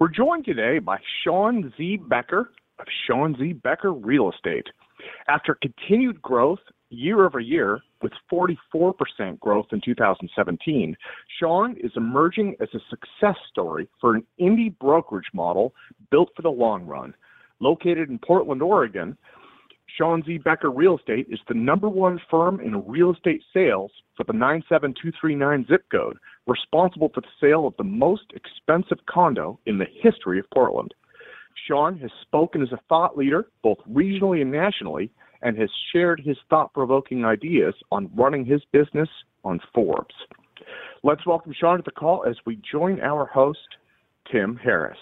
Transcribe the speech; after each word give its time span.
We're 0.00 0.06
joined 0.06 0.44
today 0.44 0.78
by 0.78 0.98
Sean 1.24 1.72
Z. 1.76 1.96
Becker 2.08 2.52
of 2.78 2.86
Sean 3.04 3.34
Z. 3.36 3.54
Becker 3.54 3.92
Real 3.92 4.30
Estate. 4.30 4.68
After 5.26 5.58
continued 5.60 6.22
growth 6.22 6.60
year 6.90 7.26
over 7.26 7.40
year, 7.40 7.80
with 8.00 8.12
44% 8.32 9.40
growth 9.40 9.66
in 9.72 9.80
2017, 9.84 10.96
Sean 11.40 11.76
is 11.82 11.90
emerging 11.96 12.54
as 12.60 12.68
a 12.74 12.78
success 12.88 13.36
story 13.50 13.88
for 14.00 14.14
an 14.14 14.24
indie 14.40 14.78
brokerage 14.78 15.30
model 15.34 15.74
built 16.12 16.30
for 16.36 16.42
the 16.42 16.48
long 16.48 16.86
run. 16.86 17.12
Located 17.58 18.08
in 18.08 18.20
Portland, 18.20 18.62
Oregon, 18.62 19.18
Sean 19.96 20.22
Z. 20.24 20.38
Becker 20.38 20.70
Real 20.70 20.98
Estate 20.98 21.26
is 21.28 21.40
the 21.48 21.54
number 21.54 21.88
one 21.88 22.20
firm 22.30 22.60
in 22.60 22.86
real 22.86 23.12
estate 23.12 23.42
sales 23.52 23.90
for 24.16 24.22
the 24.22 24.32
97239 24.32 25.66
zip 25.68 25.84
code, 25.90 26.18
responsible 26.48 27.10
for 27.14 27.20
the 27.20 27.28
sale 27.40 27.66
of 27.66 27.74
the 27.76 27.84
most 27.84 28.24
expensive 28.34 28.98
condo 29.06 29.60
in 29.66 29.78
the 29.78 29.86
history 30.02 30.38
of 30.38 30.46
Portland. 30.52 30.92
Sean 31.66 31.98
has 31.98 32.10
spoken 32.22 32.62
as 32.62 32.72
a 32.72 32.80
thought 32.88 33.16
leader, 33.16 33.48
both 33.62 33.78
regionally 33.88 34.42
and 34.42 34.50
nationally, 34.50 35.10
and 35.42 35.56
has 35.58 35.70
shared 35.92 36.20
his 36.24 36.36
thought 36.50 36.72
provoking 36.72 37.24
ideas 37.24 37.74
on 37.92 38.10
running 38.16 38.44
his 38.44 38.62
business 38.72 39.08
on 39.44 39.60
Forbes. 39.74 40.14
Let's 41.04 41.26
welcome 41.26 41.52
Sean 41.58 41.76
to 41.76 41.82
the 41.84 41.92
call 41.92 42.24
as 42.28 42.36
we 42.44 42.60
join 42.70 43.00
our 43.00 43.26
host, 43.26 43.76
Tim 44.32 44.56
Harris. 44.56 44.98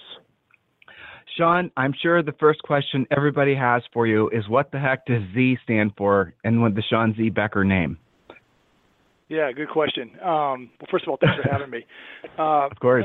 Sean, 1.37 1.71
I'm 1.77 1.95
sure 2.03 2.23
the 2.23 2.35
first 2.41 2.63
question 2.63 3.07
everybody 3.11 3.55
has 3.55 3.83
for 3.93 4.07
you 4.07 4.29
is 4.31 4.49
what 4.49 4.73
the 4.73 4.79
heck 4.79 5.07
does 5.07 5.23
Z 5.35 5.59
stand 5.65 5.93
for 5.97 6.35
and 6.45 6.63
what 6.63 6.75
the 6.75 6.83
Sean 6.89 7.15
Z 7.17 7.31
Becker 7.31 7.65
name? 7.65 7.99
Yeah, 9.29 9.51
good 9.53 9.69
question. 9.69 10.11
Um, 10.23 10.71
well, 10.79 10.89
first 10.91 11.05
of 11.05 11.09
all, 11.09 11.19
thanks 11.21 11.37
for 11.43 11.51
having 11.51 11.71
me. 11.71 11.85
Uh, 12.39 12.67
of 12.71 12.79
course. 12.81 13.05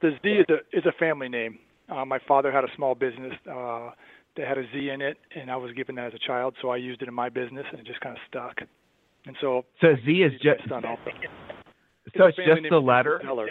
The 0.00 0.10
Z 0.22 0.28
is 0.28 0.46
a 0.50 0.76
is 0.76 0.84
a 0.86 0.92
family 0.98 1.28
name. 1.28 1.58
Uh, 1.88 2.04
my 2.04 2.18
father 2.26 2.50
had 2.50 2.64
a 2.64 2.68
small 2.76 2.94
business 2.94 3.32
uh, 3.50 3.90
that 4.36 4.48
had 4.48 4.58
a 4.58 4.64
Z 4.72 4.90
in 4.90 5.00
it, 5.00 5.16
and 5.36 5.50
I 5.50 5.56
was 5.56 5.72
given 5.74 5.94
that 5.96 6.06
as 6.08 6.14
a 6.14 6.26
child, 6.26 6.54
so 6.60 6.70
I 6.70 6.76
used 6.76 7.02
it 7.02 7.08
in 7.08 7.14
my 7.14 7.28
business, 7.28 7.64
and 7.70 7.80
it 7.80 7.86
just 7.86 8.00
kind 8.00 8.16
of 8.16 8.22
stuck. 8.28 8.66
And 9.26 9.36
so, 9.40 9.64
so 9.80 9.94
Z 10.04 10.10
is 10.10 10.32
just 10.40 10.68
so 12.16 12.26
it's 12.26 12.36
just 12.36 12.62
the 12.68 12.78
letter. 12.78 13.20
Zeller. 13.24 13.48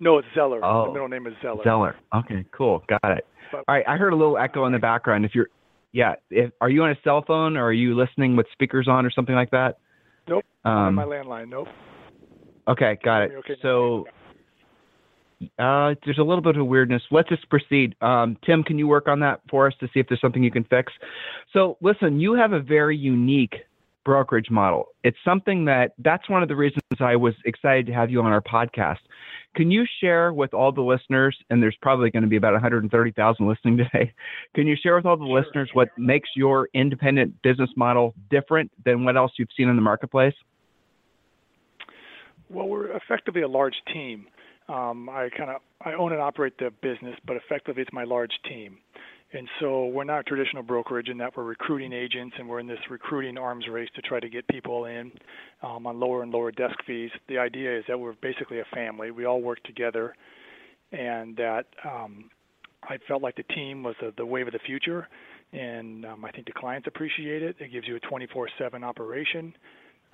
No, 0.00 0.18
it's 0.18 0.28
Zeller. 0.34 0.64
Oh. 0.64 0.86
The 0.86 0.92
middle 0.92 1.08
name 1.08 1.26
is 1.26 1.34
Zeller. 1.42 1.64
Zeller. 1.64 1.96
Okay, 2.14 2.44
cool, 2.56 2.84
got 2.88 3.10
it. 3.10 3.26
But, 3.50 3.64
All 3.68 3.74
right, 3.74 3.84
I 3.86 3.96
heard 3.96 4.12
a 4.12 4.16
little 4.16 4.38
echo 4.38 4.66
in 4.66 4.72
the 4.72 4.78
background. 4.78 5.24
If 5.24 5.34
you're, 5.34 5.48
yeah, 5.92 6.14
if, 6.30 6.52
are 6.60 6.70
you 6.70 6.82
on 6.82 6.90
a 6.90 6.96
cell 7.02 7.24
phone 7.26 7.56
or 7.56 7.66
are 7.66 7.72
you 7.72 7.96
listening 7.96 8.36
with 8.36 8.46
speakers 8.52 8.86
on 8.88 9.04
or 9.04 9.10
something 9.10 9.34
like 9.34 9.50
that? 9.50 9.78
Nope. 10.28 10.44
Um, 10.64 10.72
on 10.72 10.94
my 10.94 11.04
landline. 11.04 11.48
Nope. 11.48 11.68
Okay, 12.68 12.98
got 13.04 13.22
it. 13.22 13.32
Okay 13.38 13.56
so. 13.60 14.06
Uh, 15.58 15.94
there's 16.04 16.18
a 16.18 16.22
little 16.22 16.40
bit 16.40 16.56
of 16.56 16.66
weirdness. 16.66 17.02
Let's 17.10 17.28
just 17.28 17.48
proceed. 17.50 17.94
Um, 18.00 18.38
Tim, 18.46 18.62
can 18.62 18.78
you 18.78 18.86
work 18.86 19.08
on 19.08 19.20
that 19.20 19.40
for 19.50 19.66
us 19.66 19.74
to 19.80 19.86
see 19.92 20.00
if 20.00 20.08
there's 20.08 20.20
something 20.20 20.42
you 20.42 20.50
can 20.50 20.64
fix? 20.64 20.90
So, 21.52 21.76
listen, 21.82 22.18
you 22.18 22.32
have 22.34 22.52
a 22.52 22.60
very 22.60 22.96
unique 22.96 23.54
brokerage 24.04 24.50
model. 24.50 24.86
It's 25.02 25.16
something 25.24 25.64
that 25.66 25.92
that's 25.98 26.28
one 26.28 26.42
of 26.42 26.48
the 26.48 26.56
reasons 26.56 26.82
I 27.00 27.16
was 27.16 27.34
excited 27.44 27.86
to 27.86 27.92
have 27.92 28.10
you 28.10 28.20
on 28.20 28.32
our 28.32 28.40
podcast. 28.40 28.98
Can 29.56 29.70
you 29.70 29.84
share 30.00 30.32
with 30.32 30.52
all 30.52 30.72
the 30.72 30.82
listeners, 30.82 31.36
and 31.48 31.62
there's 31.62 31.76
probably 31.80 32.10
going 32.10 32.22
to 32.22 32.28
be 32.28 32.36
about 32.36 32.52
130,000 32.52 33.48
listening 33.48 33.76
today, 33.92 34.12
can 34.54 34.66
you 34.66 34.76
share 34.80 34.96
with 34.96 35.06
all 35.06 35.16
the 35.16 35.24
sure. 35.24 35.40
listeners 35.40 35.70
what 35.72 35.88
makes 35.96 36.28
your 36.34 36.68
independent 36.74 37.40
business 37.42 37.70
model 37.76 38.14
different 38.30 38.70
than 38.84 39.04
what 39.04 39.16
else 39.16 39.32
you've 39.38 39.48
seen 39.56 39.68
in 39.68 39.76
the 39.76 39.82
marketplace? 39.82 40.34
Well, 42.50 42.68
we're 42.68 42.94
effectively 42.96 43.42
a 43.42 43.48
large 43.48 43.74
team. 43.92 44.26
Um, 44.68 45.08
I 45.08 45.28
kind 45.36 45.50
of 45.50 45.60
I 45.84 45.92
own 45.92 46.12
and 46.12 46.20
operate 46.20 46.54
the 46.58 46.70
business, 46.82 47.16
but 47.26 47.36
effectively 47.36 47.82
it's 47.82 47.92
my 47.92 48.04
large 48.04 48.32
team. 48.48 48.78
And 49.34 49.48
so 49.58 49.86
we're 49.86 50.04
not 50.04 50.20
a 50.20 50.22
traditional 50.22 50.62
brokerage 50.62 51.08
in 51.08 51.18
that 51.18 51.36
we're 51.36 51.42
recruiting 51.42 51.92
agents 51.92 52.36
and 52.38 52.48
we're 52.48 52.60
in 52.60 52.68
this 52.68 52.78
recruiting 52.88 53.36
arms 53.36 53.66
race 53.68 53.88
to 53.96 54.02
try 54.02 54.20
to 54.20 54.28
get 54.28 54.46
people 54.46 54.84
in 54.84 55.10
um, 55.60 55.88
on 55.88 55.98
lower 55.98 56.22
and 56.22 56.30
lower 56.30 56.52
desk 56.52 56.76
fees. 56.86 57.10
The 57.28 57.38
idea 57.38 57.76
is 57.76 57.84
that 57.88 57.98
we're 57.98 58.14
basically 58.22 58.60
a 58.60 58.64
family. 58.72 59.10
We 59.10 59.24
all 59.24 59.42
work 59.42 59.60
together, 59.64 60.14
and 60.92 61.36
that 61.36 61.64
um, 61.84 62.30
I 62.84 62.98
felt 63.08 63.22
like 63.22 63.34
the 63.34 63.42
team 63.42 63.82
was 63.82 63.96
the, 64.00 64.14
the 64.16 64.24
wave 64.24 64.46
of 64.46 64.52
the 64.52 64.60
future. 64.60 65.08
And 65.52 66.04
um, 66.04 66.24
I 66.24 66.30
think 66.30 66.46
the 66.46 66.52
clients 66.52 66.86
appreciate 66.86 67.42
it. 67.42 67.56
It 67.58 67.72
gives 67.72 67.88
you 67.88 67.96
a 67.96 68.00
24/7 68.00 68.84
operation. 68.84 69.52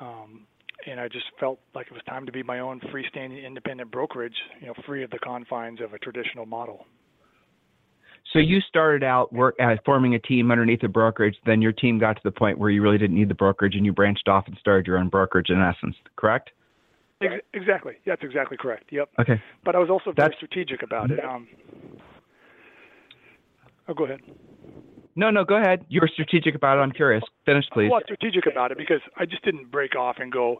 Um, 0.00 0.46
and 0.86 0.98
I 0.98 1.08
just 1.08 1.26
felt 1.38 1.58
like 1.74 1.88
it 1.88 1.92
was 1.92 2.02
time 2.08 2.24
to 2.24 2.32
be 2.32 2.42
my 2.42 2.60
own 2.60 2.80
freestanding 2.90 3.44
independent 3.44 3.90
brokerage, 3.90 4.36
you 4.60 4.68
know, 4.68 4.74
free 4.86 5.04
of 5.04 5.10
the 5.10 5.18
confines 5.18 5.82
of 5.82 5.92
a 5.92 5.98
traditional 5.98 6.46
model. 6.46 6.86
So 8.32 8.38
you 8.38 8.60
started 8.60 9.02
out 9.02 9.32
work 9.32 9.56
uh, 9.60 9.76
forming 9.84 10.14
a 10.14 10.18
team 10.18 10.50
underneath 10.50 10.82
a 10.82 10.88
brokerage. 10.88 11.36
Then 11.46 11.60
your 11.60 11.72
team 11.72 11.98
got 11.98 12.14
to 12.14 12.22
the 12.22 12.30
point 12.30 12.58
where 12.58 12.70
you 12.70 12.82
really 12.82 12.98
didn't 12.98 13.16
need 13.16 13.28
the 13.28 13.34
brokerage, 13.34 13.74
and 13.74 13.84
you 13.84 13.92
branched 13.92 14.28
off 14.28 14.46
and 14.46 14.56
started 14.60 14.86
your 14.86 14.98
own 14.98 15.08
brokerage. 15.08 15.50
In 15.50 15.60
essence, 15.60 15.96
correct? 16.16 16.50
Exactly. 17.52 17.94
That's 18.06 18.22
exactly 18.22 18.56
correct. 18.56 18.84
Yep. 18.90 19.10
Okay. 19.20 19.42
But 19.64 19.74
I 19.74 19.78
was 19.78 19.90
also 19.90 20.12
very 20.12 20.28
That's, 20.28 20.36
strategic 20.36 20.82
about 20.82 21.10
it. 21.10 21.22
Um, 21.22 21.48
oh, 23.88 23.94
go 23.94 24.04
ahead. 24.04 24.20
No, 25.16 25.30
no, 25.30 25.44
go 25.44 25.56
ahead. 25.56 25.84
You 25.88 26.00
were 26.00 26.08
strategic 26.10 26.54
about 26.54 26.78
it. 26.78 26.80
I'm 26.80 26.92
curious. 26.92 27.22
Finish, 27.44 27.66
please. 27.72 27.90
Well, 27.90 28.00
strategic 28.04 28.46
about 28.50 28.70
it 28.70 28.78
because 28.78 29.00
I 29.18 29.26
just 29.26 29.44
didn't 29.44 29.70
break 29.70 29.96
off 29.96 30.16
and 30.18 30.32
go 30.32 30.58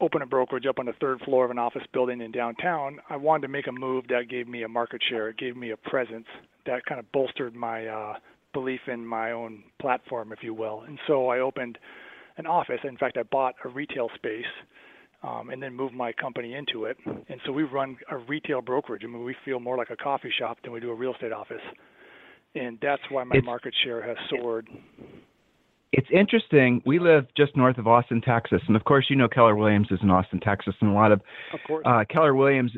open 0.00 0.22
a 0.22 0.26
brokerage 0.26 0.66
up 0.66 0.78
on 0.78 0.86
the 0.86 0.94
third 1.00 1.20
floor 1.20 1.44
of 1.44 1.50
an 1.50 1.58
office 1.58 1.82
building 1.92 2.20
in 2.20 2.32
downtown. 2.32 2.98
I 3.08 3.16
wanted 3.16 3.42
to 3.42 3.48
make 3.48 3.66
a 3.66 3.72
move 3.72 4.04
that 4.08 4.28
gave 4.28 4.48
me 4.48 4.62
a 4.62 4.68
market 4.68 5.00
share. 5.08 5.28
It 5.28 5.38
gave 5.38 5.56
me 5.56 5.70
a 5.70 5.76
presence 5.76 6.26
that 6.66 6.84
kind 6.86 6.98
of 6.98 7.10
bolstered 7.12 7.54
my 7.54 7.86
uh, 7.86 8.14
belief 8.52 8.80
in 8.86 9.04
my 9.04 9.32
own 9.32 9.62
platform, 9.80 10.32
if 10.32 10.40
you 10.42 10.54
will. 10.54 10.82
And 10.82 10.98
so 11.06 11.28
I 11.28 11.40
opened 11.40 11.78
an 12.36 12.46
office. 12.46 12.80
In 12.84 12.96
fact, 12.96 13.16
I 13.16 13.22
bought 13.24 13.54
a 13.64 13.68
retail 13.68 14.08
space 14.14 14.44
um, 15.22 15.50
and 15.50 15.62
then 15.62 15.74
moved 15.74 15.94
my 15.94 16.12
company 16.12 16.54
into 16.54 16.84
it. 16.84 16.96
And 17.06 17.40
so 17.44 17.52
we 17.52 17.64
run 17.64 17.96
a 18.10 18.16
retail 18.16 18.62
brokerage. 18.62 19.02
I 19.04 19.06
mean, 19.06 19.24
we 19.24 19.36
feel 19.44 19.60
more 19.60 19.76
like 19.76 19.90
a 19.90 19.96
coffee 19.96 20.32
shop 20.38 20.58
than 20.62 20.72
we 20.72 20.80
do 20.80 20.90
a 20.90 20.94
real 20.94 21.12
estate 21.12 21.32
office. 21.32 21.62
And 22.54 22.78
that's 22.82 23.02
why 23.10 23.24
my 23.24 23.36
it's, 23.36 23.44
market 23.44 23.74
share 23.84 24.02
has 24.02 24.16
soared. 24.30 24.68
It's 26.00 26.08
interesting. 26.10 26.80
We 26.86 26.98
live 26.98 27.26
just 27.36 27.54
north 27.58 27.76
of 27.76 27.86
Austin, 27.86 28.22
Texas, 28.22 28.62
and 28.66 28.74
of 28.74 28.84
course, 28.84 29.04
you 29.10 29.16
know 29.16 29.28
Keller 29.28 29.54
Williams 29.54 29.88
is 29.90 29.98
in 30.02 30.10
Austin, 30.10 30.40
Texas, 30.40 30.74
and 30.80 30.88
a 30.88 30.94
lot 30.94 31.12
of, 31.12 31.20
of 31.52 31.60
course. 31.66 31.82
Uh, 31.84 32.04
Keller 32.10 32.34
Williams 32.34 32.72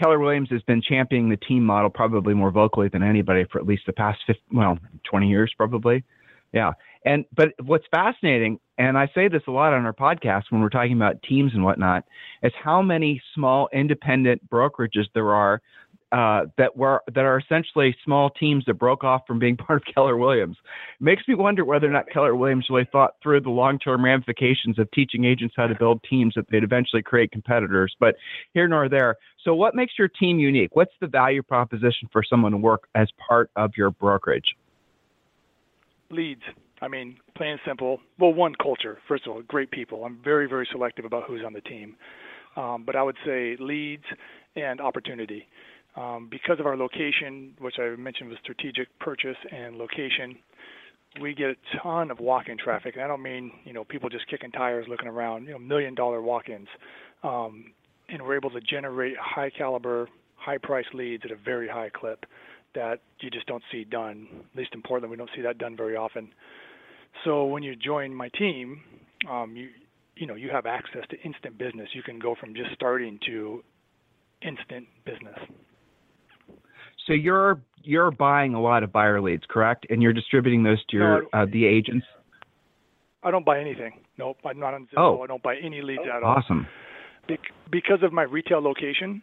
Keller 0.00 0.18
Williams 0.18 0.48
has 0.50 0.62
been 0.62 0.80
championing 0.80 1.28
the 1.28 1.36
team 1.36 1.66
model 1.66 1.90
probably 1.90 2.32
more 2.32 2.50
vocally 2.50 2.88
than 2.88 3.02
anybody 3.02 3.44
for 3.52 3.58
at 3.58 3.66
least 3.66 3.82
the 3.86 3.92
past 3.92 4.20
50, 4.26 4.42
well 4.54 4.78
20 5.04 5.28
years 5.28 5.52
probably 5.54 6.02
yeah 6.54 6.72
and 7.04 7.26
but 7.36 7.48
what's 7.62 7.84
fascinating 7.90 8.58
and 8.78 8.96
i 8.96 9.06
say 9.14 9.28
this 9.28 9.42
a 9.48 9.50
lot 9.50 9.74
on 9.74 9.84
our 9.84 9.92
podcast 9.92 10.44
when 10.48 10.62
we're 10.62 10.70
talking 10.70 10.94
about 10.94 11.22
teams 11.22 11.52
and 11.52 11.62
whatnot 11.62 12.04
is 12.42 12.52
how 12.64 12.80
many 12.80 13.20
small 13.34 13.68
independent 13.74 14.40
brokerages 14.48 15.04
there 15.12 15.34
are 15.34 15.60
uh, 16.12 16.44
that 16.58 16.76
were 16.76 17.02
that 17.14 17.24
are 17.24 17.38
essentially 17.38 17.96
small 18.04 18.28
teams 18.30 18.64
that 18.66 18.74
broke 18.74 19.02
off 19.02 19.22
from 19.26 19.38
being 19.38 19.56
part 19.66 19.82
of 19.82 19.94
Keller 19.94 20.16
Williams. 20.16 20.56
It 21.00 21.04
makes 21.04 21.26
me 21.26 21.34
wonder 21.34 21.64
whether 21.64 21.88
or 21.88 21.92
not 21.92 22.08
Keller 22.10 22.36
Williams 22.36 22.66
really 22.68 22.88
thought 22.92 23.14
through 23.22 23.40
the 23.40 23.50
long-term 23.50 24.04
ramifications 24.04 24.78
of 24.78 24.90
teaching 24.90 25.24
agents 25.24 25.54
how 25.56 25.66
to 25.66 25.74
build 25.74 26.04
teams 26.08 26.34
that 26.36 26.48
they'd 26.50 26.62
eventually 26.62 27.02
create 27.02 27.32
competitors. 27.32 27.96
But 27.98 28.16
here 28.52 28.68
nor 28.68 28.88
there. 28.88 29.16
So, 29.42 29.54
what 29.54 29.74
makes 29.74 29.94
your 29.98 30.08
team 30.08 30.38
unique? 30.38 30.76
What's 30.76 30.92
the 31.00 31.06
value 31.06 31.42
proposition 31.42 32.08
for 32.12 32.22
someone 32.22 32.52
to 32.52 32.58
work 32.58 32.88
as 32.94 33.08
part 33.26 33.50
of 33.56 33.72
your 33.76 33.90
brokerage? 33.90 34.54
Leads. 36.10 36.42
I 36.82 36.88
mean, 36.88 37.16
plain 37.36 37.52
and 37.52 37.60
simple. 37.66 38.00
Well, 38.18 38.34
one 38.34 38.54
culture. 38.56 38.98
First 39.08 39.26
of 39.26 39.32
all, 39.32 39.42
great 39.42 39.70
people. 39.70 40.04
I'm 40.04 40.18
very, 40.22 40.48
very 40.48 40.68
selective 40.70 41.04
about 41.04 41.24
who's 41.24 41.42
on 41.44 41.52
the 41.52 41.60
team. 41.60 41.96
Um, 42.56 42.82
but 42.84 42.96
I 42.96 43.02
would 43.02 43.16
say 43.24 43.56
leads 43.58 44.04
and 44.56 44.80
opportunity. 44.80 45.46
Um, 45.94 46.28
because 46.30 46.58
of 46.58 46.66
our 46.66 46.76
location, 46.76 47.54
which 47.58 47.74
I 47.78 47.94
mentioned 47.96 48.30
was 48.30 48.38
strategic 48.42 48.88
purchase 48.98 49.36
and 49.50 49.76
location, 49.76 50.36
we 51.20 51.34
get 51.34 51.50
a 51.50 51.56
ton 51.82 52.10
of 52.10 52.18
walk-in 52.18 52.56
traffic. 52.56 52.94
And 52.94 53.04
I 53.04 53.08
don't 53.08 53.22
mean 53.22 53.52
you 53.64 53.72
know 53.72 53.84
people 53.84 54.08
just 54.08 54.26
kicking 54.28 54.50
tires, 54.50 54.86
looking 54.88 55.08
around. 55.08 55.44
You 55.46 55.52
know, 55.52 55.58
million-dollar 55.58 56.22
walk-ins. 56.22 56.68
Um, 57.22 57.72
and 58.08 58.22
we're 58.22 58.36
able 58.36 58.50
to 58.50 58.60
generate 58.60 59.16
high 59.18 59.50
caliber, 59.50 60.08
high 60.36 60.58
price 60.58 60.86
leads 60.92 61.24
at 61.24 61.30
a 61.30 61.36
very 61.36 61.68
high 61.68 61.90
clip 61.90 62.24
that 62.74 63.00
you 63.20 63.30
just 63.30 63.46
don't 63.46 63.62
see 63.70 63.84
done. 63.84 64.26
At 64.52 64.58
least 64.58 64.70
in 64.74 64.82
Portland, 64.82 65.10
we 65.10 65.16
don't 65.16 65.30
see 65.36 65.42
that 65.42 65.58
done 65.58 65.76
very 65.76 65.96
often. 65.96 66.30
So 67.24 67.44
when 67.44 67.62
you 67.62 67.76
join 67.76 68.14
my 68.14 68.28
team, 68.30 68.80
um, 69.30 69.54
you 69.54 69.68
you 70.16 70.26
know 70.26 70.34
you 70.34 70.50
have 70.50 70.66
access 70.66 71.02
to 71.10 71.20
instant 71.22 71.58
business. 71.58 71.88
You 71.92 72.02
can 72.02 72.18
go 72.18 72.34
from 72.38 72.54
just 72.54 72.72
starting 72.74 73.18
to 73.26 73.62
instant 74.42 74.86
business. 75.04 75.38
So 77.06 77.12
you're 77.12 77.60
you're 77.84 78.10
buying 78.10 78.54
a 78.54 78.60
lot 78.60 78.82
of 78.82 78.92
buyer 78.92 79.20
leads, 79.20 79.42
correct? 79.48 79.86
And 79.90 80.02
you're 80.02 80.12
distributing 80.12 80.62
those 80.62 80.84
to 80.90 80.96
your 80.96 81.22
No, 81.22 81.28
uh, 81.32 81.46
the 81.50 81.64
agents. 81.66 82.06
I 83.24 83.30
don't 83.30 83.44
buy 83.44 83.60
anything. 83.60 84.00
Nope, 84.18 84.38
I'm 84.44 84.58
not 84.58 84.74
on 84.74 84.88
Zillow. 84.92 85.18
Oh. 85.18 85.22
I 85.22 85.26
don't 85.26 85.42
buy 85.42 85.56
any 85.56 85.80
leads 85.82 86.02
at 86.04 86.22
all. 86.22 86.36
Awesome. 86.36 86.66
Bec- 87.28 87.38
because 87.70 87.98
of 88.02 88.12
my 88.12 88.22
retail 88.22 88.60
location, 88.60 89.22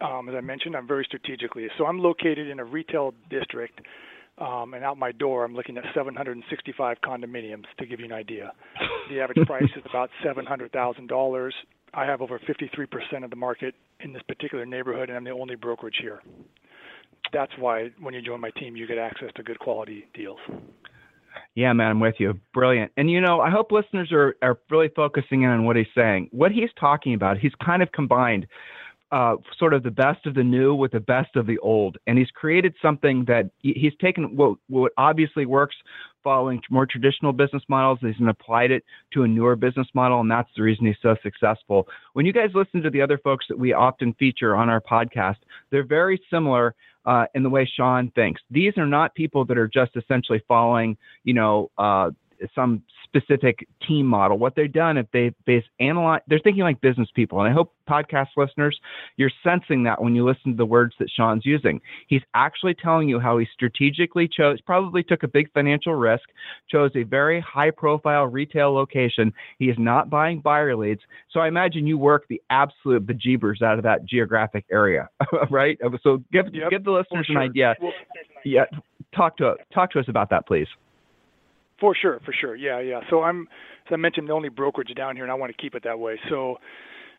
um, 0.00 0.28
as 0.28 0.34
I 0.34 0.40
mentioned, 0.40 0.76
I'm 0.76 0.86
very 0.86 1.04
strategically. 1.04 1.68
So 1.78 1.86
I'm 1.86 1.98
located 1.98 2.48
in 2.48 2.58
a 2.58 2.64
retail 2.64 3.14
district, 3.30 3.80
um, 4.38 4.74
and 4.74 4.84
out 4.84 4.98
my 4.98 5.12
door, 5.12 5.44
I'm 5.44 5.54
looking 5.54 5.76
at 5.78 5.84
765 5.94 6.98
condominiums. 7.02 7.64
To 7.78 7.86
give 7.86 8.00
you 8.00 8.06
an 8.06 8.12
idea, 8.12 8.52
the 9.10 9.20
average 9.20 9.46
price 9.46 9.64
is 9.76 9.82
about 9.88 10.10
$700,000. 10.24 11.50
I 11.92 12.04
have 12.04 12.20
over 12.20 12.38
53% 12.38 13.24
of 13.24 13.30
the 13.30 13.36
market 13.36 13.74
in 14.00 14.12
this 14.12 14.22
particular 14.22 14.64
neighborhood, 14.64 15.08
and 15.08 15.18
I'm 15.18 15.24
the 15.24 15.30
only 15.30 15.56
brokerage 15.56 15.96
here. 16.00 16.20
That's 17.32 17.52
why 17.58 17.90
when 18.00 18.14
you 18.14 18.22
join 18.22 18.40
my 18.40 18.50
team, 18.50 18.76
you 18.76 18.86
get 18.86 18.98
access 18.98 19.30
to 19.36 19.42
good 19.42 19.58
quality 19.58 20.06
deals. 20.14 20.38
Yeah, 21.54 21.72
man, 21.72 21.90
I'm 21.90 22.00
with 22.00 22.16
you. 22.18 22.38
Brilliant. 22.54 22.92
And 22.96 23.10
you 23.10 23.20
know, 23.20 23.40
I 23.40 23.50
hope 23.50 23.72
listeners 23.72 24.10
are 24.12 24.36
are 24.42 24.58
really 24.70 24.90
focusing 24.94 25.42
in 25.42 25.50
on 25.50 25.64
what 25.64 25.76
he's 25.76 25.86
saying. 25.94 26.28
What 26.32 26.52
he's 26.52 26.70
talking 26.78 27.14
about, 27.14 27.38
he's 27.38 27.52
kind 27.64 27.82
of 27.82 27.92
combined 27.92 28.46
uh, 29.12 29.36
sort 29.58 29.74
of 29.74 29.82
the 29.82 29.90
best 29.90 30.24
of 30.26 30.34
the 30.34 30.44
new 30.44 30.74
with 30.74 30.92
the 30.92 31.00
best 31.00 31.34
of 31.34 31.46
the 31.46 31.58
old, 31.58 31.98
and 32.06 32.16
he's 32.16 32.30
created 32.30 32.74
something 32.80 33.24
that 33.26 33.50
he's 33.58 33.92
taken 34.00 34.36
what 34.36 34.56
what 34.68 34.92
obviously 34.96 35.46
works 35.46 35.74
following 36.22 36.60
more 36.70 36.86
traditional 36.86 37.32
business 37.32 37.62
models. 37.68 37.98
And 38.02 38.14
he's 38.14 38.28
applied 38.28 38.70
it 38.70 38.84
to 39.14 39.24
a 39.24 39.28
newer 39.28 39.56
business 39.56 39.88
model, 39.94 40.20
and 40.20 40.30
that's 40.30 40.50
the 40.56 40.62
reason 40.62 40.86
he's 40.86 40.94
so 41.02 41.16
successful. 41.22 41.88
When 42.12 42.26
you 42.26 42.32
guys 42.32 42.50
listen 42.54 42.82
to 42.82 42.90
the 42.90 43.02
other 43.02 43.18
folks 43.18 43.46
that 43.48 43.58
we 43.58 43.72
often 43.72 44.14
feature 44.14 44.54
on 44.54 44.68
our 44.68 44.80
podcast, 44.80 45.38
they're 45.70 45.86
very 45.86 46.20
similar 46.30 46.74
uh, 47.06 47.26
in 47.34 47.42
the 47.42 47.50
way 47.50 47.70
Sean 47.76 48.10
thinks. 48.10 48.40
These 48.50 48.76
are 48.76 48.86
not 48.86 49.14
people 49.14 49.44
that 49.46 49.58
are 49.58 49.68
just 49.68 49.92
essentially 49.96 50.42
following, 50.46 50.96
you 51.24 51.34
know, 51.34 51.70
uh, 51.78 52.10
some 52.54 52.82
specific 53.04 53.66
team 53.86 54.06
model. 54.06 54.38
What 54.38 54.54
they've 54.54 54.72
done, 54.72 54.96
if 54.96 55.06
they 55.12 55.32
they 55.46 55.64
analyze, 55.80 56.20
they're 56.28 56.38
thinking 56.38 56.62
like 56.62 56.80
business 56.80 57.08
people. 57.14 57.40
And 57.40 57.48
I 57.48 57.52
hope 57.52 57.74
podcast 57.88 58.28
listeners, 58.36 58.78
you're 59.16 59.30
sensing 59.42 59.82
that 59.84 60.00
when 60.00 60.14
you 60.14 60.24
listen 60.24 60.52
to 60.52 60.56
the 60.56 60.64
words 60.66 60.94
that 61.00 61.10
Sean's 61.10 61.44
using. 61.44 61.80
He's 62.06 62.22
actually 62.34 62.74
telling 62.74 63.08
you 63.08 63.18
how 63.18 63.38
he 63.38 63.46
strategically 63.52 64.28
chose, 64.28 64.60
probably 64.60 65.02
took 65.02 65.22
a 65.22 65.28
big 65.28 65.52
financial 65.52 65.94
risk, 65.94 66.24
chose 66.68 66.92
a 66.94 67.02
very 67.02 67.40
high 67.40 67.70
profile 67.70 68.26
retail 68.26 68.72
location. 68.72 69.32
He 69.58 69.66
is 69.66 69.76
not 69.78 70.08
buying 70.08 70.40
buyer 70.40 70.76
leads. 70.76 71.00
So 71.30 71.40
I 71.40 71.48
imagine 71.48 71.86
you 71.86 71.98
work 71.98 72.26
the 72.28 72.40
absolute 72.50 73.06
bejeebers 73.06 73.62
out 73.62 73.78
of 73.78 73.84
that 73.84 74.04
geographic 74.04 74.64
area, 74.70 75.08
right? 75.50 75.78
So 76.02 76.22
give 76.32 76.46
Yep, 76.52 76.70
give 76.70 76.84
the 76.84 76.92
listeners 76.92 77.26
sure. 77.26 77.36
an 77.36 77.42
idea. 77.50 77.76
Well, 77.80 77.92
Yeah, 78.44 78.64
talk 79.14 79.36
to 79.38 79.56
talk 79.72 79.90
to 79.92 80.00
us 80.00 80.06
about 80.08 80.30
that, 80.30 80.46
please. 80.46 80.68
For 81.80 81.94
sure, 81.94 82.20
for 82.24 82.32
sure. 82.32 82.54
Yeah, 82.54 82.80
yeah. 82.80 83.00
So 83.08 83.22
I'm, 83.22 83.42
as 83.86 83.92
I 83.92 83.96
mentioned, 83.96 84.28
the 84.28 84.32
only 84.32 84.50
brokerage 84.50 84.94
down 84.94 85.16
here, 85.16 85.24
and 85.24 85.32
I 85.32 85.34
want 85.34 85.54
to 85.54 85.60
keep 85.60 85.74
it 85.74 85.82
that 85.84 85.98
way. 85.98 86.20
So, 86.28 86.58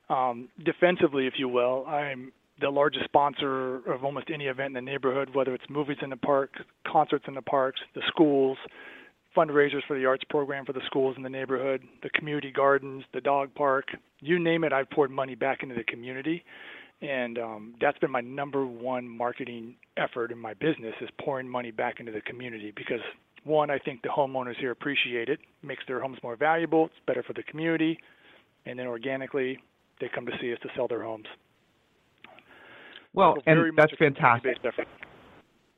um, 0.09 0.49
defensively, 0.63 1.25
if 1.25 1.33
you 1.37 1.47
will, 1.47 1.85
I'm 1.87 2.31
the 2.59 2.69
largest 2.69 3.05
sponsor 3.05 3.77
of 3.91 4.03
almost 4.03 4.27
any 4.31 4.45
event 4.45 4.67
in 4.67 4.73
the 4.85 4.91
neighborhood, 4.91 5.29
whether 5.33 5.53
it's 5.53 5.63
movies 5.69 5.97
in 6.01 6.11
the 6.11 6.17
park, 6.17 6.51
concerts 6.87 7.25
in 7.27 7.33
the 7.33 7.41
parks, 7.41 7.79
the 7.95 8.01
schools, 8.07 8.57
fundraisers 9.35 9.81
for 9.87 9.97
the 9.97 10.05
arts 10.05 10.23
program 10.29 10.65
for 10.65 10.73
the 10.73 10.81
schools 10.85 11.15
in 11.17 11.23
the 11.23 11.29
neighborhood, 11.29 11.81
the 12.03 12.09
community 12.09 12.51
gardens, 12.51 13.03
the 13.13 13.21
dog 13.21 13.53
park, 13.55 13.85
you 14.19 14.37
name 14.37 14.63
it, 14.63 14.73
I've 14.73 14.89
poured 14.89 15.09
money 15.09 15.35
back 15.35 15.63
into 15.63 15.73
the 15.73 15.83
community. 15.83 16.43
And 17.01 17.39
um, 17.39 17.75
that's 17.81 17.97
been 17.97 18.11
my 18.11 18.21
number 18.21 18.65
one 18.65 19.07
marketing 19.07 19.75
effort 19.97 20.31
in 20.31 20.37
my 20.37 20.53
business 20.53 20.93
is 21.01 21.09
pouring 21.19 21.49
money 21.49 21.71
back 21.71 21.99
into 21.99 22.11
the 22.11 22.21
community 22.21 22.71
because 22.75 22.99
one, 23.43 23.69
I 23.69 23.79
think 23.79 24.01
the 24.01 24.09
homeowners 24.09 24.57
here 24.59 24.71
appreciate 24.71 25.29
it, 25.29 25.39
makes 25.63 25.83
their 25.87 25.99
homes 25.99 26.17
more 26.21 26.35
valuable, 26.35 26.85
it's 26.85 26.95
better 27.07 27.23
for 27.23 27.33
the 27.33 27.43
community, 27.43 27.97
and 28.65 28.77
then 28.77 28.87
organically 28.87 29.57
they 29.99 30.09
come 30.13 30.25
to 30.25 30.31
see 30.41 30.51
us 30.53 30.59
to 30.63 30.69
sell 30.75 30.87
their 30.87 31.03
homes. 31.03 31.25
Well, 33.13 33.35
So 33.37 33.51
and 33.51 33.77
that's 33.77 33.93
fantastic. 33.97 34.57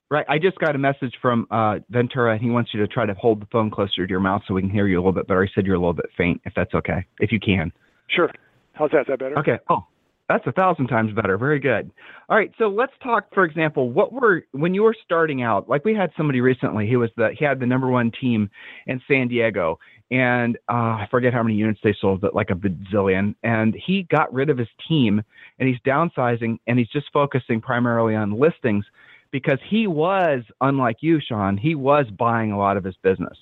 Right. 0.10 0.26
I 0.30 0.38
just 0.38 0.60
got 0.60 0.76
a 0.76 0.78
message 0.78 1.14
from 1.22 1.48
uh, 1.50 1.80
Ventura, 1.90 2.34
and 2.34 2.42
he 2.42 2.52
wants 2.52 2.72
you 2.74 2.80
to 2.82 2.88
try 2.88 3.06
to 3.06 3.14
hold 3.16 3.42
the 3.42 3.48
phone 3.52 3.72
closer 3.72 4.06
to 4.06 4.10
your 4.10 4.20
mouth 4.20 4.44
so 4.48 4.54
we 4.54 4.62
can 4.62 4.70
hear 4.70 4.86
you 4.86 4.98
a 4.98 5.02
little 5.02 5.12
bit 5.12 5.28
better. 5.28 5.44
He 5.44 5.52
said 5.56 5.66
you're 5.66 5.76
a 5.76 5.80
little 5.80 5.94
bit 5.94 6.06
faint, 6.16 6.40
if 6.46 6.54
that's 6.56 6.74
okay, 6.76 7.06
if 7.20 7.32
you 7.32 7.40
can. 7.40 7.72
Sure. 8.10 8.30
How's 8.74 8.92
that? 8.92 9.02
Is 9.02 9.08
that 9.08 9.20
better? 9.20 9.40
Okay. 9.40 9.58
Oh, 9.70 9.88
that's 10.34 10.48
a 10.48 10.52
thousand 10.52 10.88
times 10.88 11.14
better. 11.14 11.38
Very 11.38 11.60
good. 11.60 11.92
All 12.28 12.36
right. 12.36 12.52
So 12.58 12.68
let's 12.68 12.94
talk, 13.04 13.26
for 13.34 13.44
example, 13.44 13.92
what 13.92 14.12
were 14.12 14.46
when 14.52 14.74
you 14.74 14.82
were 14.82 14.96
starting 15.06 15.44
out? 15.44 15.70
Like 15.70 15.86
we 15.86 15.94
had 15.94 16.12
somebody 16.18 16.42
recently. 16.42 16.88
He 16.88 16.96
was 16.96 17.12
the 17.16 17.30
he 17.38 17.46
had 17.46 17.60
the 17.60 17.68
number 17.68 17.88
one 17.88 18.12
team 18.20 18.50
in 18.88 19.00
San 19.08 19.28
Diego, 19.28 19.78
and 20.10 20.58
uh, 20.70 20.98
I 21.02 21.08
forget 21.12 21.34
how 21.34 21.44
many 21.44 21.56
units 21.56 21.80
they 21.84 21.96
sold, 22.02 22.22
but 22.22 22.34
like 22.34 22.50
a 22.50 22.56
bazillion. 22.56 23.36
And 23.44 23.76
he 23.86 24.08
got 24.10 24.34
rid 24.34 24.50
of 24.50 24.58
his 24.58 24.68
team, 24.88 25.22
and 25.60 25.70
he's 25.70 25.80
downsizing, 25.86 26.58
and 26.66 26.80
he's 26.80 26.90
just 26.90 27.08
focusing 27.14 27.62
primarily 27.62 28.16
on 28.16 28.40
listings 28.40 28.86
because 29.34 29.58
he 29.68 29.88
was 29.88 30.44
unlike 30.62 30.98
you, 31.02 31.20
Sean. 31.20 31.58
He 31.58 31.74
was 31.74 32.06
buying 32.20 32.52
a 32.52 32.58
lot 32.58 32.78
of 32.78 32.84
his 32.84 32.96
business. 33.02 33.36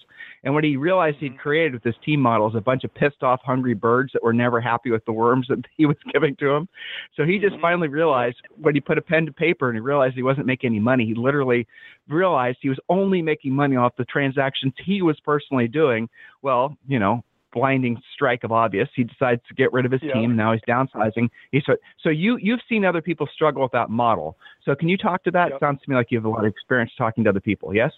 And 0.45 0.53
what 0.53 0.63
he 0.63 0.77
realized 0.77 1.17
he'd 1.19 1.37
created 1.37 1.73
with 1.73 1.83
this 1.83 1.97
team 2.03 2.21
model 2.21 2.47
is 2.47 2.55
a 2.55 2.61
bunch 2.61 2.85
of 2.85 2.93
pissed 2.93 3.23
off, 3.23 3.41
hungry 3.43 3.73
birds 3.73 4.13
that 4.13 4.23
were 4.23 4.31
never 4.31 4.61
happy 4.61 4.89
with 4.89 5.03
the 5.03 5.11
worms 5.11 5.47
that 5.49 5.59
he 5.77 5.85
was 5.85 5.97
giving 6.13 6.37
to 6.37 6.47
them. 6.47 6.69
So 7.17 7.25
he 7.25 7.37
just 7.39 7.57
Mhm. 7.57 7.61
finally 7.61 7.87
realized 7.89 8.37
when 8.55 8.73
he 8.73 8.79
put 8.79 8.97
a 8.97 9.01
pen 9.01 9.25
to 9.25 9.33
paper 9.33 9.67
and 9.67 9.75
he 9.75 9.81
realized 9.81 10.15
he 10.15 10.23
wasn't 10.23 10.47
making 10.47 10.69
any 10.69 10.79
money, 10.79 11.05
he 11.05 11.13
literally 11.13 11.67
realized 12.07 12.59
he 12.61 12.69
was 12.69 12.79
only 12.87 13.21
making 13.21 13.53
money 13.53 13.75
off 13.75 13.93
the 13.97 14.05
transactions 14.05 14.73
he 14.77 15.01
was 15.01 15.19
personally 15.19 15.67
doing. 15.67 16.07
Well, 16.41 16.77
you 16.87 16.99
know, 16.99 17.21
blinding 17.53 18.01
strike 18.13 18.43
of 18.43 18.51
obvious. 18.51 18.89
He 18.95 19.03
decides 19.03 19.41
to 19.47 19.53
get 19.53 19.71
rid 19.73 19.85
of 19.85 19.91
his 19.91 20.01
Yeah. 20.03 20.13
team. 20.13 20.35
Now 20.35 20.53
he's 20.53 20.61
downsizing. 20.67 21.29
He's 21.51 21.63
so, 21.65 21.75
so 22.01 22.09
you 22.09 22.37
you've 22.37 22.61
seen 22.67 22.85
other 22.85 23.01
people 23.01 23.27
struggle 23.33 23.61
with 23.61 23.71
that 23.73 23.89
model. 23.89 24.37
So 24.63 24.75
can 24.75 24.89
you 24.89 24.97
talk 24.97 25.23
to 25.23 25.31
that? 25.31 25.49
Yep. 25.49 25.55
It 25.55 25.59
sounds 25.59 25.81
to 25.81 25.89
me 25.89 25.95
like 25.95 26.11
you 26.11 26.17
have 26.17 26.25
a 26.25 26.29
lot 26.29 26.45
of 26.45 26.45
experience 26.45 26.91
talking 26.97 27.23
to 27.25 27.29
other 27.29 27.39
people. 27.39 27.73
Yes. 27.75 27.91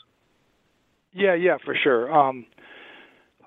Yeah, 1.14 1.36
yeah, 1.36 1.58
for 1.64 1.76
sure. 1.76 2.12
Um, 2.12 2.46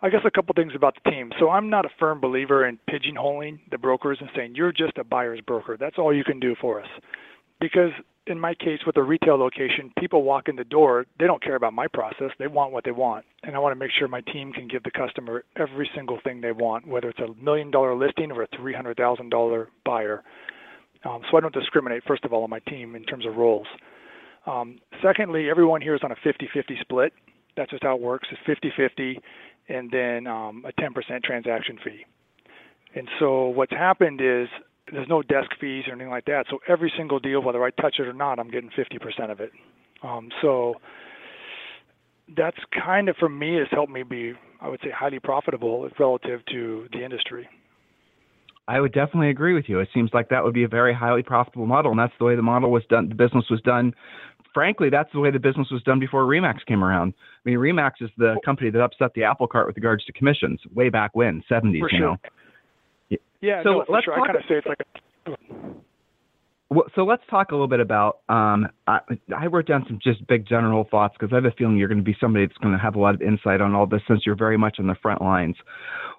I 0.03 0.11
guess 0.11 0.21
a 0.25 0.31
couple 0.31 0.53
things 0.55 0.73
about 0.77 0.97
the 1.03 1.11
team. 1.11 1.33
So 1.39 1.51
I'm 1.51 1.69
not 1.71 1.85
a 1.85 1.89
firm 1.99 2.21
believer 2.21 2.67
in 2.67 2.79
pigeonholing 2.89 3.59
the 3.71 3.79
brokers 3.79 4.19
and 4.21 4.31
saying 4.37 4.55
you're 4.55 4.73
just 4.73 4.99
a 4.99 5.05
buyer's 5.05 5.41
broker. 5.41 5.77
That's 5.79 5.99
all 5.99 6.15
you 6.15 6.23
can 6.23 6.39
do 6.39 6.55
for 6.61 6.81
us. 6.81 6.89
Because 7.61 7.91
in 8.27 8.41
my 8.41 8.55
case 8.55 8.81
with 8.87 8.97
a 8.97 9.03
retail 9.03 9.37
location, 9.39 9.93
people 9.99 10.23
walk 10.23 10.49
in 10.49 10.57
the 10.57 10.65
door, 10.65 11.07
they 11.19 11.27
don't 11.27 11.43
care 11.43 11.55
about 11.55 11.73
my 11.73 11.87
process. 11.87 12.31
They 12.39 12.49
want 12.49 12.73
what 12.73 12.85
they 12.85 12.91
want. 12.91 13.25
And 13.45 13.55
I 13.55 13.59
want 13.59 13.73
to 13.73 13.79
make 13.79 13.91
sure 13.97 14.09
my 14.09 14.21
team 14.21 14.53
can 14.53 14.67
give 14.69 14.83
the 14.83 14.91
customer 14.91 15.45
every 15.57 15.89
single 15.95 16.19
thing 16.25 16.41
they 16.41 16.53
want, 16.53 16.87
whether 16.87 17.09
it's 17.09 17.21
a 17.21 17.33
million 17.43 17.71
dollar 17.71 17.95
listing 17.95 18.33
or 18.33 18.43
a 18.43 18.49
$300,000 18.49 19.67
buyer. 19.85 20.23
Um, 21.05 21.23
so 21.31 21.37
I 21.37 21.41
don't 21.41 21.55
discriminate, 21.55 22.03
first 22.05 22.25
of 22.25 22.33
all, 22.33 22.43
on 22.43 22.51
my 22.51 22.59
team 22.61 22.97
in 22.97 23.05
terms 23.05 23.27
of 23.27 23.37
roles. 23.37 23.67
Um, 24.47 24.79
secondly, 25.03 25.49
everyone 25.49 25.81
here 25.81 25.95
is 25.95 26.01
on 26.03 26.11
a 26.11 26.17
50 26.23 26.49
50 26.53 26.79
split. 26.81 27.13
That's 27.57 27.71
just 27.71 27.83
how 27.83 27.95
it 27.95 28.01
works. 28.01 28.29
It's 28.31 28.41
50 28.47 28.73
50 28.77 29.21
and 29.69 29.91
then 29.91 30.27
um, 30.27 30.65
a 30.67 30.81
10% 30.81 31.23
transaction 31.25 31.79
fee. 31.85 32.05
And 32.95 33.09
so 33.19 33.47
what's 33.49 33.73
happened 33.73 34.21
is 34.23 34.49
there's 34.93 35.09
no 35.09 35.23
desk 35.23 35.51
fees 35.61 35.85
or 35.87 35.93
anything 35.93 36.11
like 36.11 36.27
that. 36.27 36.47
So 36.51 36.59
every 36.69 36.93
single 36.97 37.19
deal, 37.19 37.43
whether 37.43 37.63
I 37.65 37.71
touch 37.71 37.97
it 37.99 38.07
or 38.07 38.13
not, 38.13 38.39
I'm 38.39 38.51
getting 38.51 38.71
50% 38.71 39.31
of 39.31 39.41
it. 39.41 39.53
Um, 40.03 40.29
so 40.43 40.75
that's 42.37 42.59
kind 42.85 43.09
of 43.09 43.17
for 43.17 43.29
me 43.29 43.57
has 43.57 43.69
helped 43.71 43.93
me 43.93 44.03
be, 44.03 44.35
I 44.61 44.69
would 44.69 44.81
say, 44.83 44.91
highly 44.91 45.19
profitable 45.19 45.89
relative 45.99 46.41
to 46.53 46.89
the 46.93 47.05
industry. 47.05 47.49
I 48.69 48.81
would 48.81 48.93
definitely 48.93 49.31
agree 49.31 49.55
with 49.55 49.67
you. 49.69 49.79
It 49.79 49.89
seems 49.95 50.11
like 50.13 50.29
that 50.31 50.43
would 50.43 50.55
be 50.55 50.65
a 50.65 50.69
very 50.69 50.93
highly 50.93 51.23
profitable 51.23 51.67
model, 51.67 51.93
and 51.93 52.01
that's 52.01 52.13
the 52.19 52.25
way 52.25 52.35
the 52.35 52.43
model 52.43 52.71
was 52.73 52.83
done. 52.91 53.09
The 53.09 53.15
business 53.15 53.45
was 53.49 53.61
done. 53.61 53.95
Frankly, 54.53 54.91
that's 54.91 55.13
the 55.13 55.21
way 55.21 55.31
the 55.31 55.39
business 55.39 55.69
was 55.71 55.83
done 55.85 56.01
before 56.01 56.25
Remax 56.25 56.67
came 56.67 56.83
around. 56.83 57.15
I 57.45 57.51
mean, 57.51 57.59
Remax 57.59 57.93
is 58.01 58.11
the 58.19 58.37
company 58.45 58.71
that 58.71 58.81
upset 58.83 59.13
the 59.15 59.23
apple 59.23 59.47
cart 59.47 59.69
with 59.69 59.77
regards 59.77 60.05
to 60.07 60.13
commissions 60.13 60.61
way 60.75 60.89
back 60.89 61.15
when, 61.15 61.45
70s, 61.49 61.79
For 61.79 61.93
you 61.93 62.01
know. 62.01 62.17
Yeah, 63.41 63.63
So 63.63 63.71
no, 63.71 63.85
let's 63.89 64.05
sure. 64.05 64.15
I 64.15 64.19
talk- 64.19 64.27
kind 64.27 64.39
of 64.39 64.45
say 64.49 64.55
it's 64.57 64.67
like 64.67 64.79
a 64.81 64.97
well, 66.69 66.87
so 66.97 67.05
let's 67.05 67.23
talk 67.31 67.53
a 67.53 67.55
little 67.55 67.69
bit 67.69 67.79
about. 67.79 68.21
Um, 68.29 68.67
I, 68.89 68.99
I 69.37 69.47
wrote 69.47 69.67
down 69.67 69.85
some 69.87 70.01
just 70.03 70.27
big 70.27 70.49
general 70.49 70.85
thoughts 70.91 71.15
because 71.19 71.33
I 71.33 71.37
have 71.37 71.45
a 71.45 71.53
feeling 71.53 71.77
you're 71.77 71.87
going 71.87 71.99
to 71.99 72.05
be 72.05 72.17
somebody 72.21 72.45
that's 72.45 72.59
going 72.59 72.75
to 72.75 72.81
have 72.81 72.97
a 72.97 72.99
lot 72.99 73.15
of 73.15 73.23
insight 73.23 73.61
on 73.61 73.75
all 73.75 73.87
this 73.87 74.03
since 74.09 74.23
you're 74.27 74.37
very 74.37 74.59
much 74.59 74.77
on 74.81 74.89
the 74.89 74.97
front 75.01 75.23
lines. 75.23 75.55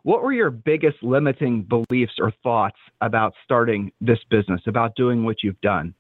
What 0.04 0.24
were 0.24 0.32
your 0.32 0.50
biggest 0.50 1.04
limiting 1.04 1.64
beliefs 1.64 2.14
or 2.18 2.32
thoughts 2.44 2.78
about 3.02 3.34
starting 3.44 3.92
this 4.00 4.20
business, 4.30 4.62
about 4.68 4.96
doing 4.96 5.26
what 5.26 5.44
you've 5.44 5.60
done? 5.60 5.94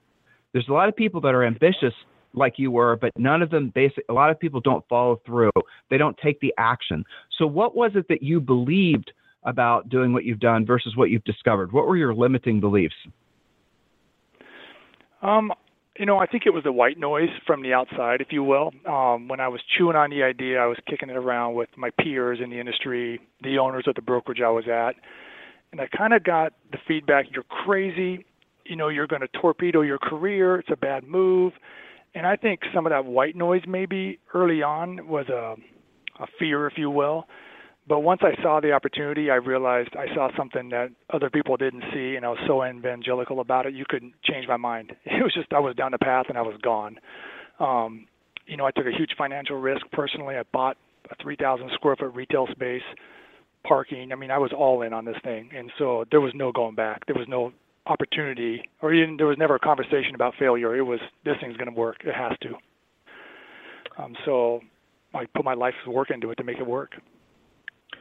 There's 0.54 0.70
a 0.70 0.74
lot 0.74 0.88
of 0.88 0.96
people 0.96 1.20
that 1.22 1.36
are 1.36 1.44
ambitious 1.44 1.94
like 2.34 2.54
you 2.56 2.72
were, 2.72 2.96
but 2.96 3.12
none 3.18 3.42
of 3.42 3.50
them 3.50 3.70
basic. 3.76 4.06
A 4.08 4.14
lot 4.14 4.30
of 4.30 4.40
people 4.40 4.62
don't 4.62 4.86
follow 4.88 5.20
through. 5.26 5.52
They 5.90 5.98
don't 5.98 6.18
take 6.24 6.40
the 6.40 6.54
action. 6.58 7.04
So, 7.38 7.46
what 7.46 7.76
was 7.76 7.92
it 7.96 8.08
that 8.08 8.24
you 8.24 8.40
believed 8.40 9.12
about 9.48 9.90
doing 9.90 10.14
what 10.14 10.26
you've 10.26 10.40
done 10.40 10.66
versus 10.66 10.96
what 10.96 11.10
you've 11.10 11.24
discovered? 11.24 11.72
What 11.72 11.88
were 11.88 11.98
your 11.98 12.14
limiting 12.14 12.60
beliefs? 12.60 12.94
Um, 15.24 15.52
you 15.98 16.06
know, 16.06 16.20
I 16.20 16.28
think 16.28 16.44
it 16.46 16.54
was 16.54 16.64
the 16.64 16.72
white 16.72 17.00
noise 17.00 17.30
from 17.48 17.64
the 17.64 17.74
outside, 17.74 18.22
if 18.22 18.28
you 18.30 18.44
will. 18.44 18.72
Um, 18.86 19.28
when 19.28 19.40
I 19.40 19.48
was 19.48 19.62
chewing 19.78 19.96
on 19.96 20.12
the 20.12 20.22
idea, 20.22 20.60
I 20.60 20.68
was 20.68 20.78
kicking 20.88 21.10
it 21.10 21.16
around 21.16 21.56
with 21.56 21.70
my 21.76 21.90
peers 21.90 22.40
in 22.44 22.52
the 22.52 22.60
industry, 22.60 23.20
the 23.42 23.58
owners 23.58 23.86
of 23.88 23.96
the 23.96 24.02
brokerage 24.02 24.42
I 24.46 24.50
was 24.50 24.66
at, 24.68 24.96
and 25.72 25.82
I 25.82 25.88
kind 25.88 26.14
of 26.14 26.24
got 26.24 26.54
the 26.72 26.78
feedback: 26.88 27.26
"You're 27.32 27.44
crazy. 27.44 28.26
You 28.66 28.76
know, 28.76 28.90
you're 28.90 29.08
going 29.08 29.22
to 29.22 29.28
torpedo 29.30 29.82
your 29.82 29.98
career. 29.98 30.60
It's 30.60 30.70
a 30.72 30.78
bad 30.78 31.04
move." 31.08 31.54
And 32.14 32.28
I 32.28 32.36
think 32.36 32.62
some 32.74 32.86
of 32.86 32.92
that 32.92 33.06
white 33.06 33.36
noise, 33.36 33.62
maybe 33.68 34.20
early 34.34 34.62
on, 34.62 35.08
was 35.08 35.30
a, 35.30 35.56
a 36.22 36.28
fear, 36.40 36.68
if 36.68 36.74
you 36.78 36.90
will. 36.90 37.28
But 37.88 38.02
once 38.02 38.22
I 38.22 38.40
saw 38.42 38.60
the 38.60 38.74
opportunity, 38.74 39.32
I 39.32 39.36
realized 39.36 39.90
I 39.98 40.14
saw 40.14 40.30
something 40.36 40.70
that 40.70 40.90
other 41.10 41.30
people 41.30 41.56
didn't 41.56 41.84
see, 41.94 42.16
and 42.16 42.26
I 42.26 42.30
was 42.30 42.40
so 42.46 42.64
evangelical 42.66 43.40
about 43.40 43.66
it, 43.66 43.74
you 43.74 43.86
couldn't 43.88 44.14
change 44.24 44.48
my 44.48 44.58
mind. 44.58 44.94
It 45.06 45.24
was 45.24 45.34
just 45.34 45.54
I 45.54 45.60
was 45.60 45.76
down 45.76 45.92
the 45.92 45.98
path 45.98 46.26
and 46.30 46.38
I 46.38 46.42
was 46.42 46.56
gone. 46.62 47.00
Um, 47.60 48.08
you 48.46 48.58
know, 48.58 48.66
I 48.66 48.72
took 48.72 48.86
a 48.86 48.92
huge 48.92 49.12
financial 49.18 49.58
risk 49.58 49.82
personally. 49.92 50.36
I 50.36 50.44
bought 50.52 50.78
a 51.10 51.16
3,000 51.22 51.72
square 51.74 51.96
foot 51.96 52.14
retail 52.14 52.48
space, 52.52 52.84
parking. 53.66 54.12
I 54.12 54.16
mean, 54.16 54.32
I 54.32 54.38
was 54.38 54.52
all 54.56 54.82
in 54.82 54.94
on 54.94 55.06
this 55.06 55.18
thing, 55.24 55.50
and 55.56 55.72
so 55.78 56.06
there 56.12 56.22
was 56.22 56.34
no 56.36 56.52
going 56.52 56.76
back. 56.76 57.06
There 57.06 57.16
was 57.16 57.28
no 57.28 57.54
opportunity, 57.86 58.70
or 58.82 58.94
even 58.94 59.16
there 59.18 59.28
was 59.28 59.38
never 59.38 59.56
a 59.56 59.60
conversation 59.60 60.14
about 60.14 60.34
failure. 60.38 60.76
It 60.76 60.84
was 60.84 61.00
this 61.24 61.36
thing's 61.42 61.56
going 61.56 61.74
to 61.74 61.80
work. 61.80 61.98
It 62.04 62.14
has 62.14 62.34
to. 62.42 62.56
Um, 63.98 64.16
so 64.26 64.62
I 65.14 65.26
put 65.26 65.46
my 65.46 65.54
life's 65.54 65.78
work 65.88 66.12
into 66.12 66.30
it 66.32 66.36
to 66.36 66.44
make 66.44 66.58
it 66.58 66.68
work. 66.68 66.92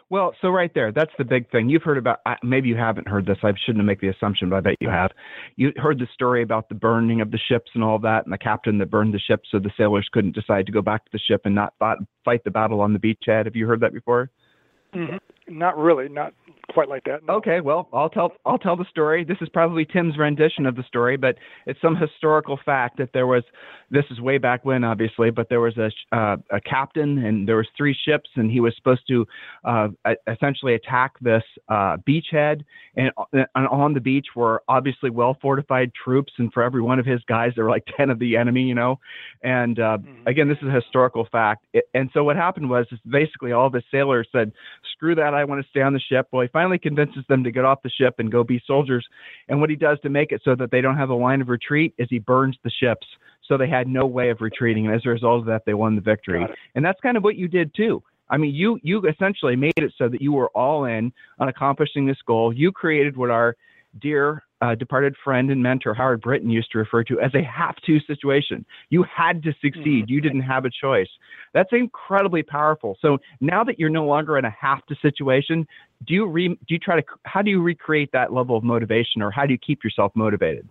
Well, 0.09 0.35
so 0.40 0.49
right 0.49 0.73
there, 0.73 0.93
that's 0.93 1.11
the 1.19 1.25
big 1.25 1.50
thing. 1.50 1.69
You've 1.69 1.83
heard 1.83 1.99
about, 1.99 2.21
maybe 2.43 2.69
you 2.69 2.76
haven't 2.76 3.09
heard 3.09 3.26
this. 3.26 3.38
I 3.43 3.52
shouldn't 3.64 3.85
make 3.85 4.00
the 4.00 4.09
assumption, 4.09 4.49
but 4.50 4.57
I 4.57 4.61
bet 4.61 4.76
you 4.81 4.88
have. 4.88 5.11
You 5.57 5.73
heard 5.76 5.99
the 5.99 6.07
story 6.14 6.43
about 6.43 6.69
the 6.69 6.76
burning 6.76 7.21
of 7.21 7.33
the 7.33 7.40
ships 7.49 7.71
and 7.75 7.83
all 7.83 7.99
that, 8.00 8.25
and 8.25 8.33
the 8.33 8.38
captain 8.38 8.78
that 8.78 8.90
burned 8.90 9.14
the 9.14 9.19
ship 9.19 9.43
so 9.50 9.59
the 9.59 9.73
sailors 9.76 10.09
couldn't 10.12 10.35
decide 10.35 10.66
to 10.66 10.73
go 10.73 10.81
back 10.81 11.05
to 11.05 11.11
the 11.12 11.19
ship 11.19 11.43
and 11.45 11.57
not 11.57 11.75
fight 12.25 12.45
the 12.45 12.50
battle 12.50 12.81
on 12.81 12.93
the 12.93 12.99
beachhead. 13.00 13.47
Have 13.47 13.57
you 13.57 13.66
heard 13.66 13.81
that 13.81 13.93
before? 13.93 14.31
Mm-hmm. 14.95 15.16
Not 15.49 15.76
really. 15.79 16.09
Not 16.09 16.35
quite 16.73 16.88
like 16.88 17.05
that. 17.05 17.25
No. 17.26 17.35
Okay, 17.35 17.61
well, 17.61 17.88
I'll 17.93 18.09
tell 18.09 18.33
I'll 18.45 18.59
tell 18.59 18.76
the 18.76 18.85
story. 18.91 19.25
This 19.25 19.38
is 19.41 19.49
probably 19.49 19.85
Tim's 19.85 20.19
rendition 20.19 20.67
of 20.67 20.76
the 20.76 20.83
story, 20.83 21.17
but 21.17 21.37
it's 21.67 21.81
some 21.81 21.97
historical 21.97 22.59
fact 22.65 22.99
that 22.99 23.11
there 23.12 23.26
was. 23.26 23.45
This 23.88 24.05
is 24.11 24.21
way 24.21 24.38
back 24.38 24.65
when, 24.65 24.83
obviously, 24.83 25.31
but 25.31 25.49
there 25.49 25.61
was 25.61 25.76
a 25.76 25.91
uh, 26.17 26.37
a 26.50 26.61
captain 26.61 27.25
and 27.25 27.47
there 27.47 27.57
was 27.57 27.69
three 27.76 27.97
ships, 28.05 28.29
and 28.35 28.50
he 28.50 28.59
was 28.59 28.75
supposed 28.76 29.03
to 29.09 29.25
uh, 29.65 29.88
essentially 30.26 30.75
attack 30.75 31.12
this 31.21 31.45
uh, 31.69 31.97
beachhead. 31.99 32.65
And, 32.97 33.12
and 33.33 33.69
on 33.69 33.93
the 33.93 34.00
beach 34.00 34.29
were 34.35 34.62
obviously 34.69 35.11
well 35.11 35.37
fortified 35.41 35.93
troops, 35.95 36.33
and 36.38 36.53
for 36.53 36.62
every 36.62 36.81
one 36.81 36.99
of 36.99 37.07
his 37.07 37.21
guys, 37.29 37.53
there 37.55 37.65
were 37.65 37.71
like 37.71 37.87
ten 37.97 38.11
of 38.11 38.19
the 38.19 38.37
enemy, 38.37 38.62
you 38.62 38.75
know. 38.75 38.99
And 39.43 39.79
uh, 39.79 39.99
mm-hmm. 39.99 40.26
again, 40.26 40.49
this 40.49 40.59
is 40.62 40.69
a 40.69 40.73
historical 40.73 41.29
fact. 41.31 41.65
It, 41.73 41.85
and 41.95 42.11
so 42.12 42.25
what 42.25 42.37
happened 42.37 42.69
was, 42.69 42.87
basically 43.09 43.53
all 43.53 43.71
the 43.71 43.83
sailors 43.93 44.26
said, 44.33 44.50
"Screw 44.93 45.15
that! 45.15 45.36
I 45.37 45.45
want 45.45 45.62
to 45.62 45.69
stay 45.69 45.83
on 45.83 45.93
the 45.93 46.00
ship." 46.00 46.28
Well, 46.33 46.43
he 46.43 46.49
finally 46.49 46.78
convinces 46.78 47.25
them 47.28 47.45
to 47.45 47.50
get 47.50 47.64
off 47.64 47.83
the 47.83 47.90
ship 47.90 48.16
and 48.19 48.31
go 48.31 48.43
be 48.43 48.62
soldiers. 48.66 49.07
And 49.49 49.61
what 49.61 49.71
he 49.71 49.76
does 49.76 50.00
to 50.00 50.09
make 50.09 50.33
it 50.33 50.43
so 50.45 50.55
that 50.57 50.71
they 50.71 50.81
don't 50.81 50.97
have 50.97 51.11
a 51.11 51.14
line 51.14 51.40
of 51.40 51.49
retreat 51.49 51.95
is 51.99 52.09
he 52.11 52.19
burns 52.19 52.57
the 52.64 52.71
ships 52.71 53.07
so 53.47 53.57
they 53.57 53.69
had 53.69 53.88
no 53.88 54.07
way 54.07 54.31
of 54.31 54.40
retreating. 54.40 54.87
And 54.87 54.95
as 54.95 55.02
a 55.07 55.11
result 55.11 55.40
of 55.40 55.47
that, 55.47 55.64
they 55.64 55.75
won 55.75 55.95
the 55.95 56.00
victory. 56.00 56.47
And 56.75 56.85
that's 56.85 57.00
kind 57.00 57.16
of 57.16 57.25
what 57.25 57.37
you 57.37 57.49
did 57.49 57.75
too. 57.75 58.02
I 58.28 58.37
mean, 58.37 58.55
you 58.55 58.81
you 58.83 59.02
essentially 59.07 59.57
made 59.57 59.75
it 59.76 59.93
so 59.97 60.09
that 60.09 60.21
you 60.21 60.33
were 60.33 60.49
all 60.49 60.85
in 60.85 61.12
on 61.38 61.49
accomplishing 61.49 62.07
this 62.07 62.21
goal. 62.26 62.52
You 62.52 62.73
created 62.73 63.16
what 63.16 63.31
our 63.31 63.57
dear 64.00 64.43
uh, 64.62 64.75
departed 64.75 65.14
friend 65.22 65.50
and 65.50 65.62
mentor 65.62 65.92
Howard 65.94 66.22
Brinton 66.22 66.50
used 66.50 66.70
to 66.72 66.78
refer 66.78 67.04
to 67.04 67.20
as 67.20 67.34
a 67.34 67.42
have 67.42 67.76
to 67.86 68.00
situation. 68.00 68.64
You 68.90 69.04
had 69.04 69.42
to 69.42 69.52
succeed. 69.60 70.04
Mm-hmm. 70.04 70.12
You 70.12 70.20
didn't 70.20 70.42
have 70.42 70.64
a 70.64 70.70
choice. 70.70 71.08
That's 71.52 71.68
incredibly 71.72 72.42
powerful. 72.42 72.96
So 73.00 73.18
now 73.40 73.64
that 73.64 73.78
you're 73.78 73.90
no 73.90 74.06
longer 74.06 74.38
in 74.38 74.44
a 74.44 74.50
have 74.50 74.84
to 74.86 74.96
situation, 75.02 75.66
do 76.06 76.14
you 76.14 76.26
re, 76.26 76.48
do 76.48 76.56
you 76.68 76.78
try 76.78 76.96
to 76.96 77.06
how 77.25 77.42
do 77.42 77.50
you 77.50 77.62
recreate 77.62 78.10
that 78.12 78.32
level 78.32 78.56
of 78.56 78.64
motivation 78.64 79.22
or 79.22 79.30
how 79.30 79.46
do 79.46 79.52
you 79.52 79.58
keep 79.58 79.84
yourself 79.84 80.12
motivated? 80.14 80.68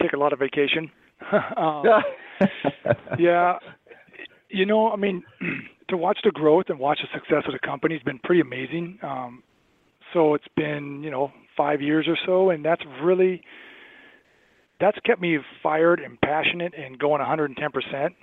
Take 0.00 0.12
a 0.12 0.18
lot 0.18 0.32
of 0.32 0.38
vacation. 0.38 0.90
um, 1.56 1.84
yeah, 3.18 3.58
you 4.48 4.66
know, 4.66 4.90
I 4.90 4.96
mean, 4.96 5.22
to 5.88 5.96
watch 5.96 6.18
the 6.24 6.30
growth 6.30 6.66
and 6.68 6.78
watch 6.78 7.00
the 7.02 7.18
success 7.18 7.44
of 7.46 7.52
the 7.52 7.66
company 7.66 7.94
has 7.94 8.02
been 8.02 8.18
pretty 8.20 8.40
amazing. 8.40 8.98
Um, 9.02 9.42
so 10.12 10.34
it's 10.34 10.48
been 10.56 11.02
you 11.02 11.10
know 11.10 11.32
five 11.56 11.80
years 11.80 12.06
or 12.08 12.16
so, 12.26 12.50
and 12.50 12.64
that's 12.64 12.82
really 13.02 13.42
that's 14.80 14.98
kept 15.06 15.20
me 15.20 15.38
fired 15.62 16.00
and 16.00 16.20
passionate 16.20 16.74
and 16.76 16.98
going 16.98 17.20
110 17.20 17.70
percent. 17.72 18.14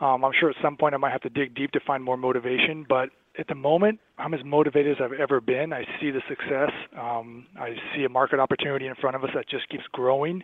Um, 0.00 0.24
I'm 0.24 0.32
sure 0.38 0.50
at 0.50 0.56
some 0.62 0.76
point 0.76 0.94
I 0.94 0.98
might 0.98 1.12
have 1.12 1.22
to 1.22 1.30
dig 1.30 1.54
deep 1.54 1.70
to 1.72 1.80
find 1.86 2.02
more 2.02 2.16
motivation, 2.16 2.84
but 2.88 3.10
at 3.38 3.46
the 3.48 3.54
moment 3.54 4.00
I'm 4.18 4.34
as 4.34 4.40
motivated 4.44 4.96
as 4.96 5.02
I've 5.02 5.18
ever 5.18 5.40
been. 5.40 5.72
I 5.72 5.84
see 6.00 6.10
the 6.10 6.20
success. 6.28 6.70
Um, 6.98 7.46
I 7.58 7.70
see 7.94 8.04
a 8.04 8.08
market 8.08 8.40
opportunity 8.40 8.86
in 8.86 8.94
front 8.96 9.16
of 9.16 9.24
us 9.24 9.30
that 9.34 9.48
just 9.48 9.68
keeps 9.68 9.84
growing. 9.92 10.42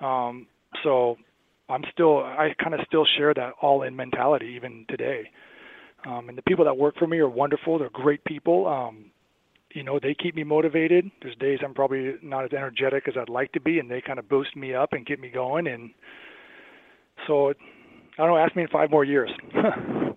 Um, 0.00 0.46
so 0.82 1.16
I'm 1.68 1.84
still 1.92 2.18
I 2.18 2.54
kind 2.62 2.74
of 2.74 2.80
still 2.86 3.06
share 3.16 3.32
that 3.34 3.52
all-in 3.62 3.94
mentality 3.94 4.54
even 4.56 4.86
today. 4.88 5.30
Um, 6.06 6.28
and 6.28 6.38
the 6.38 6.42
people 6.42 6.64
that 6.64 6.76
work 6.76 6.96
for 6.98 7.06
me 7.06 7.18
are 7.18 7.28
wonderful. 7.28 7.78
They're 7.78 7.90
great 7.90 8.24
people. 8.24 8.66
Um, 8.66 9.09
you 9.72 9.82
know, 9.82 9.98
they 10.00 10.14
keep 10.14 10.34
me 10.34 10.44
motivated. 10.44 11.10
There's 11.22 11.36
days 11.36 11.60
I'm 11.64 11.74
probably 11.74 12.14
not 12.22 12.44
as 12.44 12.52
energetic 12.52 13.06
as 13.08 13.14
I'd 13.16 13.28
like 13.28 13.52
to 13.52 13.60
be, 13.60 13.78
and 13.78 13.90
they 13.90 14.00
kind 14.00 14.18
of 14.18 14.28
boost 14.28 14.56
me 14.56 14.74
up 14.74 14.92
and 14.92 15.06
get 15.06 15.20
me 15.20 15.30
going. 15.30 15.66
And 15.66 15.90
so, 17.26 17.50
I 17.50 17.54
don't 18.18 18.28
know. 18.28 18.38
Ask 18.38 18.56
me 18.56 18.62
in 18.62 18.68
five 18.68 18.90
more 18.90 19.04
years. 19.04 19.30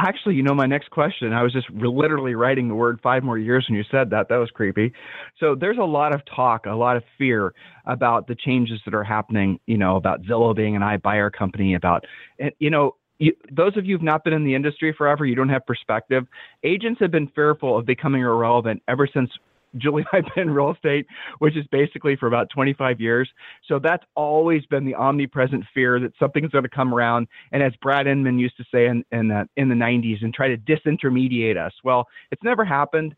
Actually, 0.00 0.34
you 0.34 0.42
know, 0.42 0.54
my 0.54 0.66
next 0.66 0.90
question, 0.90 1.32
I 1.32 1.42
was 1.42 1.52
just 1.52 1.70
literally 1.70 2.34
writing 2.34 2.68
the 2.68 2.74
word 2.74 2.98
five 3.02 3.22
more 3.22 3.38
years 3.38 3.64
when 3.68 3.78
you 3.78 3.84
said 3.90 4.10
that. 4.10 4.28
That 4.28 4.36
was 4.36 4.50
creepy. 4.50 4.92
So 5.38 5.54
there's 5.54 5.78
a 5.78 5.84
lot 5.84 6.14
of 6.14 6.20
talk, 6.24 6.66
a 6.66 6.72
lot 6.72 6.96
of 6.96 7.04
fear 7.16 7.54
about 7.86 8.26
the 8.26 8.34
changes 8.34 8.80
that 8.84 8.94
are 8.94 9.04
happening, 9.04 9.60
you 9.66 9.78
know, 9.78 9.96
about 9.96 10.22
Zillow 10.22 10.54
being 10.54 10.74
an 10.74 10.82
iBuyer 10.82 11.32
company, 11.32 11.74
about, 11.74 12.04
eh, 12.40 12.50
you 12.58 12.70
know, 12.70 12.96
you, 13.18 13.32
those 13.50 13.76
of 13.76 13.84
you 13.84 13.94
who've 13.94 14.02
not 14.02 14.24
been 14.24 14.32
in 14.32 14.44
the 14.44 14.54
industry 14.54 14.92
forever, 14.96 15.24
you 15.24 15.34
don't 15.34 15.48
have 15.48 15.66
perspective. 15.66 16.26
Agents 16.62 17.00
have 17.00 17.10
been 17.10 17.28
fearful 17.28 17.78
of 17.78 17.86
becoming 17.86 18.22
irrelevant 18.22 18.82
ever 18.88 19.06
since 19.06 19.30
Julie 19.76 20.04
and 20.12 20.24
I've 20.24 20.34
been 20.34 20.48
in 20.48 20.50
real 20.50 20.70
estate, 20.70 21.06
which 21.40 21.56
is 21.56 21.66
basically 21.72 22.14
for 22.14 22.28
about 22.28 22.48
25 22.50 23.00
years. 23.00 23.28
So 23.66 23.80
that's 23.80 24.04
always 24.14 24.64
been 24.66 24.84
the 24.84 24.94
omnipresent 24.94 25.64
fear 25.74 25.98
that 25.98 26.12
something's 26.18 26.50
going 26.50 26.62
to 26.62 26.70
come 26.70 26.94
around. 26.94 27.26
And 27.50 27.60
as 27.60 27.72
Brad 27.82 28.06
Inman 28.06 28.38
used 28.38 28.56
to 28.58 28.64
say 28.72 28.86
in 28.86 29.04
in, 29.10 29.32
in 29.56 29.68
the 29.68 29.74
90s, 29.74 30.22
and 30.22 30.32
try 30.32 30.46
to 30.48 30.56
disintermediate 30.56 31.56
us. 31.56 31.72
Well, 31.82 32.06
it's 32.30 32.42
never 32.44 32.64
happened 32.64 33.16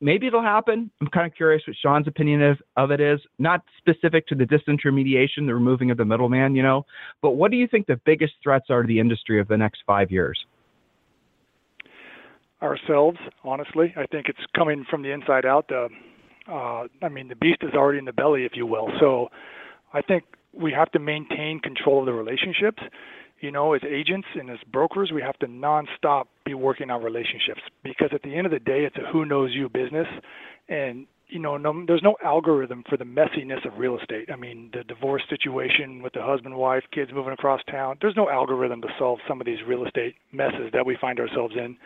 maybe 0.00 0.26
it'll 0.26 0.42
happen. 0.42 0.90
I'm 1.00 1.08
kind 1.08 1.26
of 1.26 1.34
curious 1.34 1.62
what 1.66 1.76
Sean's 1.80 2.08
opinion 2.08 2.42
of, 2.42 2.58
of 2.76 2.90
it 2.90 3.00
is, 3.00 3.20
not 3.38 3.62
specific 3.78 4.26
to 4.28 4.34
the 4.34 4.44
disintermediation, 4.44 5.46
the 5.46 5.54
removing 5.54 5.90
of 5.90 5.96
the 5.96 6.04
middleman, 6.04 6.54
you 6.54 6.62
know, 6.62 6.86
but 7.22 7.32
what 7.32 7.50
do 7.50 7.56
you 7.56 7.66
think 7.66 7.86
the 7.86 8.00
biggest 8.04 8.34
threats 8.42 8.66
are 8.70 8.82
to 8.82 8.88
the 8.88 8.98
industry 8.98 9.40
of 9.40 9.48
the 9.48 9.56
next 9.56 9.82
five 9.86 10.10
years? 10.10 10.38
Ourselves, 12.62 13.18
honestly. 13.42 13.94
I 13.96 14.06
think 14.06 14.28
it's 14.28 14.40
coming 14.54 14.84
from 14.90 15.02
the 15.02 15.10
inside 15.10 15.46
out. 15.46 15.68
The, 15.68 15.88
uh, 16.50 16.86
I 17.02 17.08
mean, 17.08 17.28
the 17.28 17.36
beast 17.36 17.62
is 17.62 17.72
already 17.74 17.98
in 17.98 18.04
the 18.04 18.12
belly, 18.12 18.44
if 18.44 18.52
you 18.54 18.66
will. 18.66 18.88
So 19.00 19.28
I 19.94 20.02
think 20.02 20.24
we 20.52 20.72
have 20.72 20.90
to 20.92 20.98
maintain 20.98 21.60
control 21.60 22.00
of 22.00 22.06
the 22.06 22.12
relationships 22.12 22.82
you 23.40 23.50
know, 23.50 23.72
as 23.72 23.80
agents 23.88 24.28
and 24.34 24.50
as 24.50 24.58
brokers, 24.70 25.10
we 25.12 25.22
have 25.22 25.38
to 25.38 25.46
nonstop 25.46 26.24
be 26.44 26.54
working 26.54 26.90
on 26.90 27.02
relationships 27.02 27.60
because 27.82 28.10
at 28.12 28.22
the 28.22 28.34
end 28.36 28.46
of 28.46 28.52
the 28.52 28.58
day, 28.58 28.84
it's 28.84 28.96
a 28.96 29.10
who 29.10 29.24
knows 29.24 29.50
you 29.52 29.68
business, 29.68 30.06
and 30.68 31.06
you 31.28 31.38
know, 31.38 31.56
no, 31.56 31.84
there's 31.86 32.02
no 32.02 32.16
algorithm 32.24 32.82
for 32.88 32.96
the 32.96 33.04
messiness 33.04 33.64
of 33.64 33.78
real 33.78 33.98
estate. 33.98 34.28
I 34.32 34.36
mean, 34.36 34.70
the 34.72 34.82
divorce 34.84 35.22
situation 35.30 36.02
with 36.02 36.12
the 36.12 36.22
husband, 36.22 36.56
wife, 36.56 36.82
kids 36.92 37.12
moving 37.14 37.32
across 37.32 37.60
town. 37.70 37.98
There's 38.00 38.16
no 38.16 38.28
algorithm 38.28 38.82
to 38.82 38.88
solve 38.98 39.20
some 39.28 39.40
of 39.40 39.46
these 39.46 39.58
real 39.66 39.86
estate 39.86 40.16
messes 40.32 40.70
that 40.72 40.84
we 40.84 40.96
find 41.00 41.20
ourselves 41.20 41.54
in 41.56 41.76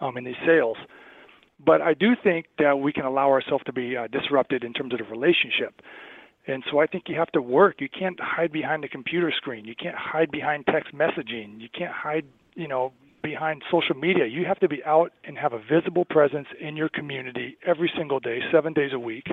um, 0.00 0.16
in 0.16 0.24
these 0.24 0.36
sales. 0.46 0.76
But 1.64 1.82
I 1.82 1.94
do 1.94 2.12
think 2.22 2.46
that 2.58 2.78
we 2.78 2.92
can 2.92 3.04
allow 3.04 3.30
ourselves 3.30 3.64
to 3.64 3.72
be 3.72 3.96
uh, 3.96 4.06
disrupted 4.08 4.64
in 4.64 4.72
terms 4.72 4.92
of 4.92 4.98
the 4.98 5.04
relationship. 5.04 5.80
And 6.46 6.62
so 6.70 6.78
I 6.78 6.86
think 6.86 7.04
you 7.08 7.16
have 7.16 7.32
to 7.32 7.40
work. 7.40 7.76
You 7.80 7.88
can't 7.88 8.18
hide 8.20 8.52
behind 8.52 8.82
the 8.82 8.88
computer 8.88 9.32
screen. 9.34 9.64
You 9.64 9.74
can't 9.74 9.96
hide 9.96 10.30
behind 10.30 10.66
text 10.66 10.94
messaging. 10.94 11.60
You 11.60 11.68
can't 11.76 11.92
hide, 11.92 12.26
you 12.54 12.68
know, 12.68 12.92
behind 13.22 13.62
social 13.70 13.96
media. 13.96 14.26
You 14.26 14.44
have 14.44 14.60
to 14.60 14.68
be 14.68 14.84
out 14.84 15.12
and 15.24 15.38
have 15.38 15.54
a 15.54 15.58
visible 15.58 16.04
presence 16.04 16.46
in 16.60 16.76
your 16.76 16.90
community 16.90 17.56
every 17.66 17.90
single 17.96 18.20
day, 18.20 18.40
7 18.52 18.74
days 18.74 18.90
a 18.92 18.98
week. 18.98 19.26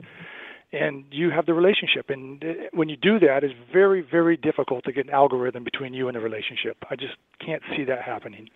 And 0.72 1.04
you 1.12 1.32
have 1.32 1.46
the 1.46 1.54
relationship. 1.54 2.10
And 2.10 2.42
when 2.72 2.88
you 2.88 2.96
do 2.96 3.20
that, 3.20 3.44
it's 3.44 3.54
very, 3.74 4.02
very 4.10 4.38
difficult 4.38 4.86
to 4.86 4.94
get 4.94 5.08
an 5.08 5.14
algorithm 5.14 5.66
between 5.66 5.94
you 5.94 6.08
and 6.08 6.16
the 6.16 6.22
relationship. 6.22 6.78
I 6.90 6.96
just 6.96 7.16
can't 7.46 7.62
see 7.76 7.84
that 7.84 8.04
happening. 8.04 8.48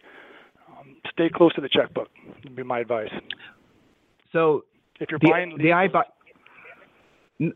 Um, 0.70 0.96
stay 1.12 1.30
close 1.30 1.54
to 1.56 1.62
the 1.62 1.68
checkbook, 1.68 2.08
would 2.46 2.56
be 2.56 2.64
my 2.64 2.80
advice. 2.80 3.12
So 4.32 4.64
if 5.02 5.10
you're 5.12 5.20
the, 5.20 5.30
buying 5.30 5.58
the 5.58 5.74
I 5.74 5.88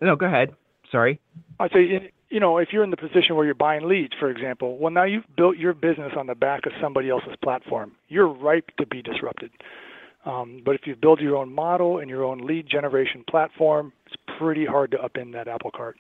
no, 0.01 0.17
go 0.17 0.25
ahead. 0.25 0.53
Sorry. 0.91 1.19
I'd 1.59 1.71
say, 1.71 2.11
you 2.29 2.39
know, 2.39 2.57
if 2.57 2.69
you're 2.71 2.83
in 2.83 2.91
the 2.91 2.97
position 2.97 3.35
where 3.35 3.45
you're 3.45 3.53
buying 3.53 3.87
leads, 3.87 4.13
for 4.19 4.29
example, 4.29 4.77
well, 4.77 4.91
now 4.91 5.03
you've 5.03 5.25
built 5.35 5.57
your 5.57 5.73
business 5.73 6.13
on 6.17 6.27
the 6.27 6.35
back 6.35 6.65
of 6.65 6.71
somebody 6.81 7.09
else's 7.09 7.35
platform. 7.43 7.93
You're 8.07 8.27
ripe 8.27 8.69
to 8.77 8.85
be 8.85 9.01
disrupted. 9.01 9.51
Um, 10.25 10.61
but 10.65 10.75
if 10.75 10.81
you 10.85 10.95
build 10.95 11.21
your 11.21 11.37
own 11.37 11.53
model 11.53 11.99
and 11.99 12.09
your 12.09 12.23
own 12.23 12.45
lead 12.45 12.67
generation 12.69 13.23
platform, 13.29 13.93
it's 14.05 14.15
pretty 14.37 14.65
hard 14.65 14.91
to 14.91 14.97
upend 14.97 15.33
that 15.33 15.47
apple 15.47 15.71
cart 15.71 15.97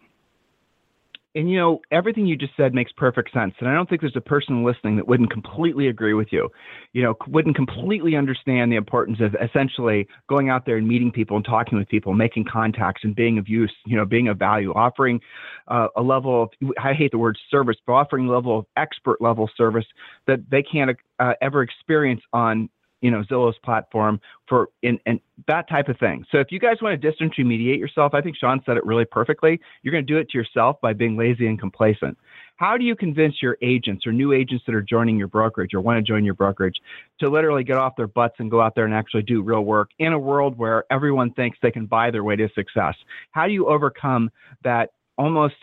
and 1.35 1.49
you 1.49 1.57
know 1.57 1.79
everything 1.91 2.25
you 2.25 2.35
just 2.35 2.53
said 2.57 2.73
makes 2.73 2.91
perfect 2.91 3.31
sense 3.33 3.53
and 3.59 3.69
i 3.69 3.73
don't 3.73 3.87
think 3.89 4.01
there's 4.01 4.15
a 4.15 4.21
person 4.21 4.63
listening 4.63 4.95
that 4.95 5.07
wouldn't 5.07 5.31
completely 5.31 5.87
agree 5.87 6.13
with 6.13 6.27
you 6.31 6.49
you 6.93 7.03
know 7.03 7.15
wouldn't 7.27 7.55
completely 7.55 8.15
understand 8.15 8.71
the 8.71 8.75
importance 8.75 9.19
of 9.21 9.35
essentially 9.43 10.07
going 10.27 10.49
out 10.49 10.65
there 10.65 10.77
and 10.77 10.87
meeting 10.87 11.11
people 11.11 11.35
and 11.35 11.45
talking 11.45 11.77
with 11.77 11.87
people 11.87 12.13
making 12.13 12.45
contacts 12.51 13.01
and 13.03 13.15
being 13.15 13.37
of 13.37 13.47
use 13.47 13.73
you 13.85 13.95
know 13.95 14.05
being 14.05 14.27
of 14.27 14.37
value 14.37 14.71
offering 14.73 15.19
uh, 15.67 15.87
a 15.95 16.01
level 16.01 16.43
of 16.43 16.49
i 16.81 16.93
hate 16.93 17.11
the 17.11 17.17
word 17.17 17.37
service 17.49 17.77
but 17.85 17.93
offering 17.93 18.27
a 18.27 18.31
level 18.31 18.59
of 18.59 18.65
expert 18.77 19.21
level 19.21 19.49
service 19.55 19.85
that 20.27 20.39
they 20.49 20.63
can't 20.63 20.97
uh, 21.19 21.33
ever 21.41 21.61
experience 21.61 22.21
on 22.33 22.69
you 23.01 23.11
know 23.11 23.23
Zillow's 23.23 23.57
platform 23.63 24.19
for 24.47 24.69
in 24.81 24.99
and 25.05 25.19
that 25.47 25.69
type 25.69 25.87
of 25.87 25.97
thing. 25.97 26.25
So 26.31 26.39
if 26.39 26.51
you 26.51 26.59
guys 26.59 26.77
want 26.81 26.99
to 26.99 27.11
disintermediate 27.11 27.79
yourself, 27.79 28.13
I 28.13 28.21
think 28.21 28.35
Sean 28.37 28.61
said 28.65 28.77
it 28.77 28.85
really 28.85 29.05
perfectly. 29.05 29.59
You're 29.81 29.91
going 29.91 30.05
to 30.05 30.13
do 30.13 30.17
it 30.17 30.29
to 30.29 30.37
yourself 30.37 30.81
by 30.81 30.93
being 30.93 31.17
lazy 31.17 31.47
and 31.47 31.59
complacent. 31.59 32.17
How 32.57 32.75
do 32.75 32.83
you 32.83 32.93
convince 32.93 33.41
your 33.41 33.57
agents 33.61 34.05
or 34.05 34.11
new 34.11 34.33
agents 34.33 34.65
that 34.65 34.75
are 34.75 34.81
joining 34.81 35.17
your 35.17 35.29
brokerage 35.29 35.73
or 35.73 35.79
want 35.79 35.97
to 35.97 36.01
join 36.01 36.25
your 36.25 36.33
brokerage 36.33 36.75
to 37.21 37.29
literally 37.29 37.63
get 37.63 37.77
off 37.77 37.95
their 37.95 38.07
butts 38.07 38.35
and 38.39 38.51
go 38.51 38.59
out 38.59 38.75
there 38.75 38.83
and 38.83 38.93
actually 38.93 39.21
do 39.21 39.41
real 39.41 39.61
work 39.61 39.91
in 39.97 40.11
a 40.11 40.19
world 40.19 40.57
where 40.57 40.83
everyone 40.91 41.31
thinks 41.31 41.57
they 41.61 41.71
can 41.71 41.85
buy 41.85 42.11
their 42.11 42.23
way 42.23 42.35
to 42.35 42.49
success? 42.55 42.95
How 43.31 43.47
do 43.47 43.53
you 43.53 43.67
overcome 43.67 44.29
that 44.65 44.91
almost 45.17 45.55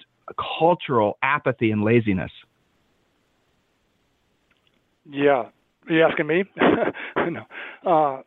cultural 0.58 1.18
apathy 1.22 1.70
and 1.70 1.84
laziness? 1.84 2.32
Yeah, 5.08 5.44
are 5.88 5.94
you 5.94 6.04
asking 6.04 6.26
me? 6.26 6.44
no. 7.16 7.42
Uh, 7.84 8.22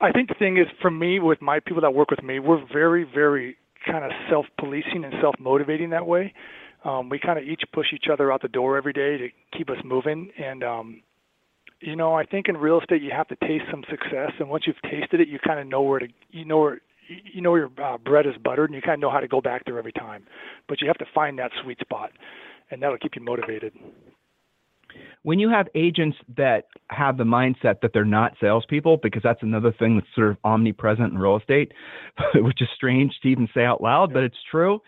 I 0.00 0.10
think 0.10 0.28
the 0.28 0.34
thing 0.38 0.56
is, 0.56 0.66
for 0.80 0.90
me, 0.90 1.20
with 1.20 1.40
my 1.40 1.60
people 1.60 1.82
that 1.82 1.94
work 1.94 2.10
with 2.10 2.22
me, 2.22 2.40
we're 2.40 2.64
very, 2.72 3.04
very 3.04 3.56
kind 3.86 4.04
of 4.04 4.10
self-policing 4.28 5.04
and 5.04 5.14
self-motivating 5.20 5.90
that 5.90 6.06
way. 6.06 6.32
Um, 6.84 7.08
we 7.08 7.18
kind 7.18 7.38
of 7.38 7.44
each 7.44 7.62
push 7.72 7.86
each 7.94 8.06
other 8.12 8.32
out 8.32 8.42
the 8.42 8.48
door 8.48 8.76
every 8.76 8.92
day 8.92 9.16
to 9.16 9.28
keep 9.56 9.70
us 9.70 9.76
moving. 9.84 10.30
And 10.36 10.64
um, 10.64 11.02
you 11.80 11.94
know, 11.94 12.14
I 12.14 12.24
think 12.24 12.48
in 12.48 12.56
real 12.56 12.80
estate 12.80 13.02
you 13.02 13.10
have 13.16 13.28
to 13.28 13.36
taste 13.36 13.64
some 13.70 13.84
success, 13.88 14.32
and 14.38 14.48
once 14.48 14.64
you've 14.66 14.82
tasted 14.82 15.20
it, 15.20 15.28
you 15.28 15.38
kind 15.38 15.60
of 15.60 15.66
know 15.66 15.82
where 15.82 16.00
to, 16.00 16.08
you 16.30 16.44
know 16.44 16.58
where, 16.58 16.80
you 17.32 17.40
know 17.40 17.52
where 17.52 17.60
your 17.60 17.84
uh, 17.84 17.98
bread 17.98 18.26
is 18.26 18.34
buttered, 18.42 18.70
and 18.70 18.74
you 18.74 18.82
kind 18.82 18.94
of 18.94 19.00
know 19.00 19.10
how 19.10 19.20
to 19.20 19.28
go 19.28 19.40
back 19.40 19.64
there 19.64 19.78
every 19.78 19.92
time. 19.92 20.24
But 20.68 20.80
you 20.80 20.88
have 20.88 20.98
to 20.98 21.06
find 21.14 21.38
that 21.38 21.50
sweet 21.62 21.78
spot, 21.80 22.10
and 22.70 22.82
that'll 22.82 22.98
keep 22.98 23.14
you 23.14 23.22
motivated 23.22 23.72
when 25.22 25.38
you 25.38 25.48
have 25.48 25.68
agents 25.74 26.16
that 26.36 26.66
have 26.88 27.16
the 27.16 27.24
mindset 27.24 27.80
that 27.80 27.92
they're 27.92 28.04
not 28.04 28.32
salespeople, 28.40 28.98
because 29.02 29.22
that's 29.22 29.42
another 29.42 29.72
thing 29.78 29.96
that's 29.96 30.14
sort 30.14 30.30
of 30.30 30.36
omnipresent 30.44 31.12
in 31.12 31.18
real 31.18 31.36
estate, 31.36 31.72
which 32.34 32.60
is 32.60 32.68
strange 32.74 33.12
to 33.22 33.28
even 33.28 33.48
say 33.54 33.64
out 33.64 33.82
loud, 33.82 34.12
but 34.12 34.22
it's 34.24 34.36
true. 34.50 34.80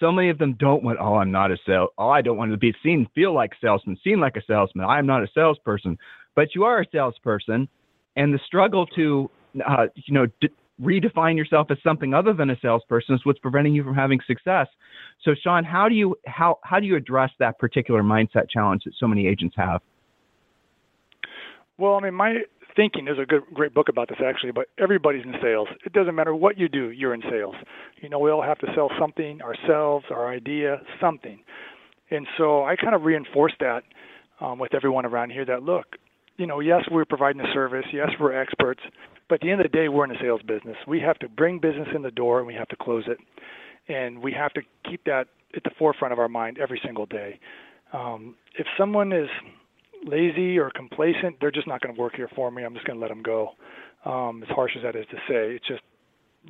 So 0.00 0.10
many 0.10 0.30
of 0.30 0.38
them 0.38 0.54
don't 0.58 0.82
want, 0.82 0.98
oh, 1.00 1.16
I'm 1.16 1.30
not 1.30 1.52
a 1.52 1.56
sales. 1.66 1.90
Oh, 1.98 2.08
I 2.08 2.22
don't 2.22 2.36
want 2.36 2.50
to 2.50 2.56
be 2.56 2.74
seen, 2.82 3.06
feel 3.14 3.34
like 3.34 3.52
a 3.52 3.66
salesman, 3.66 3.98
seen 4.02 4.18
like 4.18 4.36
a 4.36 4.42
salesman. 4.46 4.86
I'm 4.86 5.06
not 5.06 5.22
a 5.22 5.28
salesperson, 5.34 5.98
but 6.34 6.54
you 6.54 6.64
are 6.64 6.80
a 6.80 6.86
salesperson, 6.90 7.68
and 8.16 8.34
the 8.34 8.40
struggle 8.46 8.86
to, 8.96 9.30
uh, 9.68 9.86
you 9.94 10.14
know, 10.14 10.26
d- 10.40 10.48
redefine 10.80 11.36
yourself 11.36 11.70
as 11.70 11.78
something 11.84 12.14
other 12.14 12.32
than 12.32 12.50
a 12.50 12.56
salesperson 12.60 13.14
is 13.14 13.20
what's 13.24 13.38
preventing 13.38 13.74
you 13.74 13.84
from 13.84 13.94
having 13.94 14.20
success. 14.26 14.66
So, 15.24 15.32
Sean, 15.40 15.64
how 15.64 15.88
do 15.88 15.94
you 15.94 16.16
how 16.26 16.58
how 16.62 16.80
do 16.80 16.86
you 16.86 16.96
address 16.96 17.30
that 17.38 17.58
particular 17.58 18.02
mindset 18.02 18.48
challenge 18.48 18.84
that 18.84 18.94
so 18.98 19.06
many 19.06 19.26
agents 19.26 19.54
have? 19.56 19.80
Well, 21.78 21.94
I 21.94 22.00
mean, 22.00 22.14
my 22.14 22.42
thinking 22.74 23.06
is 23.08 23.18
a 23.20 23.26
good 23.26 23.42
great 23.52 23.74
book 23.74 23.88
about 23.88 24.08
this 24.08 24.18
actually, 24.24 24.52
but 24.52 24.66
everybody's 24.78 25.24
in 25.24 25.34
sales. 25.42 25.68
It 25.84 25.92
doesn't 25.92 26.14
matter 26.14 26.34
what 26.34 26.58
you 26.58 26.68
do, 26.68 26.90
you're 26.90 27.14
in 27.14 27.22
sales. 27.30 27.54
You 28.00 28.08
know, 28.08 28.18
we 28.18 28.30
all 28.30 28.42
have 28.42 28.58
to 28.60 28.66
sell 28.74 28.90
something, 28.98 29.40
ourselves, 29.42 30.06
our 30.10 30.28
idea, 30.28 30.80
something. 31.00 31.40
And 32.10 32.26
so 32.36 32.64
I 32.64 32.76
kind 32.76 32.94
of 32.94 33.02
reinforce 33.02 33.52
that 33.60 33.82
um, 34.40 34.58
with 34.58 34.74
everyone 34.74 35.06
around 35.06 35.30
here 35.30 35.44
that 35.46 35.62
look, 35.62 35.86
you 36.36 36.46
know, 36.46 36.60
yes, 36.60 36.82
we're 36.90 37.04
providing 37.04 37.40
a 37.40 37.52
service, 37.52 37.84
yes, 37.92 38.08
we're 38.18 38.38
experts, 38.38 38.80
but 39.32 39.36
at 39.36 39.46
the 39.46 39.50
end 39.50 39.62
of 39.62 39.72
the 39.72 39.74
day, 39.74 39.88
we're 39.88 40.04
in 40.04 40.10
a 40.10 40.20
sales 40.20 40.42
business. 40.42 40.76
We 40.86 41.00
have 41.00 41.18
to 41.20 41.28
bring 41.30 41.58
business 41.58 41.88
in 41.94 42.02
the 42.02 42.10
door 42.10 42.36
and 42.36 42.46
we 42.46 42.52
have 42.52 42.68
to 42.68 42.76
close 42.76 43.04
it. 43.06 43.16
And 43.90 44.22
we 44.22 44.30
have 44.32 44.52
to 44.52 44.60
keep 44.86 45.04
that 45.04 45.28
at 45.56 45.64
the 45.64 45.70
forefront 45.78 46.12
of 46.12 46.18
our 46.18 46.28
mind 46.28 46.58
every 46.58 46.78
single 46.84 47.06
day. 47.06 47.40
Um, 47.94 48.34
if 48.58 48.66
someone 48.76 49.10
is 49.10 49.30
lazy 50.04 50.58
or 50.58 50.70
complacent, 50.70 51.36
they're 51.40 51.50
just 51.50 51.66
not 51.66 51.80
going 51.80 51.94
to 51.94 51.98
work 51.98 52.14
here 52.14 52.28
for 52.36 52.50
me. 52.50 52.62
I'm 52.62 52.74
just 52.74 52.84
going 52.84 52.98
to 52.98 53.00
let 53.00 53.08
them 53.08 53.22
go. 53.22 53.52
Um, 54.04 54.42
as 54.42 54.54
harsh 54.54 54.72
as 54.76 54.82
that 54.82 54.96
is 54.96 55.06
to 55.10 55.16
say, 55.26 55.54
it's 55.56 55.66
just 55.66 55.80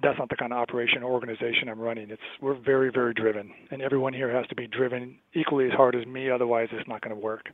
that's 0.02 0.18
not 0.18 0.28
the 0.28 0.36
kind 0.36 0.52
of 0.52 0.58
operation 0.58 1.04
or 1.04 1.12
organization 1.12 1.68
I'm 1.68 1.78
running. 1.78 2.10
It's 2.10 2.20
we're 2.40 2.58
very 2.58 2.90
very 2.90 3.14
driven, 3.14 3.52
and 3.70 3.80
everyone 3.80 4.12
here 4.12 4.34
has 4.34 4.46
to 4.48 4.56
be 4.56 4.66
driven 4.66 5.18
equally 5.34 5.66
as 5.66 5.72
hard 5.72 5.94
as 5.94 6.04
me. 6.04 6.30
Otherwise, 6.30 6.68
it's 6.72 6.88
not 6.88 7.00
going 7.00 7.14
to 7.14 7.22
work 7.22 7.44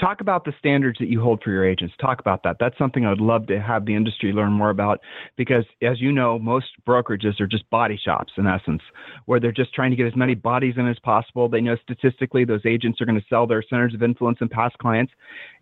talk 0.00 0.20
about 0.20 0.44
the 0.44 0.52
standards 0.58 0.98
that 0.98 1.08
you 1.08 1.20
hold 1.20 1.42
for 1.42 1.50
your 1.50 1.66
agents. 1.66 1.94
Talk 2.00 2.20
about 2.20 2.42
that. 2.44 2.56
That's 2.60 2.76
something 2.78 3.06
I'd 3.06 3.20
love 3.20 3.46
to 3.46 3.60
have 3.60 3.86
the 3.86 3.94
industry 3.94 4.32
learn 4.32 4.52
more 4.52 4.70
about 4.70 5.00
because, 5.36 5.64
as 5.82 6.00
you 6.00 6.12
know, 6.12 6.38
most 6.38 6.66
brokerages 6.86 7.40
are 7.40 7.46
just 7.46 7.68
body 7.70 7.98
shops 8.02 8.32
in 8.36 8.46
essence, 8.46 8.82
where 9.24 9.40
they're 9.40 9.52
just 9.52 9.74
trying 9.74 9.90
to 9.90 9.96
get 9.96 10.06
as 10.06 10.16
many 10.16 10.34
bodies 10.34 10.74
in 10.76 10.86
as 10.86 10.98
possible. 11.00 11.48
They 11.48 11.60
know 11.60 11.76
statistically 11.82 12.44
those 12.44 12.64
agents 12.66 13.00
are 13.00 13.06
going 13.06 13.18
to 13.18 13.26
sell 13.28 13.46
their 13.46 13.62
centers 13.68 13.94
of 13.94 14.02
influence 14.02 14.38
and 14.40 14.50
past 14.50 14.76
clients 14.78 15.12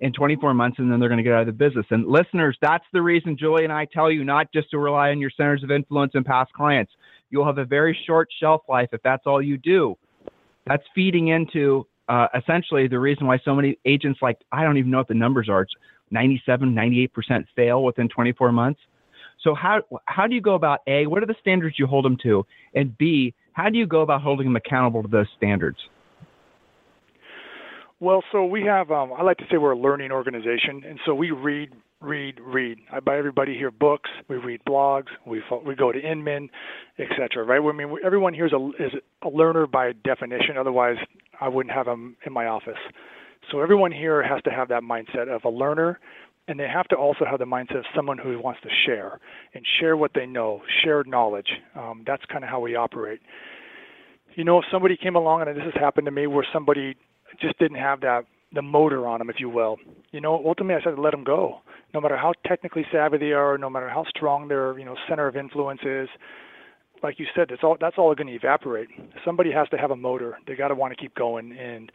in 0.01 0.13
24 0.13 0.55
months 0.55 0.79
and 0.79 0.91
then 0.91 1.01
they're 1.01 1.09
going 1.09 1.19
to 1.19 1.25
get 1.25 1.35
out 1.35 1.43
of 1.43 1.47
the 1.47 1.53
business. 1.53 1.87
And 1.91 2.07
listeners, 2.07 2.57
that's 2.61 2.85
the 2.93 3.03
reason 3.03 3.37
Julie 3.39 3.65
and 3.65 3.73
I 3.73 3.87
tell 3.87 4.11
you 4.11 4.25
not 4.25 4.53
just 4.53 4.71
to 4.71 4.79
rely 4.79 5.11
on 5.11 5.21
your 5.21 5.31
centers 5.31 5.63
of 5.63 5.71
influence 5.71 6.13
and 6.15 6.25
past 6.25 6.53
clients. 6.53 6.93
You'll 7.31 7.47
have 7.47 7.59
a 7.59 7.65
very 7.65 7.99
short 8.07 8.29
shelf 8.41 8.63
life 8.69 8.89
if 8.93 9.03
that's 9.03 9.27
all 9.27 9.43
you 9.43 9.57
do. 9.57 9.97
That's 10.67 10.85
feeding 10.95 11.29
into 11.29 11.87
uh, 12.09 12.27
essentially 12.37 12.89
the 12.89 12.99
reason 12.99 13.27
why 13.27 13.39
so 13.45 13.55
many 13.55 13.79
agents 13.85 14.21
like 14.23 14.39
I 14.53 14.63
don't 14.63 14.77
even 14.77 14.91
know 14.91 14.99
what 14.99 15.09
the 15.09 15.15
numbers 15.15 15.49
are. 15.49 15.63
It's 15.63 15.73
97, 16.11 16.75
98% 16.75 17.09
fail 17.57 17.83
within 17.83 18.09
24 18.09 18.53
months. 18.53 18.81
So 19.43 19.55
how 19.55 19.83
how 20.07 20.27
do 20.27 20.35
you 20.35 20.41
go 20.41 20.55
about 20.55 20.81
a 20.87 21.07
what 21.07 21.23
are 21.23 21.27
the 21.27 21.35
standards 21.41 21.77
you 21.79 21.87
hold 21.87 22.05
them 22.05 22.17
to, 22.23 22.47
and 22.75 22.97
b 22.97 23.35
how 23.53 23.69
do 23.69 23.79
you 23.79 23.87
go 23.87 24.01
about 24.01 24.23
holding 24.23 24.47
them 24.47 24.57
accountable 24.57 25.03
to 25.03 25.09
those 25.09 25.27
standards? 25.37 25.79
Well, 28.01 28.23
so 28.33 28.45
we 28.45 28.63
have 28.63 28.91
um, 28.91 29.13
I 29.17 29.23
like 29.23 29.39
to 29.39 29.45
say 29.51 29.59
we're 29.59 29.73
a 29.73 29.79
learning 29.79 30.13
organization, 30.13 30.83
and 30.87 30.99
so 31.05 31.15
we 31.15 31.31
read 31.31 31.73
read, 32.05 32.39
read. 32.41 32.79
I 32.93 33.01
buy 33.01 33.17
everybody 33.17 33.55
here 33.55 33.71
books. 33.71 34.11
We 34.29 34.37
read 34.37 34.61
blogs. 34.69 35.09
We 35.27 35.43
we 35.65 35.75
go 35.75 35.91
to 35.93 35.99
Inman, 35.99 36.51
etc. 36.99 37.45
Right? 37.45 37.61
I 37.61 37.73
mean, 37.73 37.97
everyone 38.05 38.35
here 38.35 38.47
is 38.47 38.53
a 38.53 38.71
is 38.79 38.93
a 39.23 39.29
learner 39.29 39.67
by 39.67 39.93
definition. 39.93 40.57
Otherwise, 40.59 40.97
I 41.41 41.49
wouldn't 41.49 41.75
have 41.75 41.87
them 41.87 42.17
in 42.27 42.33
my 42.33 42.47
office. 42.47 42.79
So 43.51 43.61
everyone 43.61 43.93
here 43.93 44.23
has 44.23 44.43
to 44.43 44.51
have 44.51 44.69
that 44.69 44.83
mindset 44.83 45.29
of 45.29 45.45
a 45.45 45.49
learner, 45.49 46.01
and 46.49 46.59
they 46.59 46.69
have 46.69 46.89
to 46.89 46.97
also 46.97 47.25
have 47.25 47.39
the 47.39 47.45
mindset 47.45 47.79
of 47.79 47.85
someone 47.95 48.19
who 48.19 48.39
wants 48.41 48.61
to 48.63 48.69
share 48.87 49.21
and 49.55 49.65
share 49.81 49.97
what 49.97 50.13
they 50.15 50.27
know, 50.27 50.63
share 50.83 51.05
knowledge. 51.05 51.49
Um, 51.75 52.05
that's 52.07 52.25
kind 52.31 52.45
of 52.45 52.51
how 52.51 52.61
we 52.61 52.75
operate. 52.75 53.21
You 54.35 54.45
know, 54.45 54.59
if 54.59 54.65
somebody 54.73 54.97
came 54.97 55.15
along 55.15 55.43
and 55.43 55.57
this 55.57 55.65
has 55.65 55.75
happened 55.75 56.07
to 56.07 56.11
me, 56.11 56.27
where 56.27 56.47
somebody 56.53 56.97
just 57.41 57.59
didn't 57.59 57.79
have 57.79 58.01
that 58.01 58.25
the 58.55 58.63
motor 58.63 59.07
on 59.07 59.19
them, 59.19 59.31
if 59.31 59.37
you 59.41 59.49
will. 59.49 59.77
You 60.13 60.21
know, 60.21 60.41
ultimately, 60.47 60.81
I 60.81 60.85
said 60.85 60.99
let 60.99 61.11
them 61.11 61.25
go. 61.25 61.61
No 61.93 62.01
matter 62.01 62.17
how 62.17 62.33
technically 62.47 62.85
savvy 62.93 63.19
they 63.19 63.33
are, 63.33 63.59
no 63.59 63.69
matter 63.69 63.89
how 63.89 64.05
strong 64.09 64.49
their 64.49 64.79
you 64.79 64.85
know 64.85 64.97
center 65.09 65.27
of 65.27 65.37
influence 65.37 65.81
is, 65.85 66.09
like 67.05 67.21
you 67.21 67.27
said, 67.37 67.49
that's 67.51 67.63
all 67.63 67.77
that's 67.79 67.97
all 67.99 68.15
going 68.15 68.27
to 68.27 68.33
evaporate. 68.33 68.89
Somebody 69.25 69.53
has 69.53 69.69
to 69.69 69.77
have 69.77 69.91
a 69.91 69.97
motor. 69.97 70.39
They 70.49 70.57
got 70.57 70.69
to 70.69 70.75
want 70.75 70.93
to 70.93 70.97
keep 70.97 71.15
going. 71.15 71.57
And 71.57 71.93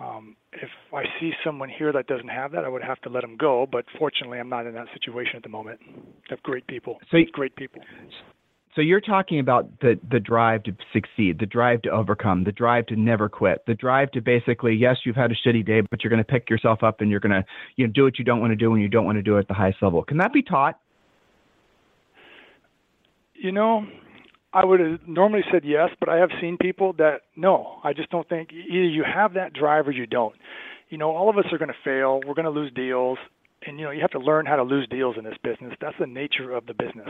um, 0.00 0.36
if 0.52 0.68
I 0.92 1.04
see 1.20 1.30
someone 1.44 1.70
here 1.70 1.92
that 1.92 2.08
doesn't 2.08 2.28
have 2.28 2.50
that, 2.52 2.64
I 2.64 2.68
would 2.68 2.82
have 2.82 3.00
to 3.02 3.08
let 3.08 3.20
them 3.22 3.36
go. 3.38 3.66
But 3.70 3.84
fortunately, 3.98 4.40
I'm 4.40 4.48
not 4.48 4.66
in 4.66 4.74
that 4.74 4.88
situation 4.92 5.36
at 5.36 5.44
the 5.44 5.48
moment. 5.48 5.78
I 5.88 6.00
have 6.30 6.42
great 6.42 6.66
people. 6.66 6.98
So 7.12 7.18
great 7.32 7.54
people. 7.54 7.80
so 8.74 8.80
you're 8.80 9.00
talking 9.00 9.38
about 9.38 9.80
the 9.80 10.00
the 10.10 10.18
drive 10.18 10.64
to 10.64 10.72
succeed, 10.92 11.38
the 11.38 11.46
drive 11.46 11.82
to 11.82 11.90
overcome, 11.90 12.42
the 12.42 12.52
drive 12.52 12.86
to 12.86 12.96
never 12.96 13.28
quit, 13.28 13.62
the 13.68 13.74
drive 13.74 14.10
to 14.12 14.20
basically 14.20 14.74
yes, 14.74 14.96
you've 15.04 15.16
had 15.16 15.30
a 15.30 15.36
shitty 15.46 15.64
day, 15.64 15.80
but 15.80 16.02
you're 16.02 16.10
going 16.10 16.24
to 16.24 16.32
pick 16.32 16.50
yourself 16.50 16.82
up 16.82 17.00
and 17.00 17.08
you're 17.08 17.20
going 17.20 17.40
to 17.40 17.44
you 17.76 17.86
know 17.86 17.92
do 17.92 18.02
what 18.02 18.18
you 18.18 18.24
don't 18.24 18.40
want 18.40 18.50
to 18.50 18.56
do 18.56 18.68
when 18.68 18.80
you 18.80 18.88
don't 18.88 19.04
want 19.04 19.16
to 19.16 19.22
do 19.22 19.36
it 19.36 19.40
at 19.40 19.48
the 19.48 19.54
highest 19.54 19.80
level. 19.80 20.02
Can 20.02 20.16
that 20.18 20.32
be 20.32 20.42
taught? 20.42 20.80
You 23.34 23.52
know, 23.52 23.86
I 24.52 24.64
would 24.64 24.80
have 24.80 25.00
normally 25.06 25.42
said 25.52 25.62
yes, 25.64 25.90
but 26.00 26.08
I 26.08 26.16
have 26.16 26.30
seen 26.40 26.56
people 26.56 26.92
that 26.94 27.22
no, 27.36 27.78
I 27.84 27.92
just 27.92 28.10
don't 28.10 28.28
think 28.28 28.50
either 28.52 28.84
you 28.84 29.04
have 29.04 29.34
that 29.34 29.52
drive 29.52 29.86
or 29.86 29.92
you 29.92 30.06
don't. 30.06 30.34
You 30.88 30.98
know, 30.98 31.10
all 31.10 31.30
of 31.30 31.38
us 31.38 31.44
are 31.52 31.58
going 31.58 31.68
to 31.68 31.74
fail. 31.84 32.20
We're 32.26 32.34
going 32.34 32.46
to 32.46 32.50
lose 32.50 32.72
deals, 32.74 33.18
and 33.64 33.78
you 33.78 33.84
know, 33.84 33.92
you 33.92 34.00
have 34.00 34.10
to 34.10 34.18
learn 34.18 34.46
how 34.46 34.56
to 34.56 34.64
lose 34.64 34.88
deals 34.88 35.16
in 35.16 35.24
this 35.24 35.38
business. 35.44 35.74
That's 35.80 35.96
the 36.00 36.06
nature 36.06 36.52
of 36.52 36.66
the 36.66 36.74
business 36.74 37.08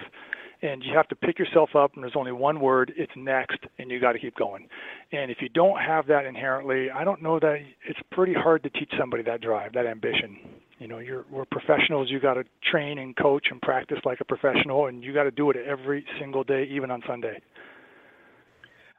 and 0.63 0.83
you 0.85 0.95
have 0.95 1.09
to 1.09 1.17
pick 1.17 1.39
yourself 1.39 1.71
up 1.75 1.95
and 1.95 2.03
there's 2.03 2.17
only 2.17 2.33
one 2.33 2.61
word 2.61 2.93
it's 2.97 3.13
next 3.17 3.59
and 3.79 3.91
you 3.91 4.01
got 4.01 4.13
to 4.13 4.19
keep 4.19 4.37
going 4.37 4.69
and 5.13 5.31
if 5.31 5.39
you 5.41 5.49
don't 5.49 5.81
have 5.81 6.07
that 6.07 6.25
inherently 6.25 6.91
i 6.91 7.05
don't 7.05 7.23
know 7.23 7.39
that 7.39 7.59
it's 7.89 7.99
pretty 8.11 8.35
hard 8.35 8.63
to 8.63 8.71
teach 8.71 8.91
somebody 8.99 9.23
that 9.23 9.41
drive 9.41 9.73
that 9.73 9.87
ambition 9.87 10.39
you 10.81 10.89
know 10.89 10.99
you're 10.99 11.25
we're 11.31 11.45
professionals 11.45 12.11
you 12.11 12.19
got 12.19 12.35
to 12.35 12.45
train 12.73 12.99
and 12.99 13.17
coach 13.17 13.47
and 13.51 13.61
practice 13.61 13.99
like 14.05 14.21
a 14.21 14.25
professional 14.25 14.87
and 14.87 15.05
you 15.05 15.15
got 15.15 15.25
to 15.25 15.31
do 15.31 15.51
it 15.51 15.57
every 15.57 16.05
single 16.19 16.43
day 16.43 16.67
even 16.71 16.91
on 16.91 17.01
sunday 17.07 17.41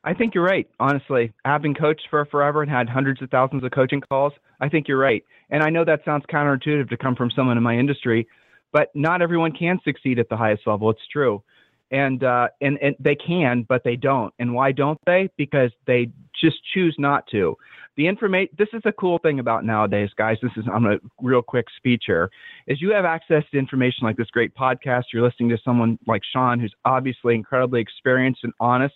I 0.03 0.15
think 0.15 0.33
you're 0.33 0.43
right. 0.43 0.67
Honestly, 0.79 1.31
i've 1.43 1.61
been 1.61 1.75
coached 1.75 2.07
for 2.09 2.25
forever 2.25 2.61
and 2.61 2.71
had 2.71 2.87
hundreds 2.87 3.21
of 3.21 3.29
thousands 3.29 3.63
of 3.63 3.71
coaching 3.71 4.01
calls, 4.01 4.33
I 4.59 4.69
think 4.69 4.87
you're 4.87 4.97
right. 4.97 5.23
And 5.49 5.61
I 5.61 5.69
know 5.69 5.83
that 5.85 5.99
sounds 6.05 6.23
counterintuitive 6.31 6.89
to 6.89 6.97
come 6.97 7.15
from 7.15 7.29
someone 7.35 7.57
in 7.57 7.63
my 7.63 7.77
industry, 7.77 8.27
but 8.71 8.89
not 8.95 9.21
everyone 9.21 9.51
can 9.51 9.79
succeed 9.83 10.17
at 10.17 10.29
the 10.29 10.37
highest 10.37 10.65
level. 10.65 10.89
It's 10.89 11.01
true 11.11 11.43
and 11.91 12.23
uh, 12.23 12.47
and 12.61 12.77
and 12.81 12.95
they 12.99 13.15
can, 13.15 13.65
but 13.67 13.83
they 13.83 13.95
don't. 13.95 14.33
And 14.39 14.53
why 14.53 14.71
don't 14.71 14.99
they? 15.05 15.29
Because 15.37 15.71
they 15.85 16.09
just 16.39 16.57
choose 16.73 16.95
not 16.97 17.27
to. 17.31 17.57
The 17.97 18.07
information. 18.07 18.53
This 18.57 18.69
is 18.73 18.81
a 18.85 18.91
cool 18.93 19.17
thing 19.17 19.39
about 19.39 19.65
nowadays, 19.65 20.09
guys. 20.17 20.37
This 20.41 20.51
is 20.55 20.63
I'm 20.73 20.85
a 20.85 20.97
real 21.21 21.41
quick 21.41 21.65
speech 21.75 22.03
here. 22.07 22.29
Is 22.67 22.81
you 22.81 22.91
have 22.93 23.03
access 23.03 23.43
to 23.51 23.59
information 23.59 24.03
like 24.03 24.15
this 24.15 24.29
great 24.29 24.55
podcast. 24.55 25.05
You're 25.11 25.23
listening 25.23 25.49
to 25.49 25.57
someone 25.63 25.99
like 26.07 26.21
Sean, 26.31 26.59
who's 26.59 26.73
obviously 26.85 27.35
incredibly 27.35 27.81
experienced 27.81 28.43
and 28.43 28.53
honest. 28.61 28.95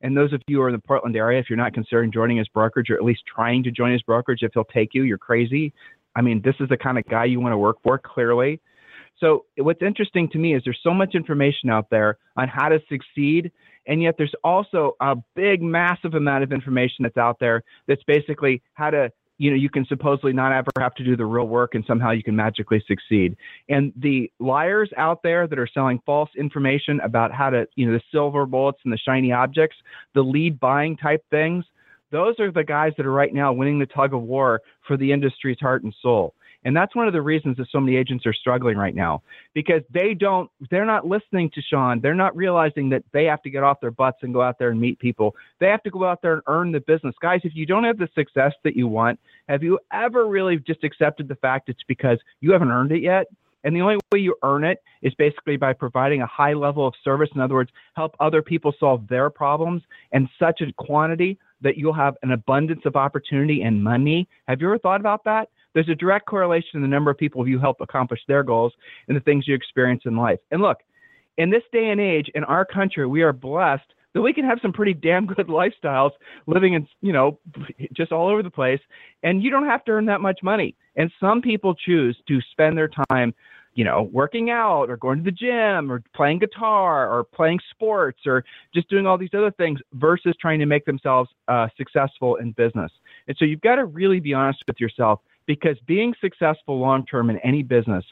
And 0.00 0.16
those 0.16 0.32
of 0.32 0.42
you 0.48 0.56
who 0.56 0.62
are 0.62 0.68
in 0.68 0.74
the 0.74 0.80
Portland 0.80 1.16
area, 1.16 1.38
if 1.38 1.48
you're 1.48 1.56
not 1.56 1.72
considering 1.72 2.10
joining 2.10 2.36
his 2.36 2.48
brokerage 2.48 2.90
or 2.90 2.96
at 2.96 3.04
least 3.04 3.22
trying 3.32 3.62
to 3.62 3.70
join 3.70 3.92
his 3.92 4.02
brokerage, 4.02 4.42
if 4.42 4.52
he'll 4.54 4.64
take 4.64 4.92
you, 4.92 5.04
you're 5.04 5.18
crazy. 5.18 5.72
I 6.16 6.20
mean, 6.20 6.42
this 6.44 6.56
is 6.58 6.68
the 6.68 6.76
kind 6.76 6.98
of 6.98 7.06
guy 7.06 7.26
you 7.26 7.38
want 7.40 7.52
to 7.52 7.58
work 7.58 7.76
for, 7.82 7.96
clearly. 7.96 8.60
So 9.18 9.44
what's 9.56 9.82
interesting 9.82 10.28
to 10.30 10.38
me 10.38 10.54
is 10.54 10.62
there's 10.64 10.80
so 10.82 10.92
much 10.92 11.14
information 11.14 11.70
out 11.70 11.88
there 11.90 12.18
on 12.36 12.48
how 12.48 12.68
to 12.68 12.80
succeed, 12.88 13.52
and 13.86 14.02
yet 14.02 14.14
there's 14.18 14.34
also 14.44 14.96
a 15.00 15.16
big, 15.34 15.62
massive 15.62 16.14
amount 16.14 16.44
of 16.44 16.52
information 16.52 17.02
that's 17.02 17.16
out 17.16 17.38
there 17.40 17.62
that's 17.86 18.02
basically 18.04 18.62
how 18.74 18.90
to 18.90 19.10
you 19.38 19.50
know 19.50 19.56
you 19.56 19.70
can 19.70 19.84
supposedly 19.86 20.32
not 20.32 20.52
ever 20.52 20.70
have 20.78 20.94
to 20.94 21.04
do 21.04 21.16
the 21.16 21.24
real 21.24 21.46
work 21.46 21.74
and 21.74 21.84
somehow 21.86 22.10
you 22.10 22.22
can 22.22 22.36
magically 22.36 22.82
succeed. 22.86 23.36
And 23.68 23.92
the 23.96 24.30
liars 24.38 24.90
out 24.96 25.22
there 25.22 25.46
that 25.46 25.58
are 25.58 25.68
selling 25.72 26.00
false 26.06 26.30
information 26.38 27.00
about 27.00 27.32
how 27.32 27.50
to 27.50 27.66
you 27.74 27.86
know 27.86 27.92
the 27.92 28.02
silver 28.12 28.46
bullets 28.46 28.78
and 28.84 28.92
the 28.92 28.98
shiny 28.98 29.32
objects 29.32 29.76
the 30.14 30.22
lead 30.22 30.60
buying 30.60 30.96
type 30.96 31.24
things 31.30 31.64
those 32.10 32.38
are 32.38 32.52
the 32.52 32.62
guys 32.62 32.92
that 32.98 33.06
are 33.06 33.12
right 33.12 33.32
now 33.32 33.52
winning 33.52 33.78
the 33.78 33.86
tug 33.86 34.12
of 34.12 34.22
war 34.22 34.60
for 34.86 34.96
the 34.96 35.10
industry's 35.10 35.58
heart 35.58 35.82
and 35.82 35.94
soul 36.02 36.34
and 36.64 36.76
that's 36.76 36.94
one 36.94 37.06
of 37.06 37.12
the 37.12 37.22
reasons 37.22 37.56
that 37.56 37.66
so 37.70 37.80
many 37.80 37.96
agents 37.96 38.26
are 38.26 38.32
struggling 38.32 38.76
right 38.76 38.94
now 38.94 39.22
because 39.54 39.82
they 39.92 40.14
don't, 40.14 40.50
they're 40.70 40.86
not 40.86 41.06
listening 41.06 41.50
to 41.54 41.62
Sean. 41.62 42.00
They're 42.00 42.14
not 42.14 42.36
realizing 42.36 42.88
that 42.90 43.02
they 43.12 43.24
have 43.24 43.42
to 43.42 43.50
get 43.50 43.62
off 43.62 43.80
their 43.80 43.90
butts 43.90 44.18
and 44.22 44.32
go 44.32 44.42
out 44.42 44.58
there 44.58 44.70
and 44.70 44.80
meet 44.80 44.98
people. 44.98 45.34
They 45.58 45.66
have 45.66 45.82
to 45.82 45.90
go 45.90 46.04
out 46.04 46.22
there 46.22 46.34
and 46.34 46.42
earn 46.46 46.72
the 46.72 46.80
business. 46.80 47.14
Guys, 47.20 47.40
if 47.44 47.52
you 47.54 47.66
don't 47.66 47.84
have 47.84 47.98
the 47.98 48.08
success 48.14 48.52
that 48.64 48.76
you 48.76 48.86
want, 48.86 49.18
have 49.48 49.62
you 49.62 49.78
ever 49.92 50.26
really 50.26 50.58
just 50.58 50.84
accepted 50.84 51.28
the 51.28 51.34
fact 51.36 51.68
it's 51.68 51.82
because 51.88 52.18
you 52.40 52.52
haven't 52.52 52.70
earned 52.70 52.92
it 52.92 53.02
yet? 53.02 53.26
And 53.64 53.76
the 53.76 53.80
only 53.80 53.96
way 54.10 54.18
you 54.18 54.36
earn 54.42 54.64
it 54.64 54.82
is 55.02 55.14
basically 55.14 55.56
by 55.56 55.72
providing 55.72 56.22
a 56.22 56.26
high 56.26 56.52
level 56.52 56.86
of 56.86 56.94
service. 57.04 57.28
In 57.34 57.40
other 57.40 57.54
words, 57.54 57.70
help 57.94 58.14
other 58.18 58.42
people 58.42 58.74
solve 58.78 59.06
their 59.08 59.30
problems 59.30 59.82
in 60.12 60.28
such 60.38 60.60
a 60.60 60.72
quantity 60.72 61.38
that 61.60 61.76
you'll 61.76 61.92
have 61.92 62.16
an 62.22 62.32
abundance 62.32 62.82
of 62.84 62.96
opportunity 62.96 63.62
and 63.62 63.82
money. 63.82 64.28
Have 64.48 64.60
you 64.60 64.66
ever 64.66 64.78
thought 64.78 65.00
about 65.00 65.24
that? 65.24 65.48
There's 65.74 65.88
a 65.88 65.94
direct 65.94 66.26
correlation 66.26 66.70
in 66.74 66.82
the 66.82 66.88
number 66.88 67.10
of 67.10 67.18
people 67.18 67.46
you 67.48 67.58
help 67.58 67.80
accomplish 67.80 68.20
their 68.28 68.42
goals 68.42 68.72
and 69.08 69.16
the 69.16 69.20
things 69.20 69.48
you 69.48 69.54
experience 69.54 70.02
in 70.04 70.16
life. 70.16 70.38
And 70.50 70.62
look, 70.62 70.78
in 71.38 71.50
this 71.50 71.62
day 71.72 71.90
and 71.90 72.00
age, 72.00 72.30
in 72.34 72.44
our 72.44 72.64
country, 72.64 73.06
we 73.06 73.22
are 73.22 73.32
blessed 73.32 73.94
that 74.14 74.20
we 74.20 74.32
can 74.32 74.44
have 74.44 74.58
some 74.60 74.72
pretty 74.72 74.94
damn 74.94 75.26
good 75.26 75.46
lifestyles 75.48 76.10
living 76.46 76.74
in, 76.74 76.86
you 77.00 77.12
know, 77.12 77.38
just 77.94 78.12
all 78.12 78.28
over 78.28 78.42
the 78.42 78.50
place. 78.50 78.80
And 79.22 79.42
you 79.42 79.50
don't 79.50 79.66
have 79.66 79.84
to 79.84 79.92
earn 79.92 80.06
that 80.06 80.20
much 80.20 80.40
money. 80.42 80.76
And 80.96 81.10
some 81.20 81.40
people 81.40 81.74
choose 81.74 82.16
to 82.28 82.40
spend 82.50 82.76
their 82.76 82.90
time, 83.10 83.34
you 83.74 83.84
know, 83.84 84.10
working 84.12 84.50
out 84.50 84.90
or 84.90 84.98
going 84.98 85.18
to 85.18 85.24
the 85.24 85.30
gym 85.30 85.90
or 85.90 86.02
playing 86.14 86.40
guitar 86.40 87.10
or 87.10 87.24
playing 87.24 87.60
sports 87.70 88.20
or 88.26 88.44
just 88.74 88.90
doing 88.90 89.06
all 89.06 89.16
these 89.16 89.32
other 89.32 89.50
things 89.52 89.80
versus 89.94 90.34
trying 90.38 90.58
to 90.58 90.66
make 90.66 90.84
themselves 90.84 91.30
uh, 91.48 91.68
successful 91.78 92.36
in 92.36 92.52
business. 92.52 92.92
And 93.28 93.36
so 93.38 93.46
you've 93.46 93.62
got 93.62 93.76
to 93.76 93.86
really 93.86 94.20
be 94.20 94.34
honest 94.34 94.62
with 94.66 94.78
yourself 94.78 95.20
because 95.46 95.76
being 95.86 96.14
successful 96.20 96.78
long 96.78 97.04
term 97.06 97.30
in 97.30 97.38
any 97.38 97.62
business, 97.62 98.04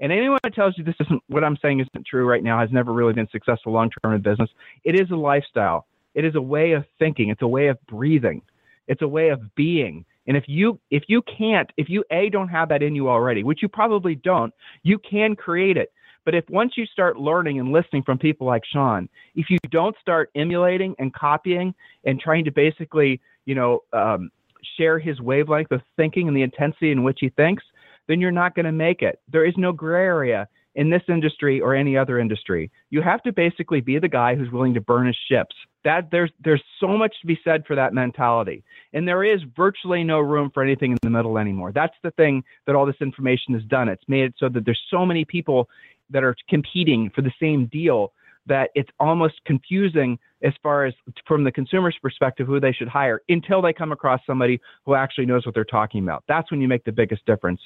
and 0.00 0.12
anyone 0.12 0.38
that 0.42 0.54
tells 0.54 0.76
you 0.76 0.84
this 0.84 0.94
isn't 1.00 1.22
what 1.28 1.44
I'm 1.44 1.56
saying 1.62 1.80
isn't 1.80 2.06
true 2.06 2.26
right 2.26 2.42
now 2.42 2.60
has 2.60 2.70
never 2.70 2.92
really 2.92 3.12
been 3.12 3.28
successful 3.30 3.72
long 3.72 3.90
term 4.02 4.14
in 4.14 4.20
business. 4.20 4.50
It 4.84 4.94
is 4.94 5.10
a 5.10 5.16
lifestyle. 5.16 5.86
It 6.14 6.24
is 6.24 6.34
a 6.34 6.42
way 6.42 6.72
of 6.72 6.84
thinking. 6.98 7.30
It's 7.30 7.42
a 7.42 7.48
way 7.48 7.68
of 7.68 7.78
breathing. 7.86 8.42
It's 8.88 9.02
a 9.02 9.08
way 9.08 9.28
of 9.30 9.54
being. 9.54 10.04
And 10.26 10.36
if 10.36 10.44
you 10.46 10.80
if 10.90 11.04
you 11.08 11.22
can't, 11.22 11.70
if 11.76 11.88
you 11.88 12.04
a 12.10 12.28
don't 12.30 12.48
have 12.48 12.68
that 12.70 12.82
in 12.82 12.94
you 12.94 13.08
already, 13.08 13.42
which 13.42 13.62
you 13.62 13.68
probably 13.68 14.14
don't, 14.16 14.52
you 14.82 14.98
can 14.98 15.36
create 15.36 15.76
it. 15.76 15.92
But 16.24 16.34
if 16.34 16.44
once 16.50 16.72
you 16.76 16.86
start 16.86 17.18
learning 17.18 17.60
and 17.60 17.72
listening 17.72 18.02
from 18.02 18.18
people 18.18 18.48
like 18.48 18.62
Sean, 18.70 19.08
if 19.36 19.48
you 19.48 19.58
don't 19.70 19.94
start 20.00 20.30
emulating 20.34 20.96
and 20.98 21.14
copying 21.14 21.72
and 22.04 22.18
trying 22.18 22.44
to 22.46 22.50
basically, 22.50 23.20
you 23.44 23.54
know, 23.54 23.84
um, 23.92 24.30
share 24.76 24.98
his 24.98 25.20
wavelength 25.20 25.72
of 25.72 25.82
thinking 25.96 26.28
and 26.28 26.36
the 26.36 26.42
intensity 26.42 26.90
in 26.90 27.02
which 27.02 27.18
he 27.20 27.30
thinks, 27.30 27.64
then 28.08 28.20
you're 28.20 28.30
not 28.30 28.54
going 28.54 28.66
to 28.66 28.72
make 28.72 29.02
it. 29.02 29.20
There 29.30 29.44
is 29.44 29.54
no 29.56 29.72
gray 29.72 30.04
area 30.04 30.48
in 30.76 30.90
this 30.90 31.02
industry 31.08 31.60
or 31.60 31.74
any 31.74 31.96
other 31.96 32.18
industry. 32.18 32.70
You 32.90 33.00
have 33.02 33.22
to 33.22 33.32
basically 33.32 33.80
be 33.80 33.98
the 33.98 34.08
guy 34.08 34.34
who's 34.34 34.50
willing 34.50 34.74
to 34.74 34.80
burn 34.80 35.06
his 35.06 35.16
ships. 35.28 35.56
That 35.84 36.10
there's 36.10 36.30
there's 36.44 36.62
so 36.80 36.88
much 36.88 37.14
to 37.20 37.26
be 37.26 37.38
said 37.42 37.64
for 37.66 37.74
that 37.76 37.94
mentality. 37.94 38.62
And 38.92 39.08
there 39.08 39.24
is 39.24 39.40
virtually 39.56 40.04
no 40.04 40.20
room 40.20 40.50
for 40.52 40.62
anything 40.62 40.92
in 40.92 40.98
the 41.02 41.10
middle 41.10 41.38
anymore. 41.38 41.72
That's 41.72 41.94
the 42.02 42.10
thing 42.12 42.44
that 42.66 42.76
all 42.76 42.86
this 42.86 43.00
information 43.00 43.54
has 43.54 43.62
done. 43.64 43.88
It's 43.88 44.04
made 44.06 44.24
it 44.24 44.34
so 44.38 44.48
that 44.50 44.64
there's 44.64 44.82
so 44.90 45.06
many 45.06 45.24
people 45.24 45.68
that 46.10 46.22
are 46.22 46.36
competing 46.48 47.10
for 47.14 47.22
the 47.22 47.32
same 47.40 47.66
deal 47.66 48.12
that 48.46 48.70
it's 48.74 48.90
almost 49.00 49.34
confusing 49.44 50.18
as 50.46 50.52
far 50.62 50.86
as 50.86 50.94
from 51.26 51.42
the 51.42 51.50
consumer's 51.50 51.96
perspective 52.00 52.46
who 52.46 52.60
they 52.60 52.72
should 52.72 52.86
hire 52.86 53.20
until 53.28 53.60
they 53.60 53.72
come 53.72 53.90
across 53.90 54.20
somebody 54.26 54.60
who 54.84 54.94
actually 54.94 55.26
knows 55.26 55.44
what 55.44 55.54
they're 55.54 55.64
talking 55.64 56.04
about. 56.04 56.22
That's 56.28 56.50
when 56.52 56.60
you 56.60 56.68
make 56.68 56.84
the 56.84 56.92
biggest 56.92 57.26
difference. 57.26 57.60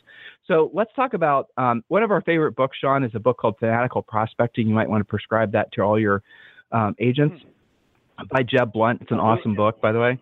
So 0.49 0.71
let's 0.73 0.90
talk 0.97 1.12
about 1.12 1.49
um, 1.59 1.85
one 1.88 2.03
of 2.03 2.11
our 2.11 2.23
favorite 2.23 2.53
books, 2.57 2.79
Sean, 2.81 3.05
is 3.05 3.12
a 3.14 3.21
book 3.21 3.37
called 3.37 3.57
Fanatical 3.61 4.03
Prospecting. 4.03 4.66
You 4.66 4.75
might 4.75 4.88
want 4.88 5.03
to 5.03 5.05
prescribe 5.05 5.53
that 5.53 5.71
to 5.73 5.83
all 5.83 6.01
your 6.01 6.23
um, 6.73 6.95
agents 6.99 7.37
by 8.31 8.43
Jeb 8.43 8.73
Blount. 8.73 9.03
It's 9.03 9.11
an 9.11 9.21
awesome 9.21 9.55
book, 9.55 9.81
by 9.83 9.93
the 9.93 10.01
way. 10.01 10.19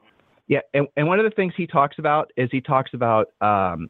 Yeah, 0.48 0.60
and, 0.74 0.88
and 0.96 1.06
one 1.06 1.20
of 1.20 1.24
the 1.24 1.30
things 1.30 1.52
he 1.56 1.66
talks 1.66 1.98
about 1.98 2.32
is 2.36 2.48
he 2.50 2.60
talks 2.60 2.90
about 2.92 3.28
um, 3.40 3.88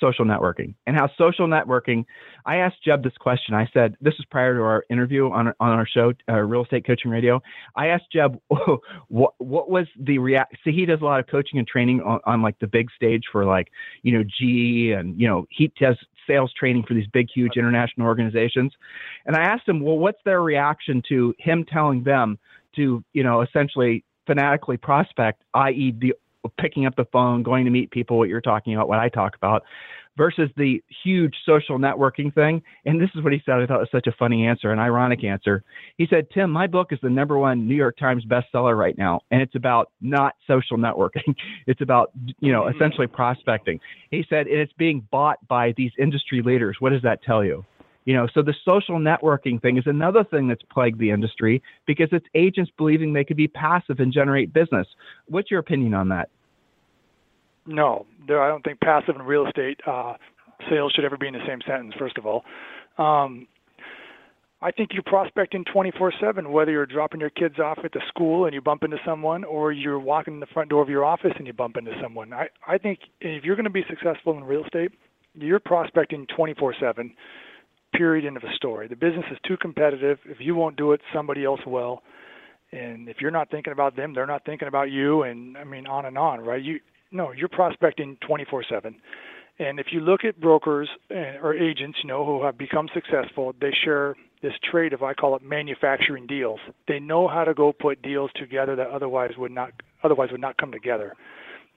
social 0.00 0.24
networking 0.24 0.74
and 0.86 0.96
how 0.96 1.08
social 1.18 1.46
networking. 1.46 2.04
I 2.44 2.56
asked 2.56 2.76
Jeb 2.84 3.02
this 3.02 3.16
question. 3.18 3.54
I 3.54 3.68
said, 3.72 3.96
this 4.00 4.14
is 4.18 4.24
prior 4.30 4.54
to 4.54 4.62
our 4.62 4.84
interview 4.90 5.30
on, 5.30 5.48
on 5.48 5.70
our 5.70 5.86
show, 5.86 6.12
uh, 6.28 6.34
Real 6.34 6.64
Estate 6.64 6.86
Coaching 6.86 7.10
Radio. 7.10 7.40
I 7.74 7.88
asked 7.88 8.12
Jeb, 8.12 8.38
what, 9.08 9.34
what 9.38 9.70
was 9.70 9.86
the 9.98 10.18
react? 10.18 10.56
See, 10.64 10.72
he 10.72 10.86
does 10.86 11.00
a 11.00 11.04
lot 11.04 11.20
of 11.20 11.26
coaching 11.26 11.58
and 11.58 11.66
training 11.66 12.00
on, 12.02 12.20
on 12.24 12.42
like 12.42 12.58
the 12.58 12.66
big 12.66 12.90
stage 12.94 13.24
for 13.30 13.44
like, 13.44 13.68
you 14.02 14.12
know, 14.12 14.22
GE 14.22 14.98
and, 14.98 15.20
you 15.20 15.28
know, 15.28 15.46
he 15.50 15.72
does 15.80 15.96
sales 16.26 16.52
training 16.58 16.84
for 16.86 16.94
these 16.94 17.06
big, 17.12 17.28
huge 17.32 17.56
international 17.56 18.06
organizations. 18.06 18.72
And 19.26 19.36
I 19.36 19.42
asked 19.42 19.68
him, 19.68 19.80
well, 19.80 19.98
what's 19.98 20.18
their 20.24 20.42
reaction 20.42 21.02
to 21.08 21.34
him 21.38 21.64
telling 21.64 22.02
them 22.02 22.38
to, 22.76 23.02
you 23.12 23.22
know, 23.22 23.42
essentially 23.42 24.04
fanatically 24.26 24.76
prospect, 24.76 25.42
i.e., 25.54 25.94
the 25.98 26.14
picking 26.58 26.86
up 26.86 26.96
the 26.96 27.06
phone, 27.12 27.42
going 27.42 27.64
to 27.64 27.70
meet 27.70 27.90
people, 27.90 28.18
what 28.18 28.28
you're 28.28 28.40
talking 28.40 28.74
about, 28.74 28.88
what 28.88 28.98
I 28.98 29.08
talk 29.08 29.36
about, 29.36 29.62
versus 30.16 30.48
the 30.56 30.82
huge 31.04 31.34
social 31.44 31.78
networking 31.78 32.34
thing. 32.34 32.62
And 32.84 33.00
this 33.00 33.10
is 33.14 33.22
what 33.22 33.32
he 33.32 33.42
said. 33.44 33.56
I 33.56 33.66
thought 33.66 33.76
it 33.76 33.80
was 33.80 33.88
such 33.92 34.06
a 34.06 34.16
funny 34.18 34.46
answer, 34.46 34.72
an 34.72 34.78
ironic 34.78 35.24
answer. 35.24 35.62
He 35.98 36.06
said, 36.08 36.28
Tim, 36.32 36.50
my 36.50 36.66
book 36.66 36.92
is 36.92 36.98
the 37.02 37.10
number 37.10 37.38
one 37.38 37.68
New 37.68 37.74
York 37.74 37.98
Times 37.98 38.24
bestseller 38.24 38.76
right 38.76 38.96
now. 38.96 39.20
And 39.30 39.42
it's 39.42 39.54
about 39.54 39.92
not 40.00 40.34
social 40.46 40.76
networking. 40.76 41.34
It's 41.66 41.80
about, 41.80 42.12
you 42.40 42.52
know, 42.52 42.62
mm-hmm. 42.62 42.76
essentially 42.76 43.06
prospecting. 43.06 43.80
He 44.10 44.24
said, 44.28 44.46
and 44.46 44.60
it's 44.60 44.72
being 44.74 45.06
bought 45.10 45.38
by 45.48 45.74
these 45.76 45.90
industry 45.98 46.40
leaders. 46.42 46.76
What 46.78 46.90
does 46.90 47.02
that 47.02 47.22
tell 47.22 47.44
you? 47.44 47.64
You 48.06 48.14
know, 48.14 48.28
so 48.32 48.40
the 48.40 48.54
social 48.64 48.98
networking 48.98 49.60
thing 49.60 49.76
is 49.76 49.84
another 49.86 50.22
thing 50.24 50.46
that's 50.46 50.62
plagued 50.70 51.00
the 51.00 51.10
industry 51.10 51.60
because 51.86 52.08
it's 52.12 52.26
agents 52.34 52.70
believing 52.78 53.12
they 53.12 53.24
could 53.24 53.36
be 53.36 53.48
passive 53.48 53.98
and 53.98 54.12
generate 54.12 54.52
business. 54.52 54.86
What's 55.26 55.50
your 55.50 55.58
opinion 55.60 55.92
on 55.92 56.08
that? 56.10 56.30
No, 57.66 58.06
I 58.28 58.48
don't 58.48 58.64
think 58.64 58.80
passive 58.80 59.16
and 59.16 59.26
real 59.26 59.44
estate 59.46 59.80
uh, 59.86 60.14
sales 60.70 60.92
should 60.94 61.04
ever 61.04 61.16
be 61.16 61.26
in 61.26 61.34
the 61.34 61.44
same 61.48 61.58
sentence. 61.66 61.94
First 61.98 62.16
of 62.16 62.26
all, 62.26 62.44
um, 62.96 63.48
I 64.62 64.70
think 64.70 64.90
you're 64.92 65.02
prospecting 65.02 65.64
24/7, 65.64 66.48
whether 66.50 66.70
you're 66.70 66.86
dropping 66.86 67.20
your 67.20 67.30
kids 67.30 67.58
off 67.58 67.78
at 67.84 67.92
the 67.92 68.00
school 68.08 68.44
and 68.44 68.54
you 68.54 68.60
bump 68.60 68.84
into 68.84 68.98
someone, 69.04 69.42
or 69.42 69.72
you're 69.72 69.98
walking 69.98 70.34
in 70.34 70.40
the 70.40 70.46
front 70.46 70.70
door 70.70 70.80
of 70.80 70.88
your 70.88 71.04
office 71.04 71.32
and 71.38 71.46
you 71.46 71.52
bump 71.52 71.76
into 71.76 71.92
someone. 72.00 72.32
I, 72.32 72.48
I 72.66 72.78
think 72.78 73.00
if 73.20 73.44
you're 73.44 73.56
going 73.56 73.64
to 73.64 73.70
be 73.70 73.84
successful 73.88 74.36
in 74.36 74.44
real 74.44 74.64
estate, 74.64 74.92
you're 75.34 75.58
prospecting 75.58 76.26
24/7. 76.26 77.10
Period. 77.96 78.26
End 78.26 78.36
of 78.36 78.44
a 78.44 78.52
story. 78.54 78.88
The 78.88 78.96
business 78.96 79.24
is 79.30 79.38
too 79.46 79.56
competitive. 79.56 80.18
If 80.26 80.38
you 80.40 80.54
won't 80.54 80.76
do 80.76 80.92
it, 80.92 81.00
somebody 81.14 81.44
else 81.44 81.60
will. 81.66 82.02
And 82.72 83.08
if 83.08 83.20
you're 83.20 83.30
not 83.30 83.50
thinking 83.50 83.72
about 83.72 83.96
them, 83.96 84.12
they're 84.12 84.26
not 84.26 84.44
thinking 84.44 84.68
about 84.68 84.90
you. 84.90 85.22
And 85.22 85.56
I 85.56 85.64
mean, 85.64 85.86
on 85.86 86.04
and 86.04 86.18
on, 86.18 86.40
right? 86.40 86.62
You 86.62 86.80
no, 87.12 87.32
you're 87.32 87.48
prospecting 87.48 88.16
24/7. 88.28 88.96
And 89.58 89.80
if 89.80 89.86
you 89.92 90.00
look 90.00 90.24
at 90.24 90.38
brokers 90.38 90.88
or 91.10 91.54
agents, 91.54 91.98
you 92.02 92.08
know, 92.08 92.26
who 92.26 92.44
have 92.44 92.58
become 92.58 92.88
successful, 92.92 93.54
they 93.60 93.72
share 93.84 94.14
this 94.42 94.52
trait 94.70 94.92
of 94.92 95.02
I 95.02 95.14
call 95.14 95.34
it 95.36 95.42
manufacturing 95.42 96.26
deals. 96.26 96.60
They 96.88 96.98
know 96.98 97.26
how 97.28 97.44
to 97.44 97.54
go 97.54 97.72
put 97.72 98.02
deals 98.02 98.30
together 98.34 98.76
that 98.76 98.88
otherwise 98.88 99.30
would 99.38 99.52
not 99.52 99.70
otherwise 100.04 100.30
would 100.32 100.40
not 100.40 100.58
come 100.58 100.72
together. 100.72 101.14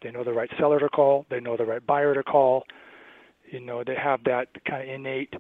They 0.01 0.11
know 0.11 0.23
the 0.23 0.33
right 0.33 0.49
seller 0.59 0.79
to 0.79 0.89
call. 0.89 1.25
They 1.29 1.39
know 1.39 1.55
the 1.55 1.65
right 1.65 1.85
buyer 1.85 2.13
to 2.13 2.23
call. 2.23 2.65
You 3.49 3.59
know, 3.59 3.83
they 3.85 3.95
have 3.95 4.23
that 4.25 4.47
kind 4.65 4.83
of 4.83 4.89
innate 4.93 5.33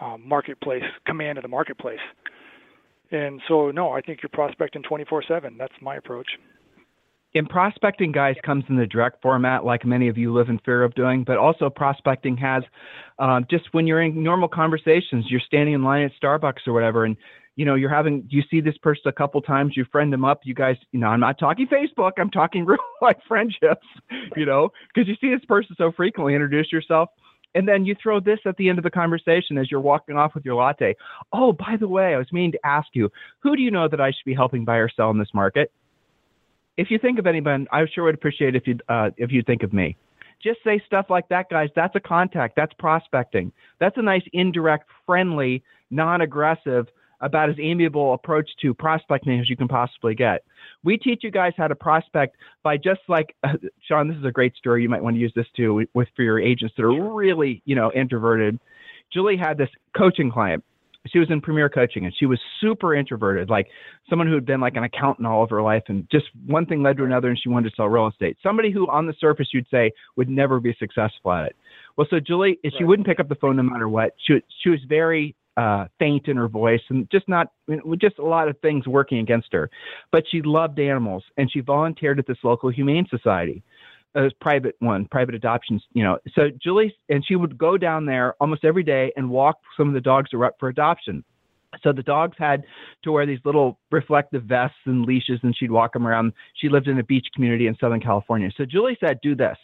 um, 0.00 0.26
marketplace 0.26 0.84
command 1.06 1.38
of 1.38 1.42
the 1.42 1.48
marketplace. 1.48 1.98
And 3.10 3.40
so, 3.48 3.70
no, 3.70 3.90
I 3.90 4.00
think 4.00 4.20
you're 4.22 4.30
prospecting 4.30 4.82
24/7. 4.82 5.56
That's 5.58 5.72
my 5.80 5.96
approach 5.96 6.28
in 7.34 7.46
prospecting 7.46 8.10
guys 8.10 8.36
comes 8.44 8.64
in 8.68 8.76
the 8.76 8.86
direct 8.86 9.20
format 9.20 9.64
like 9.64 9.84
many 9.84 10.08
of 10.08 10.16
you 10.16 10.32
live 10.32 10.48
in 10.48 10.58
fear 10.60 10.82
of 10.82 10.94
doing 10.94 11.24
but 11.24 11.36
also 11.36 11.68
prospecting 11.68 12.36
has 12.36 12.62
um, 13.18 13.46
just 13.50 13.64
when 13.72 13.86
you're 13.86 14.02
in 14.02 14.22
normal 14.22 14.48
conversations 14.48 15.26
you're 15.28 15.40
standing 15.40 15.74
in 15.74 15.82
line 15.82 16.02
at 16.02 16.12
starbucks 16.22 16.66
or 16.66 16.72
whatever 16.72 17.04
and 17.04 17.16
you 17.56 17.64
know 17.64 17.74
you're 17.74 17.90
having 17.90 18.26
you 18.30 18.42
see 18.50 18.60
this 18.60 18.78
person 18.78 19.02
a 19.06 19.12
couple 19.12 19.40
times 19.42 19.76
you 19.76 19.84
friend 19.92 20.12
them 20.12 20.24
up 20.24 20.40
you 20.44 20.54
guys 20.54 20.76
you 20.92 20.98
know 20.98 21.08
i'm 21.08 21.20
not 21.20 21.38
talking 21.38 21.66
facebook 21.66 22.12
i'm 22.18 22.30
talking 22.30 22.64
real 22.66 22.78
life 23.02 23.18
friendships 23.26 23.86
you 24.36 24.46
know 24.46 24.70
because 24.94 25.06
you 25.08 25.14
see 25.20 25.32
this 25.32 25.44
person 25.46 25.74
so 25.76 25.92
frequently 25.92 26.34
introduce 26.34 26.72
yourself 26.72 27.10
and 27.54 27.66
then 27.66 27.84
you 27.84 27.94
throw 28.02 28.20
this 28.20 28.38
at 28.44 28.56
the 28.56 28.68
end 28.68 28.78
of 28.78 28.84
the 28.84 28.90
conversation 28.90 29.58
as 29.58 29.70
you're 29.70 29.80
walking 29.80 30.16
off 30.16 30.34
with 30.34 30.44
your 30.44 30.54
latte 30.54 30.94
oh 31.32 31.52
by 31.52 31.76
the 31.78 31.88
way 31.88 32.14
i 32.14 32.18
was 32.18 32.32
meaning 32.32 32.52
to 32.52 32.66
ask 32.66 32.88
you 32.92 33.10
who 33.40 33.56
do 33.56 33.62
you 33.62 33.70
know 33.70 33.88
that 33.88 34.00
i 34.00 34.10
should 34.10 34.24
be 34.26 34.34
helping 34.34 34.64
buy 34.64 34.76
or 34.76 34.88
sell 34.88 35.10
in 35.10 35.18
this 35.18 35.34
market 35.34 35.70
if 36.78 36.92
you 36.92 36.98
think 36.98 37.18
of 37.18 37.26
anyone, 37.26 37.66
I 37.72 37.84
sure 37.92 38.04
would 38.04 38.14
appreciate 38.14 38.54
if 38.54 38.66
you 38.66 38.78
uh, 38.88 39.10
if 39.18 39.30
you 39.30 39.42
think 39.42 39.62
of 39.62 39.74
me. 39.74 39.96
Just 40.40 40.60
say 40.62 40.80
stuff 40.86 41.06
like 41.10 41.28
that, 41.28 41.50
guys. 41.50 41.68
That's 41.74 41.94
a 41.96 42.00
contact. 42.00 42.54
That's 42.56 42.72
prospecting. 42.78 43.52
That's 43.80 43.96
a 43.98 44.02
nice 44.02 44.22
indirect, 44.32 44.88
friendly, 45.04 45.64
non-aggressive, 45.90 46.86
about 47.20 47.50
as 47.50 47.56
amiable 47.58 48.14
approach 48.14 48.48
to 48.62 48.72
prospecting 48.74 49.40
as 49.40 49.48
you 49.50 49.56
can 49.56 49.68
possibly 49.68 50.14
get. 50.14 50.44
We 50.84 50.96
teach 50.96 51.24
you 51.24 51.30
guys 51.30 51.52
how 51.56 51.68
to 51.68 51.74
prospect 51.74 52.36
by 52.62 52.76
just 52.76 53.00
like 53.08 53.34
uh, 53.42 53.54
Sean. 53.80 54.08
This 54.08 54.18
is 54.18 54.24
a 54.24 54.32
great 54.32 54.54
story. 54.56 54.82
You 54.82 54.88
might 54.88 55.02
want 55.02 55.16
to 55.16 55.20
use 55.20 55.32
this 55.34 55.46
too 55.56 55.86
with 55.94 56.08
for 56.14 56.22
your 56.22 56.38
agents 56.38 56.74
that 56.76 56.84
are 56.84 57.14
really 57.14 57.62
you 57.64 57.74
know 57.74 57.92
introverted. 57.92 58.58
Julie 59.12 59.36
had 59.36 59.56
this 59.56 59.70
coaching 59.96 60.30
client 60.30 60.62
she 61.10 61.18
was 61.18 61.30
in 61.30 61.40
premier 61.40 61.68
coaching 61.68 62.04
and 62.04 62.14
she 62.16 62.26
was 62.26 62.38
super 62.60 62.94
introverted, 62.94 63.48
like 63.48 63.68
someone 64.08 64.26
who 64.26 64.34
had 64.34 64.44
been 64.44 64.60
like 64.60 64.76
an 64.76 64.84
accountant 64.84 65.26
all 65.26 65.42
of 65.42 65.50
her 65.50 65.62
life. 65.62 65.84
And 65.88 66.08
just 66.10 66.26
one 66.46 66.66
thing 66.66 66.82
led 66.82 66.96
to 66.98 67.04
another 67.04 67.28
and 67.28 67.38
she 67.38 67.48
wanted 67.48 67.70
to 67.70 67.76
sell 67.76 67.88
real 67.88 68.08
estate. 68.08 68.36
Somebody 68.42 68.70
who 68.70 68.88
on 68.88 69.06
the 69.06 69.14
surface 69.18 69.48
you'd 69.52 69.66
say 69.70 69.92
would 70.16 70.28
never 70.28 70.60
be 70.60 70.74
successful 70.78 71.32
at 71.32 71.46
it. 71.46 71.56
Well, 71.96 72.06
so 72.10 72.20
Julie, 72.20 72.58
she 72.76 72.84
wouldn't 72.84 73.08
pick 73.08 73.20
up 73.20 73.28
the 73.28 73.34
phone 73.36 73.56
no 73.56 73.62
matter 73.62 73.88
what. 73.88 74.14
She, 74.26 74.40
she 74.62 74.70
was 74.70 74.80
very 74.88 75.34
uh, 75.58 75.86
faint 75.98 76.28
in 76.28 76.36
her 76.36 76.48
voice 76.48 76.80
and 76.88 77.10
just 77.10 77.28
not 77.28 77.48
just 78.00 78.18
a 78.18 78.24
lot 78.24 78.48
of 78.48 78.56
things 78.60 78.86
working 78.86 79.18
against 79.18 79.52
her. 79.52 79.68
But 80.12 80.24
she 80.30 80.40
loved 80.40 80.78
animals 80.78 81.24
and 81.36 81.50
she 81.50 81.60
volunteered 81.60 82.20
at 82.20 82.26
this 82.26 82.38
local 82.44 82.70
humane 82.70 83.06
society 83.10 83.62
a 84.14 84.30
private 84.40 84.76
one, 84.78 85.06
private 85.06 85.34
adoptions, 85.34 85.82
you 85.92 86.02
know. 86.02 86.18
So 86.34 86.48
Julie 86.62 86.94
and 87.08 87.24
she 87.26 87.36
would 87.36 87.58
go 87.58 87.76
down 87.76 88.06
there 88.06 88.34
almost 88.40 88.64
every 88.64 88.84
day 88.84 89.12
and 89.16 89.28
walk 89.28 89.58
some 89.76 89.88
of 89.88 89.94
the 89.94 90.00
dogs 90.00 90.30
that 90.30 90.38
were 90.38 90.46
up 90.46 90.56
for 90.60 90.68
adoption. 90.68 91.24
So 91.82 91.92
the 91.92 92.02
dogs 92.02 92.36
had 92.38 92.64
to 93.02 93.12
wear 93.12 93.26
these 93.26 93.40
little 93.44 93.78
reflective 93.90 94.44
vests 94.44 94.78
and 94.86 95.04
leashes, 95.04 95.38
and 95.42 95.54
she'd 95.56 95.70
walk 95.70 95.92
them 95.92 96.06
around. 96.06 96.32
She 96.54 96.68
lived 96.68 96.88
in 96.88 96.98
a 96.98 97.04
beach 97.04 97.26
community 97.34 97.66
in 97.66 97.76
Southern 97.78 98.00
California. 98.00 98.50
So 98.56 98.64
Julie 98.64 98.96
said, 99.00 99.20
"Do 99.22 99.34
this. 99.34 99.56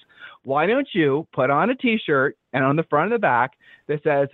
Why 0.43 0.67
don't 0.67 0.89
you 0.93 1.27
put 1.33 1.49
on 1.49 1.71
a 1.71 1.75
T-shirt 1.75 2.37
and 2.53 2.63
on 2.63 2.77
the 2.77 2.83
front 2.85 3.05
and 3.05 3.15
the 3.15 3.19
back 3.19 3.53
that 3.89 4.03
says 4.03 4.29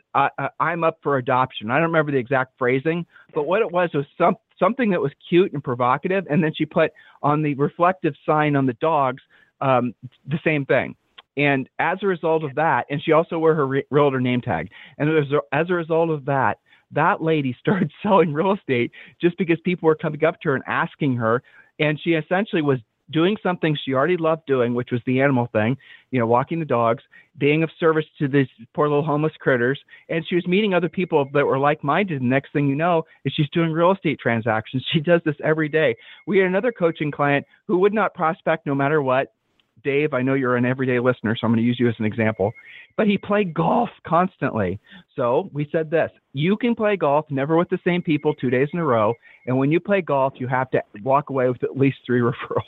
I'm 0.58 0.82
up 0.82 0.98
for 1.02 1.18
adoption?" 1.18 1.70
I 1.70 1.74
don't 1.74 1.84
remember 1.84 2.10
the 2.10 2.18
exact 2.18 2.58
phrasing, 2.58 3.06
but 3.34 3.44
what 3.44 3.62
it 3.62 3.70
was 3.70 3.90
was 3.94 4.04
some 4.18 4.36
something 4.58 4.90
that 4.90 5.00
was 5.00 5.12
cute 5.28 5.52
and 5.52 5.62
provocative. 5.62 6.26
And 6.28 6.42
then 6.42 6.52
she 6.54 6.66
put 6.66 6.90
on 7.22 7.42
the 7.42 7.54
reflective 7.54 8.14
sign 8.26 8.56
on 8.56 8.66
the 8.66 8.74
dogs 8.74 9.22
um, 9.60 9.94
the 10.26 10.40
same 10.42 10.66
thing. 10.66 10.96
And 11.36 11.68
as 11.78 11.98
a 12.02 12.06
result 12.06 12.42
of 12.42 12.56
that, 12.56 12.86
and 12.90 13.00
she 13.00 13.12
also 13.12 13.38
wore 13.38 13.54
her 13.54 13.66
re- 13.66 13.84
realtor 13.90 14.20
name 14.20 14.40
tag. 14.40 14.70
And 14.98 15.08
as 15.08 15.30
a, 15.32 15.40
as 15.54 15.70
a 15.70 15.74
result 15.74 16.10
of 16.10 16.24
that, 16.26 16.58
that 16.92 17.22
lady 17.22 17.56
started 17.60 17.90
selling 18.02 18.32
real 18.32 18.52
estate 18.52 18.92
just 19.20 19.36
because 19.38 19.58
people 19.64 19.86
were 19.86 19.94
coming 19.94 20.24
up 20.24 20.40
to 20.40 20.50
her 20.50 20.54
and 20.54 20.64
asking 20.66 21.16
her. 21.16 21.42
And 21.78 21.98
she 22.02 22.10
essentially 22.10 22.62
was 22.62 22.78
doing 23.10 23.36
something 23.42 23.76
she 23.84 23.92
already 23.92 24.16
loved 24.16 24.42
doing, 24.46 24.74
which 24.74 24.90
was 24.92 25.00
the 25.06 25.20
animal 25.20 25.48
thing, 25.52 25.76
you 26.10 26.18
know, 26.18 26.26
walking 26.26 26.58
the 26.58 26.64
dogs, 26.64 27.02
being 27.38 27.62
of 27.62 27.70
service 27.78 28.04
to 28.18 28.28
these 28.28 28.46
poor 28.74 28.88
little 28.88 29.04
homeless 29.04 29.32
critters. 29.40 29.80
And 30.08 30.24
she 30.28 30.34
was 30.34 30.46
meeting 30.46 30.74
other 30.74 30.88
people 30.88 31.28
that 31.32 31.46
were 31.46 31.58
like 31.58 31.82
minded. 31.82 32.20
And 32.20 32.30
next 32.30 32.52
thing 32.52 32.68
you 32.68 32.76
know, 32.76 33.04
is 33.24 33.32
she's 33.34 33.48
doing 33.50 33.72
real 33.72 33.92
estate 33.92 34.18
transactions. 34.20 34.84
She 34.92 35.00
does 35.00 35.20
this 35.24 35.36
every 35.44 35.68
day. 35.68 35.96
We 36.26 36.38
had 36.38 36.48
another 36.48 36.72
coaching 36.72 37.10
client 37.10 37.46
who 37.66 37.78
would 37.78 37.94
not 37.94 38.12
prospect 38.12 38.66
no 38.66 38.74
matter 38.74 39.00
what. 39.00 39.32
Dave, 39.82 40.14
I 40.14 40.22
know 40.22 40.34
you're 40.34 40.56
an 40.56 40.64
everyday 40.64 40.98
listener, 40.98 41.36
so 41.36 41.46
I'm 41.46 41.52
going 41.52 41.62
to 41.62 41.66
use 41.66 41.78
you 41.78 41.88
as 41.88 41.94
an 41.98 42.04
example. 42.04 42.52
But 42.96 43.06
he 43.06 43.18
played 43.18 43.54
golf 43.54 43.88
constantly. 44.06 44.78
So 45.16 45.50
we 45.52 45.68
said 45.72 45.90
this 45.90 46.10
you 46.32 46.56
can 46.56 46.74
play 46.74 46.96
golf, 46.96 47.26
never 47.30 47.56
with 47.56 47.68
the 47.68 47.78
same 47.84 48.02
people 48.02 48.34
two 48.34 48.50
days 48.50 48.68
in 48.72 48.78
a 48.78 48.84
row. 48.84 49.14
And 49.46 49.58
when 49.58 49.70
you 49.70 49.80
play 49.80 50.00
golf, 50.00 50.34
you 50.36 50.46
have 50.48 50.70
to 50.70 50.82
walk 51.02 51.30
away 51.30 51.48
with 51.48 51.62
at 51.62 51.76
least 51.76 51.98
three 52.06 52.20
referrals. 52.20 52.62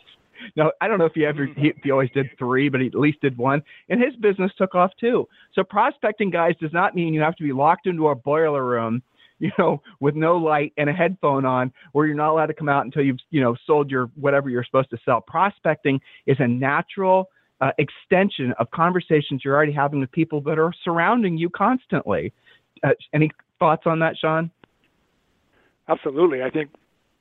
Now, 0.56 0.72
I 0.80 0.88
don't 0.88 0.98
know 0.98 1.04
if 1.04 1.12
he 1.14 1.24
ever, 1.24 1.46
he, 1.56 1.72
he 1.84 1.90
always 1.90 2.10
did 2.10 2.26
three, 2.38 2.68
but 2.68 2.80
he 2.80 2.88
at 2.88 2.94
least 2.94 3.20
did 3.20 3.38
one. 3.38 3.62
And 3.88 4.02
his 4.02 4.16
business 4.16 4.50
took 4.58 4.74
off 4.74 4.90
too. 4.98 5.28
So 5.54 5.62
prospecting, 5.62 6.30
guys, 6.30 6.54
does 6.60 6.72
not 6.72 6.96
mean 6.96 7.14
you 7.14 7.20
have 7.20 7.36
to 7.36 7.44
be 7.44 7.52
locked 7.52 7.86
into 7.86 8.08
a 8.08 8.14
boiler 8.14 8.64
room 8.64 9.02
you 9.42 9.50
know, 9.58 9.82
with 9.98 10.14
no 10.14 10.36
light 10.36 10.72
and 10.76 10.88
a 10.88 10.92
headphone 10.92 11.44
on, 11.44 11.72
where 11.90 12.06
you're 12.06 12.14
not 12.14 12.30
allowed 12.30 12.46
to 12.46 12.54
come 12.54 12.68
out 12.68 12.84
until 12.84 13.02
you've, 13.02 13.18
you 13.30 13.40
know, 13.40 13.56
sold 13.66 13.90
your 13.90 14.08
whatever 14.14 14.48
you're 14.48 14.64
supposed 14.64 14.88
to 14.90 14.98
sell. 15.04 15.20
Prospecting 15.20 16.00
is 16.26 16.36
a 16.38 16.46
natural 16.46 17.28
uh, 17.60 17.72
extension 17.78 18.54
of 18.60 18.70
conversations 18.70 19.42
you're 19.44 19.54
already 19.54 19.72
having 19.72 19.98
with 19.98 20.12
people 20.12 20.40
that 20.42 20.60
are 20.60 20.72
surrounding 20.84 21.36
you 21.36 21.50
constantly. 21.50 22.32
Uh, 22.84 22.90
any 23.12 23.30
thoughts 23.58 23.82
on 23.84 23.98
that, 23.98 24.16
Sean? 24.16 24.48
Absolutely. 25.88 26.42
I 26.42 26.50
think, 26.50 26.70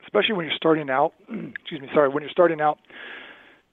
especially 0.04 0.36
when 0.36 0.46
you're 0.46 0.56
starting 0.56 0.92
out, 0.92 1.14
excuse 1.30 1.82
me, 1.82 1.88
sorry, 1.92 2.10
when 2.10 2.22
you're 2.22 2.32
starting 2.32 2.62
out, 2.62 2.78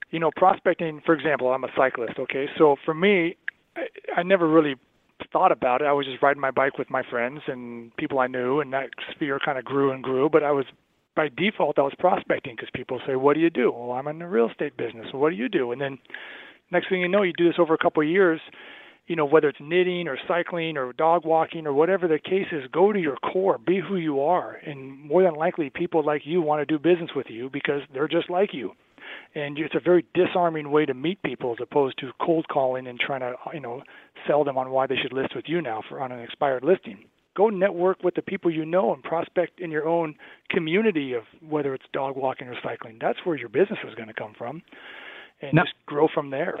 you 0.09 0.19
know, 0.19 0.31
prospecting, 0.35 1.01
for 1.05 1.13
example, 1.13 1.49
I'm 1.49 1.63
a 1.63 1.69
cyclist, 1.77 2.17
okay? 2.17 2.47
So 2.57 2.77
for 2.83 2.95
me, 2.95 3.37
I, 3.75 4.21
I 4.21 4.23
never 4.23 4.49
really 4.49 4.75
thought 5.31 5.51
about 5.51 5.81
it. 5.81 5.85
I 5.85 5.93
was 5.93 6.05
just 6.05 6.21
riding 6.21 6.41
my 6.41 6.51
bike 6.51 6.77
with 6.77 6.89
my 6.89 7.03
friends 7.09 7.41
and 7.47 7.95
people 7.97 8.19
I 8.19 8.27
knew, 8.27 8.59
and 8.59 8.73
that 8.73 8.89
sphere 9.11 9.39
kind 9.43 9.57
of 9.57 9.65
grew 9.65 9.91
and 9.91 10.03
grew. 10.03 10.29
But 10.29 10.43
I 10.43 10.51
was 10.51 10.65
by 11.15 11.29
default 11.29 11.79
I 11.79 11.83
was 11.83 11.93
prospecting 11.99 12.55
because 12.55 12.69
people 12.73 13.01
say, 13.05 13.15
"What 13.15 13.33
do 13.33 13.39
you 13.39 13.49
do?" 13.49 13.71
Well, 13.71 13.91
I'm 13.91 14.07
in 14.07 14.19
the 14.19 14.27
real 14.27 14.49
estate 14.49 14.77
business. 14.77 15.07
Well, 15.11 15.21
what 15.21 15.29
do 15.31 15.35
you 15.35 15.49
do? 15.49 15.71
And 15.71 15.81
then 15.81 15.97
next 16.71 16.89
thing 16.89 17.01
you 17.01 17.07
know, 17.07 17.23
you 17.23 17.33
do 17.33 17.47
this 17.47 17.59
over 17.59 17.73
a 17.73 17.77
couple 17.77 18.01
of 18.03 18.09
years. 18.09 18.41
You 19.07 19.15
know, 19.15 19.25
whether 19.25 19.49
it's 19.49 19.59
knitting 19.59 20.07
or 20.07 20.19
cycling 20.27 20.77
or 20.77 20.93
dog 20.93 21.25
walking 21.25 21.65
or 21.65 21.73
whatever 21.73 22.07
the 22.07 22.19
case 22.19 22.45
is, 22.51 22.67
go 22.71 22.93
to 22.93 22.99
your 22.99 23.17
core, 23.17 23.57
be 23.57 23.79
who 23.79 23.95
you 23.95 24.21
are, 24.21 24.53
and 24.63 25.01
more 25.01 25.23
than 25.23 25.33
likely, 25.33 25.71
people 25.71 26.03
like 26.03 26.27
you 26.27 26.41
want 26.41 26.61
to 26.61 26.65
do 26.65 26.77
business 26.77 27.09
with 27.15 27.25
you 27.27 27.49
because 27.49 27.81
they're 27.91 28.07
just 28.07 28.29
like 28.29 28.53
you 28.53 28.73
and 29.35 29.57
it's 29.57 29.75
a 29.75 29.79
very 29.79 30.05
disarming 30.13 30.71
way 30.71 30.85
to 30.85 30.93
meet 30.93 31.21
people 31.23 31.51
as 31.51 31.57
opposed 31.61 31.97
to 31.99 32.11
cold 32.21 32.47
calling 32.47 32.87
and 32.87 32.99
trying 32.99 33.21
to 33.21 33.33
you 33.53 33.59
know 33.59 33.83
sell 34.27 34.43
them 34.43 34.57
on 34.57 34.69
why 34.71 34.87
they 34.87 34.95
should 34.95 35.13
list 35.13 35.35
with 35.35 35.45
you 35.47 35.61
now 35.61 35.81
for 35.87 36.01
on 36.01 36.11
an 36.11 36.19
expired 36.19 36.63
listing. 36.63 37.05
Go 37.37 37.49
network 37.49 38.03
with 38.03 38.15
the 38.15 38.21
people 38.21 38.51
you 38.51 38.65
know 38.65 38.93
and 38.93 39.03
prospect 39.03 39.59
in 39.59 39.71
your 39.71 39.87
own 39.87 40.15
community 40.49 41.13
of 41.13 41.23
whether 41.47 41.73
it's 41.73 41.85
dog 41.93 42.17
walking 42.17 42.47
or 42.47 42.55
cycling. 42.61 42.97
That's 42.99 43.19
where 43.23 43.37
your 43.37 43.49
business 43.49 43.79
is 43.87 43.95
going 43.95 44.09
to 44.09 44.13
come 44.13 44.33
from. 44.37 44.61
And 45.41 45.53
now, 45.53 45.63
just 45.63 45.75
grow 45.85 46.07
from 46.13 46.31
there 46.31 46.57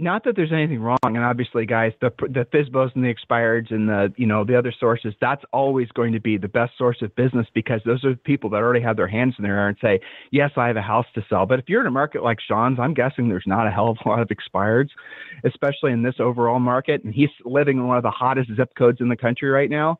not 0.00 0.24
that 0.24 0.34
there's 0.34 0.52
anything 0.52 0.80
wrong, 0.80 0.98
and 1.04 1.18
obviously, 1.18 1.66
guys, 1.66 1.92
the 2.00 2.10
the 2.20 2.46
FSBOs 2.52 2.94
and 2.94 3.04
the 3.04 3.14
expireds 3.14 3.70
and 3.70 3.88
the 3.88 4.12
you 4.16 4.26
know 4.26 4.44
the 4.44 4.58
other 4.58 4.72
sources, 4.78 5.14
that's 5.20 5.44
always 5.52 5.88
going 5.88 6.12
to 6.12 6.20
be 6.20 6.38
the 6.38 6.48
best 6.48 6.72
source 6.78 7.02
of 7.02 7.14
business 7.16 7.46
because 7.54 7.80
those 7.84 8.04
are 8.04 8.14
people 8.16 8.50
that 8.50 8.56
already 8.56 8.80
have 8.80 8.96
their 8.96 9.08
hands 9.08 9.34
in 9.38 9.44
there 9.44 9.68
and 9.68 9.76
say, 9.80 10.00
yes, 10.30 10.50
I 10.56 10.66
have 10.68 10.76
a 10.76 10.82
house 10.82 11.06
to 11.14 11.24
sell. 11.28 11.46
But 11.46 11.58
if 11.58 11.68
you're 11.68 11.82
in 11.82 11.86
a 11.86 11.90
market 11.90 12.22
like 12.22 12.38
Sean's, 12.40 12.78
I'm 12.80 12.94
guessing 12.94 13.28
there's 13.28 13.44
not 13.46 13.66
a 13.66 13.70
hell 13.70 13.90
of 13.90 13.98
a 14.04 14.08
lot 14.08 14.20
of 14.20 14.28
expireds, 14.28 14.90
especially 15.44 15.92
in 15.92 16.02
this 16.02 16.16
overall 16.18 16.60
market, 16.60 17.04
and 17.04 17.14
he's 17.14 17.30
living 17.44 17.76
in 17.76 17.86
one 17.86 17.96
of 17.96 18.02
the 18.02 18.10
hottest 18.10 18.50
zip 18.56 18.70
codes 18.76 19.00
in 19.00 19.08
the 19.08 19.16
country 19.16 19.50
right 19.50 19.70
now. 19.70 19.98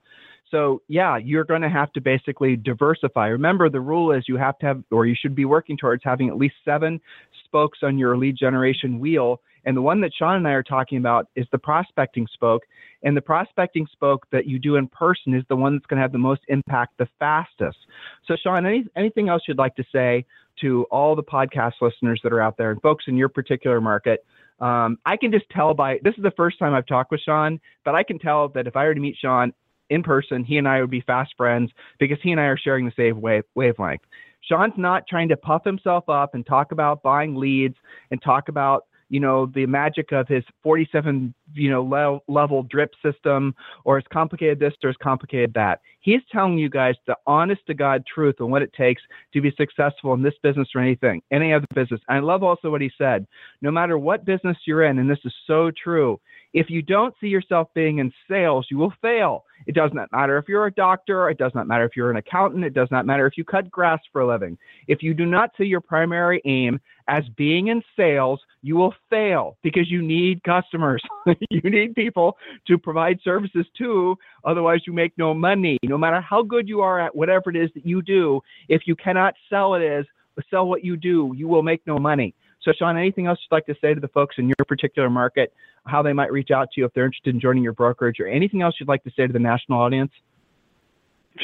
So 0.51 0.83
yeah, 0.89 1.17
you're 1.17 1.45
going 1.45 1.63
to 1.63 1.71
have 1.71 1.93
to 1.93 2.01
basically 2.01 2.57
diversify. 2.57 3.29
Remember, 3.29 3.69
the 3.69 3.81
rule 3.81 4.13
is 4.13 4.25
you 4.27 4.37
have 4.37 4.59
to 4.59 4.67
have, 4.67 4.83
or 4.91 5.07
you 5.07 5.15
should 5.21 5.35
be 5.35 5.45
working 5.45 5.77
towards 5.77 6.03
having 6.05 6.29
at 6.29 6.37
least 6.37 6.57
seven 6.65 7.01
spokes 7.45 7.81
on 7.83 7.99
your 7.99 8.17
lead 8.17 8.37
generation 8.37 8.99
wheel. 8.99 9.41
And 9.65 9.77
the 9.77 9.83
one 9.83 10.01
that 10.01 10.13
Sean 10.17 10.37
and 10.37 10.49
I 10.49 10.53
are 10.53 10.63
talking 10.63 10.99
about 10.99 11.29
is 11.37 11.47
the 11.53 11.59
prospecting 11.59 12.27
spoke. 12.33 12.63
And 13.03 13.17
the 13.17 13.21
prospecting 13.21 13.87
spoke 13.93 14.27
that 14.33 14.47
you 14.47 14.59
do 14.59 14.77
in 14.77 14.89
person 14.89 15.35
is 15.35 15.45
the 15.49 15.57
one 15.57 15.75
that's 15.75 15.87
going 15.87 15.99
to 15.99 16.03
have 16.03 16.13
the 16.13 16.19
most 16.19 16.41
impact 16.49 16.97
the 16.99 17.09
fastest. 17.19 17.79
So, 18.27 18.37
Sean, 18.43 18.67
any, 18.67 18.87
anything 18.97 19.29
else 19.29 19.43
you'd 19.47 19.59
like 19.59 19.77
to 19.77 19.85
say 19.93 20.25
to 20.63 20.85
all 20.91 21.15
the 21.15 21.23
podcast 21.23 21.75
listeners 21.81 22.21
that 22.23 22.33
are 22.33 22.41
out 22.41 22.57
there 22.57 22.71
and 22.71 22.81
folks 22.81 23.05
in 23.07 23.17
your 23.17 23.29
particular 23.29 23.81
market? 23.81 24.25
Um, 24.61 24.99
I 25.07 25.17
can 25.17 25.33
just 25.33 25.49
tell 25.51 25.73
by 25.73 25.99
this 26.03 26.15
is 26.17 26.23
the 26.23 26.33
first 26.33 26.59
time 26.59 26.75
I've 26.75 26.87
talked 26.87 27.11
with 27.11 27.21
Sean, 27.21 27.61
but 27.85 27.95
I 27.95 28.03
can 28.03 28.19
tell 28.19 28.49
that 28.51 28.67
if 28.67 28.77
I 28.77 28.85
were 28.85 28.95
to 28.95 29.01
meet 29.01 29.17
Sean 29.19 29.53
in 29.91 30.03
person, 30.03 30.45
he 30.45 30.57
and 30.57 30.67
I 30.67 30.81
would 30.81 30.91
be 30.91 31.03
fast 31.03 31.35
friends 31.37 31.71
because 31.99 32.19
he 32.23 32.33
and 32.33 32.41
I 32.41 32.45
are 32.45 32.57
sharing 32.57 32.87
the 32.87 32.93
same 32.97 33.21
wave, 33.21 33.45
wavelength. 33.55 34.03
Sean's 34.43 34.75
not 34.77 35.07
trying 35.07 35.29
to 35.29 35.37
puff 35.37 35.63
himself 35.65 36.09
up 36.09 36.35
and 36.35 36.47
talk 36.47 36.73
about 36.73 37.03
buying 37.03 37.35
leads 37.37 37.77
and 38.11 38.23
talk 38.23 38.49
about 38.49 38.85
you 39.11 39.21
know 39.21 39.47
the 39.55 39.67
magic 39.67 40.13
of 40.13 40.27
his 40.29 40.45
47 40.63 41.35
you 41.55 41.71
know 41.71 41.83
le- 41.83 42.33
level 42.33 42.63
drip 42.63 42.93
system 43.05 43.55
or 43.85 43.99
as 43.99 44.05
complicated 44.11 44.59
this 44.59 44.73
or 44.83 44.91
as 44.91 44.97
complicated 45.03 45.53
that 45.55 45.81
he's 45.99 46.21
telling 46.33 46.57
you 46.57 46.71
guys 46.71 46.95
the 47.07 47.17
honest 47.27 47.61
to 47.67 47.75
god 47.75 48.05
truth 48.07 48.37
and 48.39 48.51
what 48.51 48.63
it 48.63 48.73
takes 48.73 49.03
to 49.35 49.41
be 49.41 49.53
successful 49.57 50.15
in 50.15 50.23
this 50.23 50.35
business 50.43 50.69
or 50.75 50.81
anything 50.81 51.21
any 51.33 51.53
other 51.53 51.67
business 51.75 52.01
i 52.09 52.21
love 52.21 52.43
also 52.43 52.71
what 52.71 52.81
he 52.81 52.91
said 52.97 53.27
no 53.61 53.71
matter 53.71 53.99
what 53.99 54.25
business 54.25 54.57
you're 54.65 54.85
in 54.85 55.01
and 55.01 55.11
this 55.11 55.19
is 55.25 55.35
so 55.47 55.71
true 55.83 56.19
if 56.53 56.69
you 56.69 56.83
don't 56.83 57.15
see 57.21 57.29
yourself 57.29 57.69
being 57.75 57.99
in 57.99 58.13
sales, 58.29 58.67
you 58.71 58.79
will 58.79 58.93
fail. 59.01 59.45
It 59.67 59.75
does 59.75 59.91
not 59.93 60.11
matter 60.11 60.39
if 60.39 60.49
you're 60.49 60.67
a 60.67 60.73
doctor, 60.73 61.29
it 61.31 61.39
does 61.39 61.53
not 61.55 61.67
matter 61.67 61.85
if 61.85 61.95
you're 61.95 62.11
an 62.11 62.17
accountant, 62.17 62.65
it 62.65 62.75
does 62.75 62.89
not 62.91 63.07
matter 63.07 63.27
if 63.27 63.37
you 63.37 63.45
cut 63.45 63.71
grass 63.71 64.01
for 64.13 64.23
a 64.23 64.27
living. 64.27 64.59
If 64.89 65.03
you 65.03 65.15
do 65.15 65.27
not 65.27 65.51
see 65.57 65.65
your 65.65 65.81
primary 65.81 66.41
aim 66.45 66.81
as 67.09 67.25
being 67.37 67.69
in 67.69 67.83
sales, 67.97 68.41
you 68.63 68.77
will 68.77 68.95
fail 69.09 69.59
because 69.63 69.91
you 69.91 70.03
need 70.03 70.43
customers. 70.43 71.03
you 71.51 71.71
need 71.71 71.95
people 71.95 72.37
to 72.67 72.79
provide 72.79 73.19
services 73.23 73.67
to, 73.79 74.17
otherwise, 74.45 74.81
you 74.87 74.93
make 74.93 75.13
no 75.19 75.35
money. 75.35 75.79
No 75.85 75.99
matter 75.99 76.21
how 76.21 76.43
good 76.43 76.69
you 76.69 76.81
are 76.81 77.01
at 77.01 77.15
whatever 77.15 77.51
it 77.51 77.57
is 77.57 77.71
that 77.75 77.87
you 77.87 78.03
do, 78.03 78.41
if 78.69 78.83
you 78.87 78.97
cannot 78.97 79.35
sell 79.49 79.75
it 79.75 79.83
as 79.83 80.05
sell 80.51 80.67
what 80.67 80.85
you 80.85 80.97
do, 80.97 81.35
you 81.37 81.49
will 81.49 81.63
make 81.63 81.87
no 81.87 81.99
money. 81.99 82.35
So, 82.63 82.73
Sean, 82.79 82.97
anything 82.97 83.27
else 83.27 83.39
you'd 83.43 83.55
like 83.55 83.67
to 83.67 83.75
say 83.81 83.95
to 83.95 84.01
the 84.01 84.09
folks 84.09 84.37
in 84.39 84.47
your 84.47 84.65
particular 84.69 85.09
market, 85.09 85.53
how 85.87 86.03
they 86.03 86.13
might 86.13 86.31
reach 86.31 86.51
out 86.51 86.69
to 86.73 86.81
you 86.81 86.87
if 86.87 86.93
they're 86.93 87.07
interested 87.07 87.35
in 87.35 87.41
joining 87.41 87.63
your 87.63 87.73
brokerage, 87.73 88.21
or 88.21 88.27
anything 88.27 88.63
else 88.63 88.75
you'd 88.79 88.89
like 88.89 89.03
to 89.05 89.11
say 89.17 89.27
to 89.27 89.33
the 89.33 89.39
national 89.39 89.81
audience? 89.81 90.13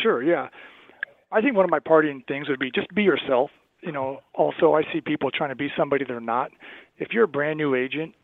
Sure, 0.03 0.23
yeah. 0.23 0.49
I 1.33 1.41
think 1.41 1.57
one 1.57 1.65
of 1.65 1.71
my 1.71 1.79
parting 1.79 2.23
things 2.29 2.49
would 2.49 2.59
be 2.59 2.71
just 2.71 2.95
be 2.95 3.03
yourself. 3.03 3.51
You 3.81 3.93
know, 3.93 4.21
also, 4.35 4.75
I 4.75 4.83
see 4.93 5.01
people 5.01 5.31
trying 5.31 5.51
to 5.51 5.57
be 5.57 5.69
somebody 5.77 6.05
they're 6.05 6.21
not. 6.21 6.51
If 6.99 7.09
you're 7.13 7.25
a 7.25 7.29
brand 7.29 7.59
new 7.59 7.75
agent, 7.75 8.15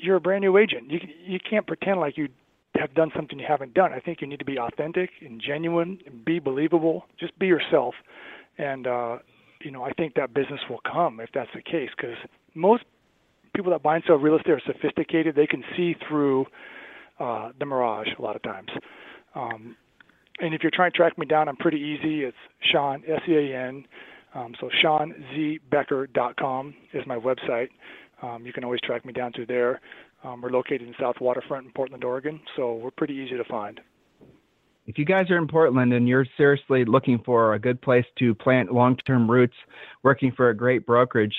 you're 0.00 0.16
a 0.16 0.20
brand 0.20 0.42
new 0.42 0.56
agent. 0.56 0.90
You 0.90 1.00
you 1.24 1.38
can't 1.38 1.66
pretend 1.66 2.00
like 2.00 2.16
you 2.16 2.28
have 2.76 2.94
done 2.94 3.10
something 3.14 3.38
you 3.38 3.46
haven't 3.48 3.74
done. 3.74 3.92
I 3.92 4.00
think 4.00 4.20
you 4.20 4.26
need 4.26 4.38
to 4.38 4.44
be 4.44 4.58
authentic 4.58 5.10
and 5.20 5.40
genuine 5.40 5.98
and 6.06 6.24
be 6.24 6.38
believable. 6.38 7.04
Just 7.18 7.38
be 7.38 7.46
yourself, 7.46 7.94
and 8.58 8.86
uh, 8.86 9.18
you 9.62 9.70
know 9.70 9.82
I 9.82 9.92
think 9.92 10.14
that 10.14 10.32
business 10.34 10.60
will 10.68 10.80
come 10.90 11.20
if 11.20 11.30
that's 11.34 11.50
the 11.54 11.62
case 11.62 11.90
because 11.96 12.16
most 12.54 12.84
people 13.54 13.72
that 13.72 13.82
buy 13.82 13.96
and 13.96 14.04
sell 14.06 14.16
real 14.16 14.36
estate 14.36 14.52
are 14.52 14.62
sophisticated. 14.66 15.34
They 15.34 15.46
can 15.46 15.64
see 15.76 15.94
through 16.08 16.46
uh, 17.18 17.50
the 17.58 17.66
mirage 17.66 18.08
a 18.18 18.22
lot 18.22 18.36
of 18.36 18.42
times. 18.42 18.68
Um, 19.34 19.76
and 20.40 20.54
if 20.54 20.62
you're 20.62 20.72
trying 20.74 20.92
to 20.92 20.96
track 20.96 21.18
me 21.18 21.26
down, 21.26 21.48
I'm 21.48 21.56
pretty 21.56 21.78
easy. 21.78 22.24
It's 22.24 22.36
Sean 22.72 23.02
S 23.06 23.20
E 23.28 23.34
A 23.34 23.68
N. 23.68 23.84
Um, 24.34 24.54
so 24.60 24.70
SeanZBecker.com 24.82 26.74
is 26.94 27.06
my 27.06 27.16
website. 27.16 27.68
Um, 28.22 28.46
you 28.46 28.52
can 28.52 28.64
always 28.64 28.80
track 28.80 29.04
me 29.04 29.12
down 29.12 29.32
through 29.32 29.46
there. 29.46 29.80
Um, 30.22 30.40
we're 30.40 30.50
located 30.50 30.82
in 30.82 30.94
South 31.00 31.16
Waterfront 31.20 31.66
in 31.66 31.72
Portland, 31.72 32.04
Oregon, 32.04 32.40
so 32.54 32.74
we're 32.74 32.90
pretty 32.90 33.14
easy 33.14 33.36
to 33.36 33.44
find 33.44 33.80
if 34.90 34.98
you 34.98 35.04
guys 35.04 35.30
are 35.30 35.38
in 35.38 35.46
Portland 35.46 35.92
and 35.92 36.08
you're 36.08 36.26
seriously 36.36 36.84
looking 36.84 37.20
for 37.24 37.54
a 37.54 37.58
good 37.60 37.80
place 37.80 38.04
to 38.18 38.34
plant 38.34 38.72
long-term 38.72 39.30
roots, 39.30 39.54
working 40.02 40.32
for 40.32 40.50
a 40.50 40.56
great 40.56 40.84
brokerage, 40.84 41.34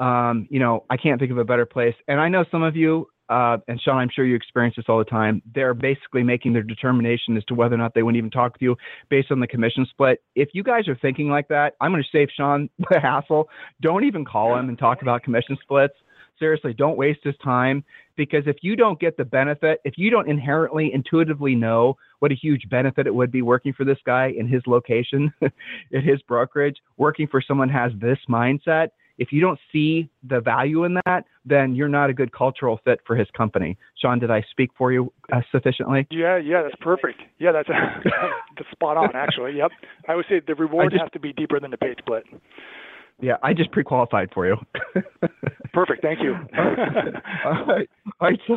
um, 0.00 0.48
you 0.50 0.58
know, 0.58 0.84
I 0.90 0.96
can't 0.96 1.20
think 1.20 1.30
of 1.30 1.38
a 1.38 1.44
better 1.44 1.66
place. 1.66 1.94
And 2.08 2.18
I 2.18 2.28
know 2.28 2.44
some 2.50 2.62
of 2.62 2.74
you, 2.74 3.06
uh, 3.28 3.58
and 3.68 3.80
Sean, 3.80 3.98
I'm 3.98 4.08
sure 4.12 4.24
you 4.24 4.34
experience 4.34 4.74
this 4.76 4.86
all 4.88 4.98
the 4.98 5.04
time. 5.04 5.40
They're 5.54 5.74
basically 5.74 6.24
making 6.24 6.52
their 6.54 6.62
determination 6.62 7.36
as 7.36 7.44
to 7.44 7.54
whether 7.54 7.74
or 7.74 7.78
not 7.78 7.94
they 7.94 8.02
wouldn't 8.02 8.18
even 8.18 8.30
talk 8.30 8.54
with 8.54 8.62
you 8.62 8.76
based 9.08 9.30
on 9.30 9.38
the 9.38 9.46
commission 9.46 9.86
split. 9.88 10.22
If 10.34 10.48
you 10.52 10.64
guys 10.64 10.88
are 10.88 10.96
thinking 10.96 11.28
like 11.28 11.46
that, 11.48 11.74
I'm 11.80 11.92
going 11.92 12.02
to 12.02 12.08
save 12.10 12.28
Sean 12.34 12.68
the 12.90 12.98
hassle. 12.98 13.48
Don't 13.82 14.04
even 14.04 14.24
call 14.24 14.56
him 14.56 14.68
and 14.68 14.78
talk 14.78 15.02
about 15.02 15.22
commission 15.22 15.56
splits 15.62 15.94
seriously, 16.40 16.72
don't 16.72 16.96
waste 16.96 17.20
his 17.22 17.34
time 17.44 17.84
because 18.16 18.44
if 18.46 18.56
you 18.62 18.74
don't 18.74 18.98
get 18.98 19.16
the 19.16 19.24
benefit, 19.24 19.78
if 19.84 19.94
you 19.96 20.10
don't 20.10 20.28
inherently, 20.28 20.90
intuitively 20.92 21.54
know 21.54 21.96
what 22.18 22.32
a 22.32 22.34
huge 22.34 22.68
benefit 22.68 23.06
it 23.06 23.14
would 23.14 23.30
be 23.30 23.42
working 23.42 23.72
for 23.72 23.84
this 23.84 23.98
guy 24.04 24.32
in 24.36 24.48
his 24.48 24.62
location, 24.66 25.32
in 25.90 26.02
his 26.02 26.20
brokerage, 26.22 26.76
working 26.96 27.28
for 27.28 27.40
someone 27.46 27.68
has 27.68 27.92
this 28.00 28.18
mindset, 28.28 28.88
if 29.20 29.32
you 29.32 29.40
don't 29.40 29.60
see 29.70 30.08
the 30.28 30.40
value 30.40 30.84
in 30.84 30.98
that, 31.04 31.26
then 31.44 31.74
you're 31.74 31.90
not 31.90 32.08
a 32.08 32.14
good 32.14 32.32
cultural 32.32 32.80
fit 32.84 33.00
for 33.06 33.14
his 33.14 33.28
company. 33.36 33.76
Sean, 34.00 34.18
did 34.18 34.30
I 34.30 34.42
speak 34.50 34.70
for 34.76 34.92
you 34.92 35.12
uh, 35.30 35.42
sufficiently? 35.52 36.06
Yeah, 36.10 36.38
yeah, 36.38 36.62
that's 36.62 36.74
perfect. 36.80 37.20
Yeah, 37.38 37.52
that's, 37.52 37.68
that's 38.56 38.70
spot 38.72 38.96
on, 38.96 39.14
actually. 39.14 39.56
Yep. 39.58 39.70
I 40.08 40.14
would 40.14 40.24
say 40.28 40.40
the 40.44 40.54
reward 40.54 40.92
just, 40.92 41.02
has 41.02 41.10
to 41.12 41.20
be 41.20 41.34
deeper 41.34 41.60
than 41.60 41.70
the 41.70 41.76
pay 41.76 41.94
split. 41.98 42.24
Yeah, 43.20 43.36
I 43.42 43.52
just 43.52 43.70
pre-qualified 43.72 44.30
for 44.32 44.46
you. 44.46 44.56
Perfect. 45.74 46.00
Thank 46.00 46.20
you. 46.22 46.34
All 47.44 47.66
right. 47.66 47.88
All 48.20 48.28
right. 48.28 48.40
So, 48.48 48.56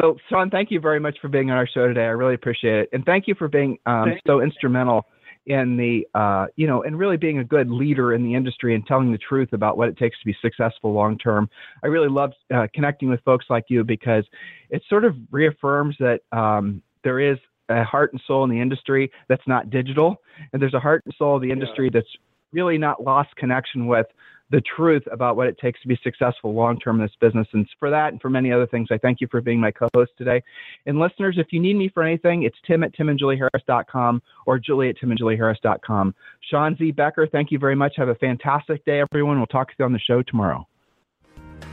so, 0.00 0.16
Sean, 0.30 0.48
thank 0.48 0.70
you 0.70 0.80
very 0.80 0.98
much 0.98 1.18
for 1.20 1.28
being 1.28 1.50
on 1.50 1.58
our 1.58 1.68
show 1.68 1.86
today. 1.86 2.04
I 2.04 2.14
really 2.16 2.34
appreciate 2.34 2.80
it, 2.80 2.88
and 2.94 3.04
thank 3.04 3.28
you 3.28 3.34
for 3.34 3.48
being 3.48 3.78
um, 3.84 4.14
so 4.26 4.40
instrumental 4.40 5.06
in 5.48 5.76
the, 5.76 6.06
uh, 6.14 6.46
you 6.56 6.66
know, 6.66 6.82
and 6.82 6.98
really 6.98 7.16
being 7.16 7.38
a 7.38 7.44
good 7.44 7.70
leader 7.70 8.12
in 8.12 8.22
the 8.22 8.34
industry 8.34 8.74
and 8.74 8.86
telling 8.86 9.10
the 9.10 9.18
truth 9.18 9.52
about 9.52 9.78
what 9.78 9.88
it 9.88 9.96
takes 9.96 10.18
to 10.20 10.26
be 10.26 10.36
successful 10.40 10.92
long 10.92 11.16
term. 11.18 11.48
I 11.82 11.86
really 11.88 12.08
love 12.08 12.32
uh, 12.54 12.66
connecting 12.74 13.08
with 13.08 13.20
folks 13.24 13.46
like 13.48 13.64
you 13.68 13.82
because 13.82 14.24
it 14.70 14.82
sort 14.88 15.04
of 15.04 15.16
reaffirms 15.30 15.96
that 16.00 16.20
um, 16.32 16.82
there 17.02 17.18
is 17.18 17.38
a 17.70 17.82
heart 17.82 18.12
and 18.12 18.22
soul 18.26 18.44
in 18.44 18.50
the 18.50 18.60
industry 18.60 19.10
that's 19.28 19.46
not 19.46 19.70
digital, 19.70 20.16
and 20.52 20.60
there's 20.60 20.74
a 20.74 20.80
heart 20.80 21.02
and 21.06 21.14
soul 21.18 21.36
of 21.36 21.42
the 21.42 21.50
industry 21.50 21.86
yeah. 21.86 22.00
that's 22.00 22.16
really 22.52 22.78
not 22.78 23.02
lost 23.02 23.34
connection 23.36 23.86
with 23.86 24.06
the 24.50 24.62
truth 24.62 25.02
about 25.10 25.36
what 25.36 25.46
it 25.46 25.58
takes 25.58 25.80
to 25.82 25.88
be 25.88 25.98
successful 26.02 26.54
long 26.54 26.78
term 26.78 26.96
in 26.96 27.02
this 27.02 27.14
business. 27.20 27.46
And 27.52 27.68
for 27.78 27.90
that 27.90 28.12
and 28.12 28.20
for 28.20 28.30
many 28.30 28.52
other 28.52 28.66
things, 28.66 28.88
I 28.90 28.98
thank 28.98 29.20
you 29.20 29.28
for 29.30 29.40
being 29.40 29.60
my 29.60 29.70
co 29.70 29.88
host 29.94 30.12
today. 30.16 30.42
And 30.86 30.98
listeners, 30.98 31.36
if 31.38 31.48
you 31.52 31.60
need 31.60 31.74
me 31.74 31.90
for 31.92 32.02
anything, 32.02 32.44
it's 32.44 32.56
tim 32.66 32.82
at 32.82 32.94
timandjulieharris.com 32.96 34.22
or 34.46 34.58
julie 34.58 34.88
at 34.88 34.96
timandjulieharris.com. 34.98 36.14
Sean 36.50 36.76
Z. 36.76 36.92
Becker, 36.92 37.26
thank 37.26 37.50
you 37.50 37.58
very 37.58 37.76
much. 37.76 37.94
Have 37.96 38.08
a 38.08 38.14
fantastic 38.14 38.84
day, 38.84 39.00
everyone. 39.00 39.38
We'll 39.38 39.46
talk 39.46 39.68
to 39.68 39.74
you 39.78 39.84
on 39.84 39.92
the 39.92 39.98
show 39.98 40.22
tomorrow. 40.22 40.66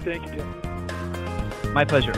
Thank 0.03 0.25
you, 0.27 0.33
Tim. 0.33 1.73
My 1.73 1.85
pleasure. 1.85 2.13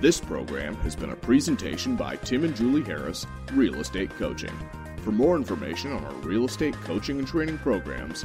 This 0.00 0.20
program 0.20 0.74
has 0.76 0.94
been 0.94 1.10
a 1.10 1.16
presentation 1.16 1.96
by 1.96 2.16
Tim 2.16 2.44
and 2.44 2.54
Julie 2.54 2.82
Harris, 2.82 3.26
Real 3.52 3.76
Estate 3.76 4.10
Coaching. 4.10 4.52
For 4.98 5.12
more 5.12 5.36
information 5.36 5.92
on 5.92 6.04
our 6.04 6.12
real 6.16 6.44
estate 6.44 6.74
coaching 6.84 7.18
and 7.18 7.28
training 7.28 7.58
programs, 7.58 8.24